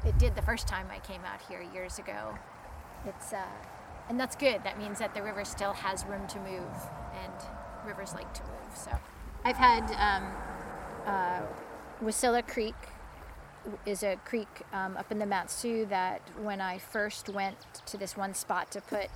it 0.04 0.18
did 0.18 0.34
the 0.34 0.42
first 0.42 0.66
time 0.66 0.88
I 0.90 0.98
came 0.98 1.20
out 1.24 1.40
here 1.48 1.62
years 1.72 1.98
ago. 1.98 2.34
It's 3.06 3.32
uh, 3.32 3.46
and 4.08 4.18
that's 4.18 4.36
good. 4.36 4.64
That 4.64 4.78
means 4.78 4.98
that 4.98 5.14
the 5.14 5.22
river 5.22 5.44
still 5.44 5.72
has 5.72 6.04
room 6.06 6.26
to 6.28 6.38
move, 6.40 6.74
and 7.22 7.32
rivers 7.86 8.12
like 8.14 8.32
to 8.34 8.42
move. 8.42 8.76
So, 8.76 8.90
I've 9.44 9.56
had 9.56 9.90
um, 9.98 10.32
uh, 11.04 11.40
Wasilla 12.00 12.46
Creek 12.46 12.76
is 13.84 14.04
a 14.04 14.16
creek 14.24 14.48
um, 14.72 14.96
up 14.96 15.10
in 15.10 15.18
the 15.18 15.26
Matsu 15.26 15.84
that 15.86 16.22
when 16.40 16.60
I 16.60 16.78
first 16.78 17.28
went 17.28 17.56
to 17.86 17.96
this 17.96 18.16
one 18.16 18.34
spot 18.34 18.70
to 18.70 18.80
put 18.80 19.08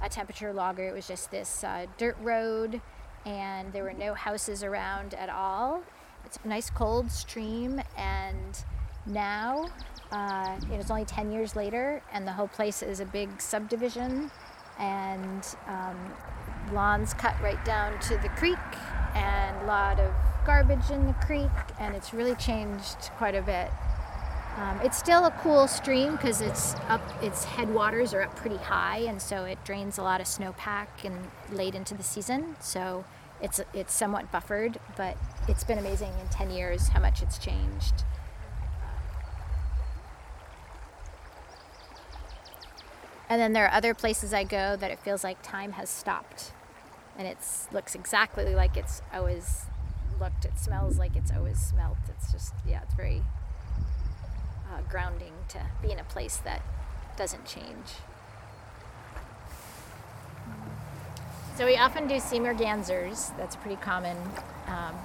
a 0.00 0.08
temperature 0.08 0.52
logger, 0.52 0.86
it 0.86 0.94
was 0.94 1.08
just 1.08 1.32
this 1.32 1.64
uh, 1.64 1.86
dirt 1.98 2.16
road, 2.20 2.80
and 3.26 3.72
there 3.72 3.82
were 3.82 3.92
no 3.92 4.14
houses 4.14 4.62
around 4.62 5.14
at 5.14 5.28
all. 5.28 5.82
It's 6.24 6.38
a 6.44 6.48
nice 6.48 6.70
cold 6.70 7.10
stream, 7.10 7.80
and 7.96 8.64
now 9.06 9.68
uh, 10.12 10.58
it 10.72 10.76
was 10.76 10.92
only 10.92 11.04
10 11.04 11.32
years 11.32 11.56
later, 11.56 12.02
and 12.12 12.24
the 12.24 12.32
whole 12.32 12.48
place 12.48 12.84
is 12.84 13.00
a 13.00 13.06
big 13.06 13.40
subdivision, 13.40 14.30
and 14.78 15.44
um, 15.66 15.96
lawns 16.72 17.14
cut 17.14 17.34
right 17.40 17.62
down 17.64 17.98
to 18.00 18.16
the 18.18 18.28
creek, 18.30 18.58
and 19.14 19.56
a 19.62 19.66
lot 19.66 20.00
of 20.00 20.12
garbage 20.44 20.90
in 20.90 21.06
the 21.06 21.12
creek, 21.14 21.50
and 21.78 21.94
it's 21.94 22.12
really 22.12 22.34
changed 22.34 23.10
quite 23.16 23.34
a 23.34 23.42
bit. 23.42 23.70
Um, 24.56 24.80
it's 24.82 24.98
still 24.98 25.24
a 25.24 25.30
cool 25.42 25.66
stream 25.66 26.12
because 26.12 26.40
it's 26.40 26.74
up. 26.88 27.00
Its 27.22 27.44
headwaters 27.44 28.12
are 28.12 28.22
up 28.22 28.36
pretty 28.36 28.58
high, 28.58 28.98
and 28.98 29.20
so 29.20 29.44
it 29.44 29.58
drains 29.64 29.96
a 29.96 30.02
lot 30.02 30.20
of 30.20 30.26
snowpack 30.26 30.88
and 31.04 31.16
late 31.50 31.74
into 31.74 31.94
the 31.94 32.02
season. 32.02 32.56
So 32.60 33.04
it's 33.40 33.60
it's 33.72 33.94
somewhat 33.94 34.30
buffered, 34.30 34.78
but 34.96 35.16
it's 35.48 35.64
been 35.64 35.78
amazing 35.78 36.12
in 36.20 36.28
10 36.28 36.50
years 36.50 36.88
how 36.88 37.00
much 37.00 37.22
it's 37.22 37.38
changed. 37.38 38.04
And 43.28 43.40
then 43.40 43.54
there 43.54 43.64
are 43.64 43.72
other 43.72 43.94
places 43.94 44.34
I 44.34 44.44
go 44.44 44.76
that 44.76 44.90
it 44.90 44.98
feels 44.98 45.24
like 45.24 45.40
time 45.40 45.72
has 45.72 45.88
stopped, 45.88 46.52
and 47.18 47.26
it 47.26 47.38
looks 47.72 47.94
exactly 47.94 48.54
like 48.54 48.76
it's 48.76 49.02
always 49.12 49.66
looked. 50.20 50.44
It 50.44 50.58
smells 50.58 50.98
like 50.98 51.16
it's 51.16 51.32
always 51.32 51.58
smelt. 51.58 51.98
It's 52.08 52.32
just 52.32 52.54
yeah, 52.66 52.82
it's 52.82 52.94
very 52.94 53.22
uh, 54.72 54.80
grounding 54.88 55.32
to 55.48 55.60
be 55.82 55.92
in 55.92 55.98
a 55.98 56.04
place 56.04 56.36
that 56.38 56.62
doesn't 57.16 57.44
change. 57.44 57.96
So 61.56 61.66
we 61.66 61.76
often 61.76 62.08
do 62.08 62.18
sea 62.18 62.38
mergansers. 62.38 63.36
That's 63.36 63.56
a 63.56 63.58
pretty 63.58 63.76
common 63.76 64.16
um, 64.68 64.96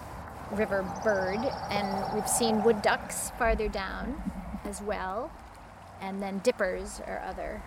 river 0.52 0.86
bird, 1.04 1.40
and 1.70 2.16
we've 2.16 2.28
seen 2.28 2.64
wood 2.64 2.82
ducks 2.82 3.32
farther 3.38 3.68
down 3.68 4.16
as 4.64 4.82
well, 4.82 5.30
and 6.02 6.22
then 6.22 6.40
dippers 6.40 7.02
are 7.06 7.22
other 7.28 7.62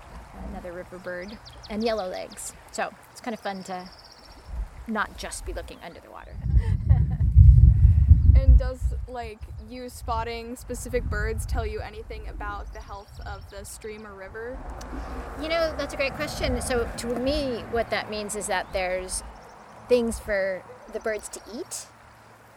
another 0.49 0.73
river 0.73 0.99
bird, 0.99 1.37
and 1.69 1.83
yellowlegs. 1.83 2.55
So 2.73 2.91
it's 3.13 3.21
kind 3.21 3.35
of 3.35 3.41
fun 3.41 3.63
to 3.65 3.89
not 4.87 5.17
just 5.17 5.47
be 5.47 5.53
looking 5.53 5.79
under 5.85 6.01
the 6.01 6.11
water. 6.11 6.35
And 8.41 8.59
does 8.59 8.95
like 9.07 9.39
you 9.69 9.89
spotting 9.91 10.57
specific 10.57 11.05
birds 11.05 11.45
tell 11.45 11.67
you 11.67 11.81
anything 11.81 12.27
about 12.29 12.73
the 12.73 12.81
health 12.81 13.21
of 13.27 13.49
the 13.51 13.65
stream 13.65 14.07
or 14.07 14.15
river? 14.15 14.57
You 15.43 15.49
know, 15.49 15.75
that's 15.77 15.93
a 15.93 15.97
great 15.97 16.15
question. 16.15 16.61
So, 16.63 16.89
to 16.99 17.07
me, 17.19 17.65
what 17.71 17.91
that 17.91 18.09
means 18.09 18.37
is 18.37 18.47
that 18.47 18.73
there's 18.73 19.23
things 19.89 20.19
for 20.19 20.63
the 20.93 21.01
birds 21.01 21.29
to 21.31 21.41
eat, 21.55 21.87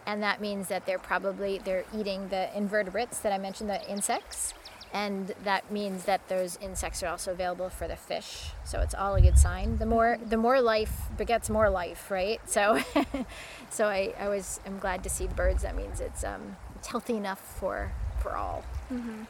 and 0.06 0.22
that 0.22 0.40
means 0.40 0.68
that 0.68 0.86
they're 0.86 0.98
probably 0.98 1.58
they're 1.58 1.84
eating 1.94 2.28
the 2.28 2.56
invertebrates 2.56 3.18
that 3.18 3.32
I 3.32 3.38
mentioned, 3.38 3.68
the 3.68 3.86
insects, 3.90 4.54
and 4.94 5.34
that 5.42 5.72
means 5.72 6.04
that 6.04 6.28
those 6.28 6.56
insects 6.62 7.02
are 7.02 7.08
also 7.08 7.32
available 7.32 7.68
for 7.68 7.88
the 7.88 7.96
fish. 7.96 8.52
So 8.64 8.78
it's 8.80 8.94
all 8.94 9.16
a 9.16 9.20
good 9.20 9.36
sign. 9.36 9.76
The 9.78 9.86
more 9.86 10.18
the 10.24 10.36
more 10.36 10.60
life 10.60 11.08
begets 11.18 11.50
more 11.50 11.68
life, 11.68 12.10
right? 12.12 12.40
So, 12.48 12.80
so 13.70 13.86
I, 13.86 14.14
I 14.18 14.28
was 14.28 14.60
I'm 14.64 14.78
glad 14.78 15.02
to 15.02 15.10
see 15.10 15.26
birds. 15.26 15.64
That 15.64 15.76
means 15.76 16.00
it's 16.00 16.22
um 16.22 16.56
it's 16.76 16.86
healthy 16.86 17.16
enough 17.16 17.40
for 17.58 17.92
for 18.22 18.36
all. 18.36 18.64
Mm-hmm. 18.92 19.24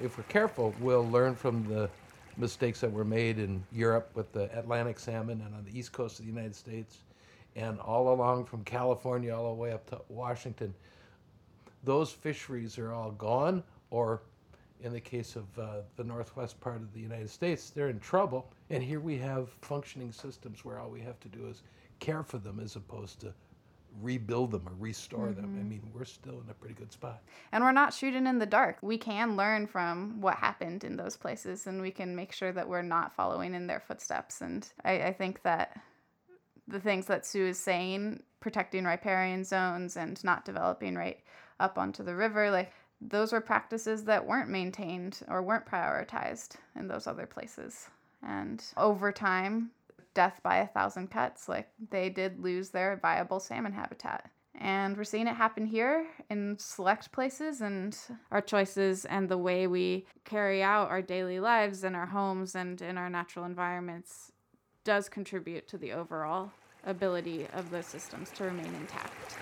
if 0.00 0.18
we're 0.18 0.24
careful, 0.24 0.74
we'll 0.80 1.08
learn 1.08 1.34
from 1.34 1.64
the 1.68 1.88
mistakes 2.36 2.80
that 2.80 2.90
were 2.90 3.04
made 3.04 3.38
in 3.38 3.62
Europe 3.72 4.10
with 4.14 4.32
the 4.32 4.50
Atlantic 4.58 4.98
salmon 4.98 5.40
and 5.46 5.54
on 5.54 5.64
the 5.64 5.78
east 5.78 5.92
coast 5.92 6.18
of 6.18 6.24
the 6.24 6.30
United 6.30 6.56
States 6.56 6.98
and 7.56 7.78
all 7.80 8.12
along 8.14 8.44
from 8.44 8.64
California 8.64 9.34
all 9.34 9.54
the 9.54 9.60
way 9.60 9.72
up 9.72 9.86
to 9.90 10.00
Washington. 10.08 10.74
Those 11.84 12.10
fisheries 12.12 12.78
are 12.78 12.92
all 12.92 13.10
gone, 13.12 13.62
or 13.90 14.22
in 14.80 14.92
the 14.92 15.00
case 15.00 15.36
of 15.36 15.58
uh, 15.58 15.80
the 15.96 16.04
northwest 16.04 16.60
part 16.60 16.76
of 16.76 16.92
the 16.92 17.00
United 17.00 17.30
States, 17.30 17.70
they're 17.70 17.88
in 17.88 18.00
trouble. 18.00 18.50
And 18.70 18.82
here 18.82 19.00
we 19.00 19.18
have 19.18 19.50
functioning 19.60 20.12
systems 20.12 20.64
where 20.64 20.78
all 20.78 20.90
we 20.90 21.00
have 21.00 21.20
to 21.20 21.28
do 21.28 21.46
is 21.46 21.62
care 22.00 22.22
for 22.22 22.38
them 22.38 22.58
as 22.60 22.76
opposed 22.76 23.20
to 23.20 23.32
rebuild 24.00 24.50
them 24.50 24.62
or 24.66 24.72
restore 24.80 25.32
them. 25.32 25.44
I 25.44 25.62
Mhm. 25.62 25.68
mean, 25.68 25.90
we're 25.92 26.06
still 26.06 26.40
in 26.40 26.48
a 26.48 26.54
pretty 26.54 26.74
good 26.74 26.90
spot. 26.90 27.20
And 27.52 27.62
we're 27.62 27.72
not 27.72 27.92
shooting 27.92 28.26
in 28.26 28.38
the 28.38 28.46
dark. 28.46 28.78
We 28.80 28.96
can 28.96 29.36
learn 29.36 29.66
from 29.66 30.20
what 30.20 30.36
happened 30.36 30.82
in 30.82 30.96
those 30.96 31.16
places 31.16 31.66
and 31.66 31.82
we 31.82 31.90
can 31.90 32.16
make 32.16 32.32
sure 32.32 32.52
that 32.52 32.68
we're 32.68 32.80
not 32.82 33.12
following 33.14 33.54
in 33.54 33.66
their 33.66 33.80
footsteps. 33.80 34.40
And 34.40 34.66
I, 34.82 35.02
I 35.02 35.12
think 35.12 35.42
that 35.42 35.78
the 36.72 36.80
things 36.80 37.06
that 37.06 37.24
Sue 37.26 37.46
is 37.46 37.58
saying, 37.58 38.22
protecting 38.40 38.84
riparian 38.84 39.44
zones 39.44 39.96
and 39.96 40.22
not 40.24 40.44
developing 40.44 40.96
right 40.96 41.20
up 41.60 41.78
onto 41.78 42.02
the 42.02 42.16
river, 42.16 42.50
like 42.50 42.72
those 43.00 43.32
were 43.32 43.40
practices 43.40 44.04
that 44.04 44.26
weren't 44.26 44.48
maintained 44.48 45.20
or 45.28 45.42
weren't 45.42 45.66
prioritized 45.66 46.56
in 46.76 46.88
those 46.88 47.06
other 47.06 47.26
places. 47.26 47.88
And 48.22 48.64
over 48.76 49.12
time, 49.12 49.70
death 50.14 50.40
by 50.42 50.58
a 50.58 50.66
thousand 50.66 51.10
cuts, 51.10 51.48
like 51.48 51.68
they 51.90 52.08
did 52.08 52.40
lose 52.40 52.70
their 52.70 52.98
viable 53.00 53.40
salmon 53.40 53.72
habitat. 53.72 54.30
And 54.54 54.96
we're 54.96 55.04
seeing 55.04 55.26
it 55.26 55.34
happen 55.34 55.66
here 55.66 56.06
in 56.30 56.56
select 56.58 57.10
places, 57.10 57.62
and 57.62 57.98
our 58.30 58.42
choices 58.42 59.04
and 59.06 59.28
the 59.28 59.38
way 59.38 59.66
we 59.66 60.06
carry 60.24 60.62
out 60.62 60.90
our 60.90 61.02
daily 61.02 61.40
lives 61.40 61.84
in 61.84 61.94
our 61.94 62.06
homes 62.06 62.54
and 62.54 62.80
in 62.80 62.98
our 62.98 63.08
natural 63.08 63.44
environments 63.44 64.30
does 64.84 65.08
contribute 65.08 65.66
to 65.68 65.78
the 65.78 65.92
overall 65.92 66.52
ability 66.84 67.46
of 67.52 67.70
those 67.70 67.86
systems 67.86 68.30
to 68.30 68.44
remain 68.44 68.74
intact. 68.74 69.36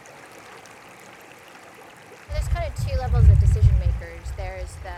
There's 2.31 2.49
kind 2.49 2.73
of 2.73 2.87
two 2.87 2.97
levels 2.99 3.29
of 3.29 3.39
decision 3.41 3.79
makers. 3.79 4.31
There's 4.37 4.73
the 4.77 4.97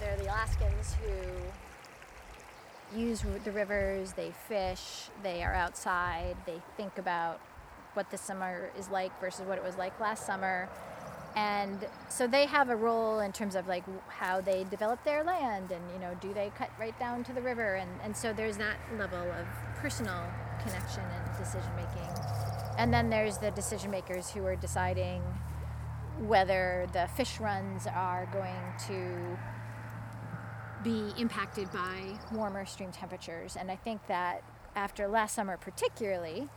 there 0.00 0.14
are 0.14 0.16
the 0.16 0.26
Alaskans 0.26 0.94
who 0.94 2.98
use 2.98 3.24
the 3.44 3.50
rivers, 3.50 4.12
they 4.12 4.30
fish, 4.48 5.08
they 5.22 5.42
are 5.42 5.54
outside, 5.54 6.36
they 6.46 6.60
think 6.76 6.98
about 6.98 7.40
what 7.94 8.10
the 8.10 8.18
summer 8.18 8.70
is 8.78 8.88
like 8.90 9.18
versus 9.20 9.46
what 9.46 9.58
it 9.58 9.64
was 9.64 9.76
like 9.76 9.98
last 9.98 10.26
summer. 10.26 10.68
and 11.34 11.86
so 12.08 12.26
they 12.26 12.46
have 12.46 12.70
a 12.70 12.76
role 12.76 13.20
in 13.20 13.32
terms 13.32 13.56
of 13.56 13.66
like 13.68 13.84
how 14.08 14.40
they 14.40 14.64
develop 14.64 15.02
their 15.04 15.22
land 15.22 15.70
and 15.70 15.82
you 15.92 15.98
know 15.98 16.14
do 16.20 16.32
they 16.32 16.50
cut 16.56 16.70
right 16.80 16.98
down 16.98 17.22
to 17.24 17.32
the 17.32 17.42
river 17.42 17.74
and, 17.74 17.90
and 18.02 18.16
so 18.16 18.32
there's 18.32 18.56
that 18.56 18.76
level 18.98 19.18
of 19.18 19.46
personal 19.82 20.22
connection 20.62 21.02
and 21.02 21.38
decision 21.38 21.70
making 21.76 22.22
and 22.78 22.92
then 22.92 23.08
there's 23.08 23.38
the 23.38 23.50
decision 23.52 23.90
makers 23.90 24.30
who 24.30 24.44
are 24.44 24.56
deciding 24.56 25.22
whether 26.20 26.86
the 26.92 27.08
fish 27.16 27.40
runs 27.40 27.86
are 27.86 28.28
going 28.32 28.54
to 28.86 29.38
be 30.82 31.12
impacted 31.20 31.70
by 31.72 32.18
warmer 32.32 32.64
stream 32.64 32.92
temperatures 32.92 33.56
and 33.58 33.70
i 33.70 33.76
think 33.76 34.06
that 34.06 34.42
after 34.74 35.08
last 35.08 35.34
summer 35.34 35.56
particularly 35.56 36.48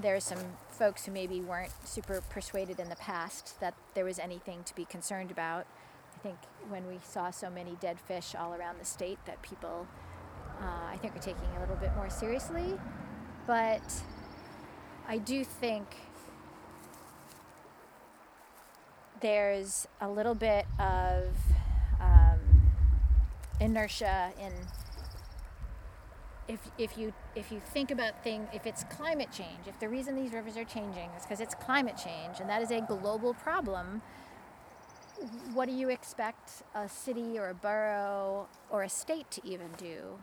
there's 0.00 0.24
some 0.24 0.38
folks 0.70 1.04
who 1.06 1.12
maybe 1.12 1.40
weren't 1.40 1.72
super 1.84 2.20
persuaded 2.28 2.80
in 2.80 2.88
the 2.88 2.96
past 2.96 3.60
that 3.60 3.74
there 3.94 4.04
was 4.04 4.18
anything 4.18 4.64
to 4.64 4.74
be 4.74 4.84
concerned 4.84 5.30
about. 5.30 5.66
I 6.14 6.18
think 6.18 6.38
when 6.68 6.86
we 6.86 6.98
saw 7.02 7.30
so 7.30 7.50
many 7.50 7.76
dead 7.80 8.00
fish 8.00 8.34
all 8.34 8.54
around 8.54 8.80
the 8.80 8.84
state, 8.84 9.18
that 9.26 9.42
people, 9.42 9.86
uh, 10.60 10.90
I 10.90 10.96
think, 11.00 11.16
are 11.16 11.20
taking 11.20 11.48
a 11.56 11.60
little 11.60 11.76
bit 11.76 11.94
more 11.96 12.10
seriously. 12.10 12.78
But 13.46 14.02
I 15.08 15.18
do 15.18 15.44
think 15.44 15.86
there's 19.20 19.86
a 20.00 20.08
little 20.08 20.34
bit 20.34 20.66
of 20.78 21.28
um, 22.00 22.40
inertia 23.60 24.32
in 24.40 24.52
if, 26.48 26.58
if 26.76 26.98
you 26.98 27.12
if 27.36 27.52
you 27.52 27.60
think 27.60 27.92
about 27.92 28.24
things 28.24 28.48
if 28.52 28.66
it's 28.66 28.82
climate 28.84 29.28
change 29.32 29.68
if 29.68 29.78
the 29.78 29.88
reason 29.88 30.16
these 30.16 30.32
rivers 30.32 30.56
are 30.56 30.64
changing 30.64 31.08
is 31.16 31.22
because 31.22 31.40
it's 31.40 31.54
climate 31.54 31.96
change 31.96 32.40
and 32.40 32.50
that 32.50 32.60
is 32.60 32.72
a 32.72 32.80
global 32.80 33.32
problem 33.32 34.02
what 35.52 35.68
do 35.68 35.74
you 35.74 35.88
expect 35.88 36.62
a 36.74 36.88
city 36.88 37.38
or 37.38 37.48
a 37.48 37.54
borough 37.54 38.48
or 38.70 38.82
a 38.82 38.88
state 38.88 39.30
to 39.32 39.46
even 39.46 39.68
do? 39.76 40.18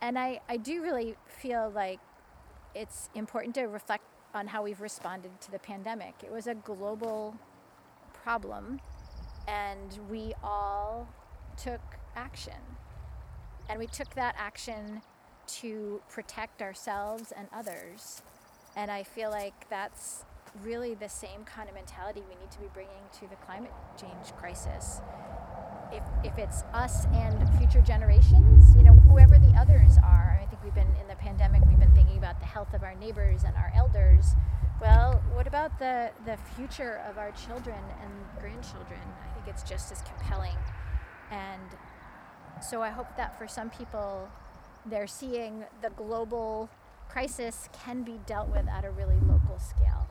And 0.00 0.18
I, 0.18 0.40
I 0.48 0.56
do 0.56 0.82
really 0.82 1.16
feel 1.26 1.70
like 1.74 2.00
it's 2.74 3.08
important 3.14 3.54
to 3.54 3.62
reflect 3.64 4.04
on 4.34 4.46
how 4.46 4.62
we've 4.62 4.80
responded 4.80 5.30
to 5.40 5.50
the 5.50 5.58
pandemic 5.58 6.14
it 6.22 6.30
was 6.30 6.46
a 6.46 6.54
global 6.54 7.36
problem 8.12 8.80
and 9.46 9.98
we 10.10 10.34
all 10.42 11.08
took 11.56 11.80
action 12.14 12.60
and 13.68 13.78
we 13.78 13.86
took 13.86 14.14
that 14.14 14.34
action 14.38 15.02
to 15.46 16.00
protect 16.10 16.62
ourselves 16.62 17.32
and 17.36 17.48
others. 17.52 18.22
And 18.76 18.90
I 18.90 19.02
feel 19.02 19.30
like 19.30 19.68
that's 19.68 20.24
really 20.62 20.94
the 20.94 21.08
same 21.08 21.44
kind 21.44 21.68
of 21.68 21.74
mentality 21.74 22.22
we 22.28 22.34
need 22.36 22.50
to 22.50 22.60
be 22.60 22.68
bringing 22.72 23.02
to 23.14 23.28
the 23.28 23.36
climate 23.36 23.72
change 24.00 24.34
crisis. 24.36 25.00
If, 25.92 26.02
if 26.22 26.38
it's 26.38 26.62
us 26.74 27.06
and 27.14 27.48
future 27.58 27.80
generations, 27.80 28.76
you 28.76 28.82
know, 28.82 28.92
whoever 28.92 29.38
the 29.38 29.54
others 29.58 29.96
are, 30.04 30.38
I 30.42 30.46
think 30.46 30.62
we've 30.62 30.74
been 30.74 30.94
in 31.00 31.08
the 31.08 31.16
pandemic, 31.16 31.62
we've 31.66 31.78
been 31.78 31.94
thinking 31.94 32.18
about 32.18 32.40
the 32.40 32.46
health 32.46 32.74
of 32.74 32.82
our 32.82 32.94
neighbors 32.94 33.44
and 33.44 33.56
our 33.56 33.72
elders. 33.74 34.34
Well, 34.80 35.22
what 35.32 35.46
about 35.46 35.78
the, 35.78 36.10
the 36.24 36.36
future 36.56 37.00
of 37.08 37.18
our 37.18 37.32
children 37.32 37.78
and 38.02 38.12
grandchildren? 38.40 39.00
I 39.00 39.34
think 39.34 39.48
it's 39.48 39.62
just 39.62 39.90
as 39.90 40.02
compelling. 40.02 40.56
And 41.30 41.76
so 42.62 42.82
I 42.82 42.90
hope 42.90 43.16
that 43.16 43.38
for 43.38 43.48
some 43.48 43.70
people, 43.70 44.28
they're 44.86 45.06
seeing 45.06 45.64
the 45.82 45.90
global 45.90 46.68
crisis 47.08 47.68
can 47.84 48.02
be 48.02 48.20
dealt 48.26 48.48
with 48.48 48.68
at 48.68 48.84
a 48.84 48.90
really 48.90 49.18
local 49.26 49.58
scale. 49.58 50.06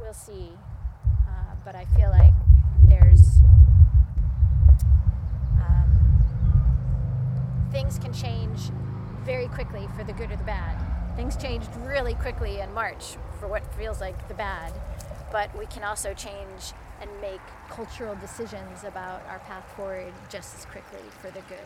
We'll 0.00 0.14
see. 0.14 0.52
Uh, 1.28 1.54
but 1.64 1.74
I 1.74 1.84
feel 1.96 2.10
like 2.10 2.32
there's 2.88 3.40
um, 5.60 5.90
things 7.70 7.98
can 7.98 8.12
change 8.12 8.70
very 9.24 9.48
quickly 9.48 9.88
for 9.96 10.04
the 10.04 10.12
good 10.12 10.30
or 10.30 10.36
the 10.36 10.44
bad. 10.44 10.76
Things 11.16 11.36
changed 11.36 11.68
really 11.84 12.14
quickly 12.14 12.60
in 12.60 12.72
March 12.72 13.16
for 13.40 13.48
what 13.48 13.64
feels 13.74 14.00
like 14.00 14.28
the 14.28 14.34
bad, 14.34 14.72
but 15.32 15.56
we 15.58 15.66
can 15.66 15.82
also 15.82 16.14
change 16.14 16.72
and 17.00 17.10
make 17.20 17.40
cultural 17.68 18.14
decisions 18.16 18.84
about 18.84 19.22
our 19.28 19.38
path 19.40 19.64
forward 19.76 20.12
just 20.28 20.56
as 20.56 20.64
quickly 20.66 21.00
for 21.20 21.30
the 21.30 21.40
good. 21.48 21.58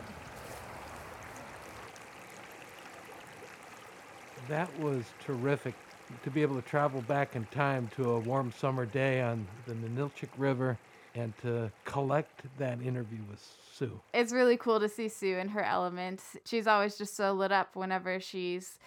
That 4.47 4.69
was 4.79 5.03
terrific 5.23 5.75
to 6.23 6.29
be 6.29 6.41
able 6.41 6.55
to 6.55 6.61
travel 6.61 7.01
back 7.01 7.35
in 7.35 7.45
time 7.47 7.89
to 7.95 8.11
a 8.11 8.19
warm 8.19 8.51
summer 8.57 8.85
day 8.85 9.21
on 9.21 9.47
the 9.65 9.73
Ninilchik 9.73 10.29
River 10.37 10.77
and 11.15 11.33
to 11.41 11.71
collect 11.85 12.43
that 12.57 12.81
interview 12.81 13.19
with 13.29 13.45
Sue. 13.73 13.99
It's 14.13 14.31
really 14.31 14.57
cool 14.57 14.79
to 14.79 14.89
see 14.89 15.07
Sue 15.07 15.37
in 15.37 15.49
her 15.49 15.63
element. 15.63 16.21
She's 16.45 16.67
always 16.67 16.97
just 16.97 17.15
so 17.15 17.33
lit 17.33 17.51
up 17.51 17.75
whenever 17.75 18.19
she's 18.19 18.79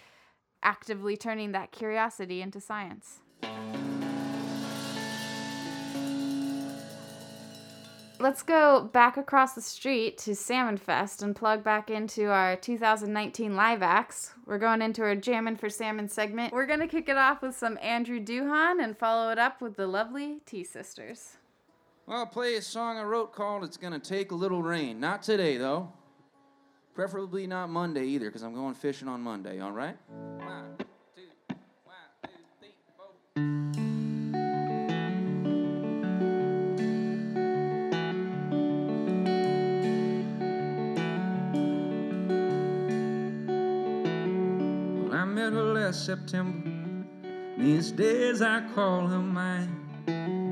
actively 0.63 1.15
turning 1.15 1.51
that 1.51 1.71
curiosity 1.71 2.41
into 2.41 2.59
science. 2.59 3.19
Let's 8.17 8.43
go 8.43 8.89
back 8.93 9.17
across 9.17 9.53
the 9.53 9.61
street 9.61 10.17
to 10.19 10.35
Salmon 10.35 10.77
Fest 10.77 11.21
and 11.21 11.35
plug 11.35 11.63
back 11.63 11.91
into 11.91 12.31
our 12.31 12.55
2019 12.55 13.55
live 13.55 13.83
acts. 13.83 14.33
We're 14.45 14.57
going 14.57 14.81
into 14.81 15.03
our 15.03 15.15
Jammin' 15.15 15.57
for 15.57 15.69
Salmon 15.69 16.07
segment. 16.07 16.53
We're 16.53 16.65
going 16.65 16.79
to 16.79 16.87
kick 16.87 17.09
it 17.09 17.17
off 17.17 17.41
with 17.41 17.55
some 17.55 17.77
Andrew 17.81 18.19
Duhan 18.19 18.81
and 18.81 18.97
follow 18.97 19.31
it 19.31 19.37
up 19.37 19.61
with 19.61 19.75
the 19.75 19.85
lovely 19.85 20.39
T 20.45 20.63
Sisters. 20.63 21.37
Well, 22.07 22.27
play 22.27 22.53
a 22.55 22.61
song 22.61 22.99
I 22.99 23.03
wrote 23.03 23.33
called 23.33 23.63
It's 23.63 23.77
Gonna 23.77 23.97
Take 23.97 24.29
a 24.31 24.35
Little 24.35 24.61
Rain. 24.61 24.99
Not 24.99 25.23
today, 25.23 25.57
though. 25.57 25.91
Preferably 26.93 27.47
not 27.47 27.71
Monday 27.71 28.05
either, 28.05 28.27
because 28.27 28.43
I'm 28.43 28.53
going 28.53 28.75
fishing 28.75 29.07
on 29.07 29.21
Monday, 29.21 29.59
all 29.59 29.71
right? 29.71 29.97
One, 30.37 30.77
two, 31.15 31.23
one, 31.83 31.95
two, 32.23 32.29
three, 32.59 32.75
four. 32.95 33.07
Met 45.25 45.51
her 45.53 45.73
last 45.73 46.05
September. 46.05 46.69
These 47.57 47.91
days 47.91 48.41
I 48.41 48.61
call 48.73 49.07
her 49.07 49.19
mine. 49.19 49.84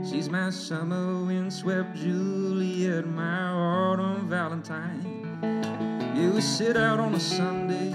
She's 0.10 0.30
my 0.30 0.50
summer 0.50 1.24
windswept 1.24 1.96
Juliet, 1.96 3.08
my 3.08 3.52
autumn 3.52 4.28
Valentine. 4.28 5.02
We 6.14 6.42
sit 6.42 6.76
out 6.76 7.00
on 7.00 7.14
a 7.14 7.20
Sunday 7.22 7.92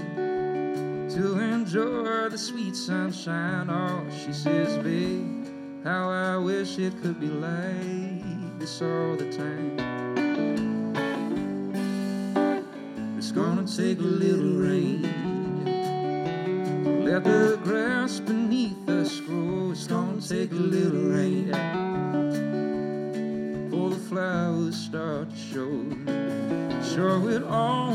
to 1.13 1.39
enjoy 1.39 2.29
the 2.29 2.37
sweet 2.37 2.75
sunshine. 2.75 3.69
Oh, 3.69 4.07
she 4.09 4.33
says, 4.33 4.77
babe, 4.79 5.45
how 5.83 6.09
I 6.09 6.37
wish 6.37 6.79
it 6.79 6.99
could 7.03 7.19
be 7.19 7.27
like 7.27 8.57
this 8.57 8.81
all 8.81 9.15
the 9.15 9.31
time. 9.31 9.77
It's 13.19 13.31
gonna 13.31 13.67
take 13.67 13.99
a 13.99 14.01
little 14.01 14.55
rain. 14.55 15.03
Let 17.05 17.23
the 17.23 17.59
grass 17.63 18.19
beneath 18.19 18.89
us 18.89 19.19
grow. 19.19 19.69
It's 19.71 19.85
gonna 19.85 20.19
take 20.19 20.51
a 20.51 20.55
little 20.55 21.03
rain 21.11 21.88
Sure, 27.49 27.88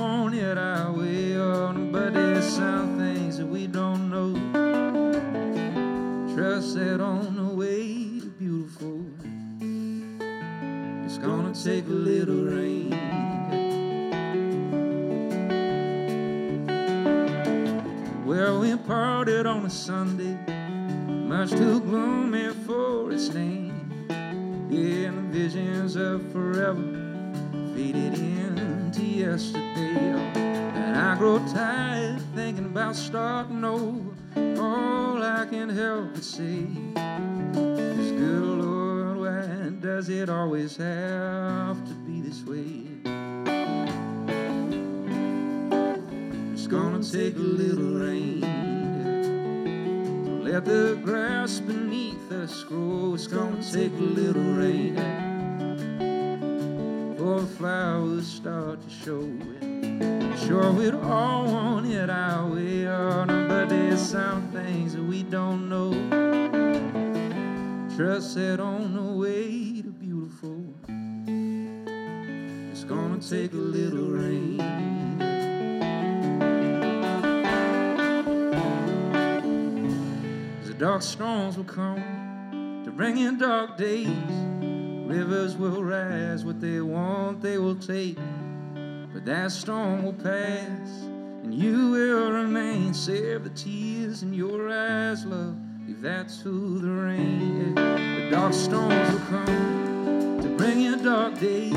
Start 32.94 33.48
starting 33.48 33.64
over. 33.64 34.60
All 34.62 35.20
I 35.20 35.46
can 35.50 35.68
help 35.68 36.14
but 36.14 36.22
see 36.22 36.68
is 36.94 38.12
good 38.12 38.44
Lord, 38.44 39.16
why 39.16 39.70
does 39.80 40.08
it 40.08 40.30
always 40.30 40.76
have 40.76 41.84
to 41.88 41.94
be 42.06 42.20
this 42.20 42.44
way? 42.44 42.86
It's 46.52 46.68
gonna 46.68 47.02
take 47.02 47.34
a 47.34 47.40
little 47.40 47.98
rain 47.98 48.40
to 50.24 50.30
let 50.44 50.64
the 50.64 50.96
grass 51.02 51.58
beneath 51.58 52.30
us 52.30 52.62
grow. 52.62 53.14
It's 53.14 53.26
gonna 53.26 53.60
take 53.72 53.92
a 53.98 54.08
little 54.20 54.54
rain 54.54 54.94
before 57.16 57.40
the 57.40 57.46
flowers 57.58 58.28
start 58.28 58.78
to 58.82 58.88
show. 58.88 59.28
Sure, 60.46 60.82
it 60.82 60.94
all 60.94 61.43
things 64.64 64.94
that 64.94 65.02
we 65.02 65.22
don't 65.22 65.68
know. 65.68 65.92
Trust 67.96 68.34
that 68.36 68.60
on 68.60 68.94
the 68.94 69.12
way 69.22 69.82
to 69.82 69.90
beautiful, 69.90 70.64
it's 72.72 72.84
gonna 72.84 73.20
take 73.20 73.52
a 73.52 73.56
little 73.56 74.08
rain. 74.08 74.56
The 80.64 80.74
dark 80.78 81.02
storms 81.02 81.56
will 81.58 81.64
come 81.64 82.82
to 82.84 82.90
bring 82.90 83.18
in 83.18 83.36
dark 83.38 83.76
days. 83.76 84.08
Rivers 85.06 85.56
will 85.56 85.84
rise, 85.84 86.44
what 86.44 86.60
they 86.60 86.80
want 86.80 87.42
they 87.42 87.58
will 87.58 87.76
take. 87.76 88.18
But 89.12 89.26
that 89.26 89.52
storm 89.52 90.04
will 90.04 90.14
pass, 90.14 90.88
and 91.42 91.54
you 91.54 91.90
will 91.90 92.32
remain. 92.32 92.94
Save 92.94 93.44
the 93.44 93.50
tears 93.50 93.93
is 94.14 94.22
and 94.22 94.34
your 94.34 94.70
eyes, 94.70 95.24
love, 95.24 95.56
if 95.88 96.00
that's 96.00 96.40
who 96.40 96.78
the 96.78 96.88
rain 96.88 97.40
is. 97.60 97.74
The 97.74 98.28
dark 98.30 98.52
storms 98.52 99.10
will 99.12 99.26
come 99.26 100.40
to 100.40 100.48
bring 100.56 100.80
you 100.80 100.96
dark 100.96 101.40
days. 101.40 101.74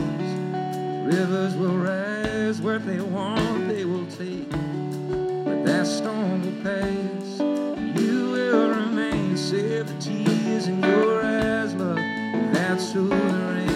Rivers 1.16 1.56
will 1.56 1.78
rise 1.78 2.62
where 2.62 2.78
they 2.78 3.02
want, 3.02 3.68
they 3.68 3.86
will 3.86 4.06
take. 4.08 4.52
But 4.52 5.66
that 5.66 5.88
storm 5.88 6.44
will 6.44 6.64
pass, 6.64 7.40
and 7.40 8.00
you 8.00 8.30
will 8.30 8.70
remain. 8.70 9.36
Save 9.36 9.88
the 9.88 10.00
tears 10.00 10.68
in 10.68 10.80
your 10.84 11.24
eyes, 11.24 11.74
love, 11.74 11.98
if 11.98 12.54
that's 12.54 12.92
who 12.92 13.08
the 13.08 13.16
rain 13.16 13.67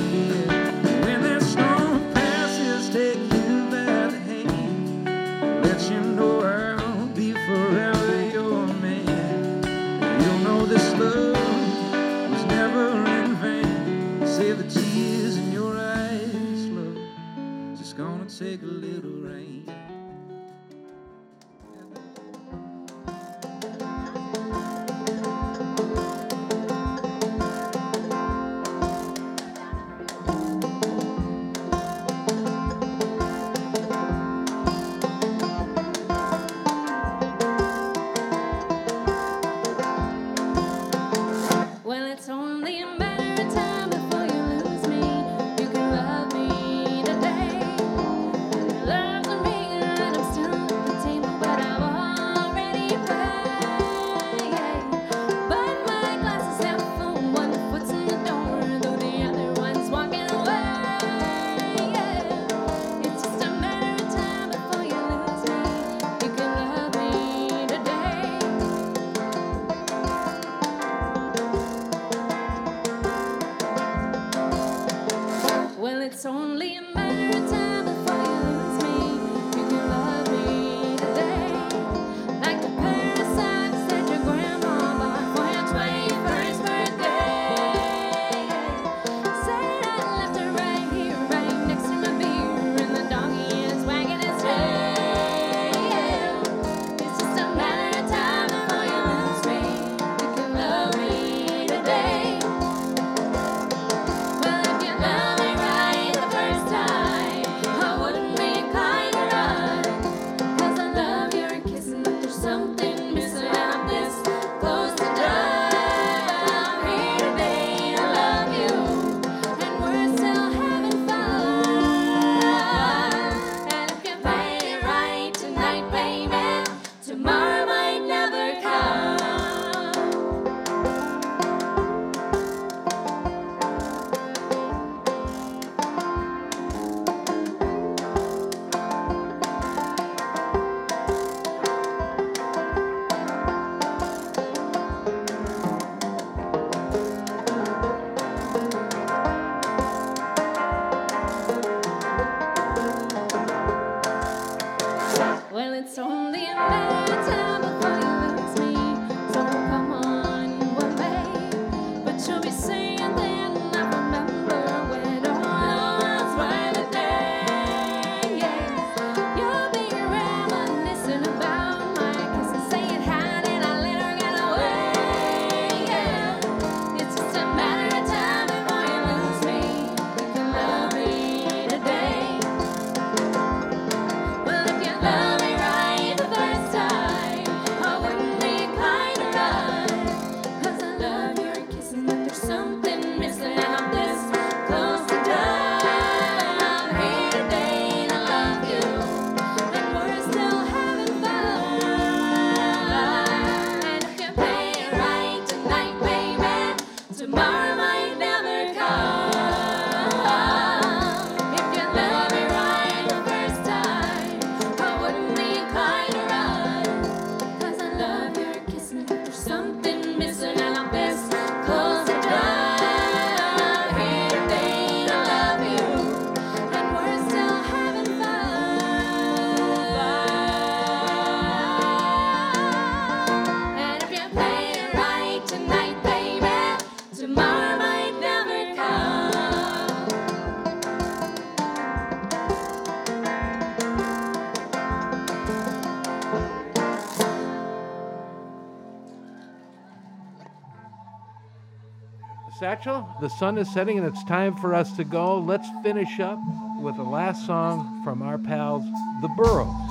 Satchel, 252.71 253.05
the 253.19 253.27
sun 253.27 253.57
is 253.57 253.69
setting 253.69 253.97
and 253.97 254.07
it's 254.07 254.23
time 254.23 254.55
for 254.55 254.73
us 254.73 254.95
to 254.95 255.03
go. 255.03 255.37
Let's 255.39 255.67
finish 255.83 256.21
up 256.21 256.39
with 256.79 256.95
the 256.95 257.03
last 257.03 257.45
song 257.45 258.01
from 258.01 258.21
our 258.21 258.37
pals, 258.37 258.85
The 259.21 259.27
Burrows. 259.35 259.90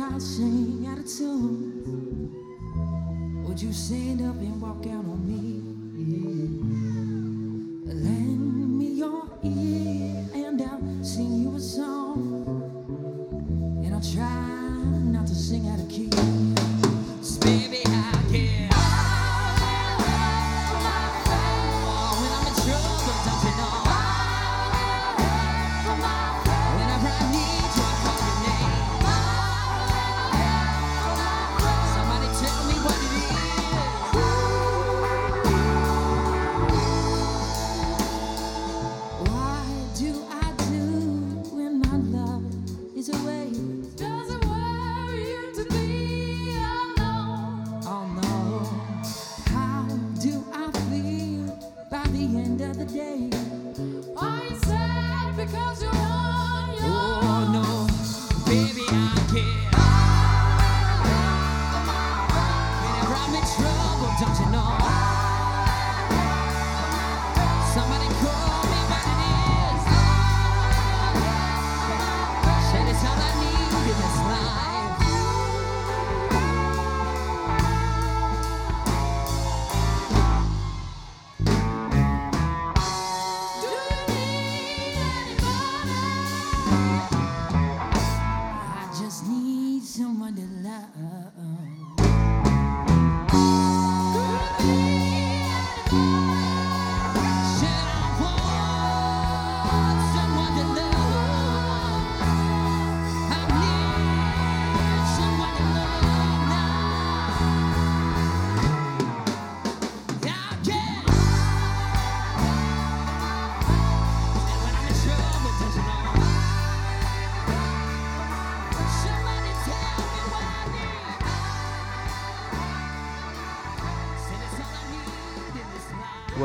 Do 0.00 0.06
if 0.06 0.14
I 0.14 0.18
sing 0.18 0.86
out 0.88 0.98
of 0.98 1.06
tune? 1.06 2.32
Would 3.44 3.60
you 3.60 3.72
stand 3.72 4.22
up 4.22 4.36
and 4.36 4.60
walk 4.60 4.86
out 4.86 5.04
on 5.04 5.19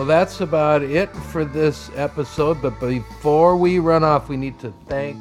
Well, 0.06 0.20
that's 0.20 0.42
about 0.42 0.84
it 0.84 1.10
for 1.16 1.44
this 1.44 1.90
episode. 1.96 2.62
But 2.62 2.80
before 2.80 3.58
we 3.58 3.80
run 3.80 4.04
off, 4.04 4.30
we 4.30 4.38
need 4.38 4.60
to 4.60 4.72
thank 4.86 5.18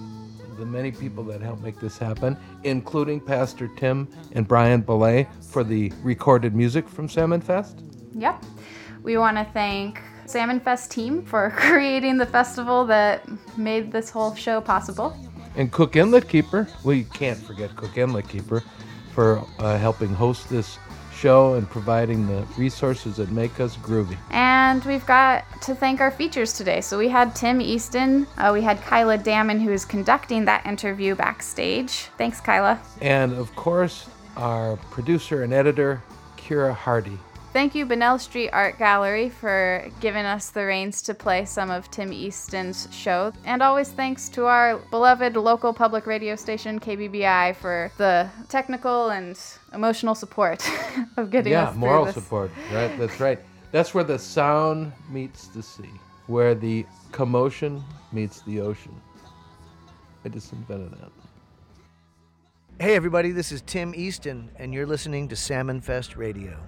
the 0.59 0.67
many 0.67 0.93
people 0.93 1.25
that 1.25 1.41
helped 1.41 1.63
make 1.63 1.81
this 1.81 1.97
happen, 1.97 2.37
including 2.65 3.19
Pastor 3.19 3.71
Tim 3.79 4.07
and 4.33 4.47
Brian 4.47 4.83
Belay 4.83 5.27
for 5.41 5.65
the 5.65 5.91
recorded 6.03 6.55
music 6.55 6.87
from 6.87 7.09
Salmon 7.09 7.41
Fest. 7.41 7.83
Yep. 8.13 8.45
We 9.03 9.17
want 9.17 9.39
to 9.39 9.45
thank 9.55 10.03
Salmon 10.27 10.61
Fest 10.61 10.91
team 10.91 11.25
for 11.25 11.51
creating 11.57 12.19
the 12.19 12.27
festival 12.27 12.85
that 12.85 13.27
made 13.57 13.91
this 13.91 14.11
whole 14.11 14.35
show 14.35 14.61
possible. 14.61 15.17
And 15.57 15.73
Cook 15.73 15.95
Inletkeeper, 15.95 16.69
we 16.85 17.05
can't 17.05 17.39
forget 17.39 17.75
Cook 17.75 17.95
Inletkeeper 17.95 18.63
for 19.15 19.43
uh, 19.61 19.79
helping 19.79 20.13
host 20.13 20.51
this 20.51 20.77
show 21.15 21.55
and 21.55 21.69
providing 21.69 22.27
the 22.27 22.45
resources 22.59 23.17
that 23.17 23.31
make 23.31 23.61
us 23.61 23.77
groovy. 23.77 24.17
And 24.31 24.85
we've 24.85 25.07
got 25.07 25.45
to 25.63 25.75
thank 25.75 26.01
our 26.01 26.11
features 26.11 26.53
today. 26.53 26.81
So 26.81 26.99
we 26.99 27.09
had 27.09 27.35
Tim 27.35 27.61
Easton, 27.61 28.27
uh, 28.37 28.51
we 28.53 28.63
had 28.63 28.81
Kyla 28.83 29.19
Damon, 29.19 29.61
who 29.61 29.73
is 29.73 29.85
conducting 29.85 30.45
that 30.47 30.67
interview 30.67 31.15
backstage. 31.15 32.09
Thanks, 32.19 32.41
Kyla. 32.41 32.81
And 33.01 33.33
of 33.33 33.55
course, 33.57 34.09
our 34.37 34.77
producer 34.91 35.43
and 35.43 35.53
editor, 35.53 36.03
Kira 36.37 36.75
Hardy. 36.75 37.19
Thank 37.55 37.77
you, 37.77 37.87
Bunnell 37.87 38.19
Street 38.19 38.51
Art 38.51 38.81
Gallery, 38.81 39.29
for 39.29 39.89
giving 40.01 40.25
us 40.25 40.51
the 40.51 40.65
reins 40.65 41.01
to 41.03 41.15
play 41.15 41.45
some 41.45 41.71
of 41.71 41.89
Tim 41.89 42.13
Easton's 42.13 42.89
show. 42.91 43.33
And 43.45 43.63
always 43.63 43.93
thanks 43.93 44.29
to 44.31 44.47
our 44.47 44.79
beloved 44.91 45.37
local 45.37 45.73
public 45.73 46.05
radio 46.05 46.35
station, 46.35 46.81
KBBI, 46.81 47.55
for 47.55 47.93
the 47.97 48.29
technical 48.49 49.11
and 49.11 49.39
emotional 49.75 50.15
support 50.15 50.67
of 51.17 51.31
getting 51.31 51.53
yeah, 51.53 51.65
us 51.65 51.73
through 51.73 51.81
moral 51.81 52.05
this. 52.05 52.15
support. 52.15 52.51
Right, 52.73 52.97
that's 52.99 53.21
right. 53.21 53.39
That's 53.73 53.93
where 53.95 54.05
the 54.05 54.19
sound 54.19 54.93
meets 55.11 55.49
the 55.49 55.63
sea, 55.63 55.91
where 56.27 56.55
the 56.55 56.87
commotion 57.13 57.83
meets 58.13 58.43
the 58.43 58.61
ocean. 58.61 58.95
I 60.25 60.29
just 60.29 60.53
invented 60.53 60.93
that. 60.93 61.11
Hey, 62.81 62.97
everybody, 62.97 63.31
this 63.31 63.53
is 63.53 63.63
Tim 63.63 63.95
Easton, 63.95 64.51
and 64.57 64.73
you're 64.73 64.87
listening 64.87 65.29
to 65.29 65.37
Salmon 65.37 65.81
Fest 65.81 66.17
Radio. 66.17 66.59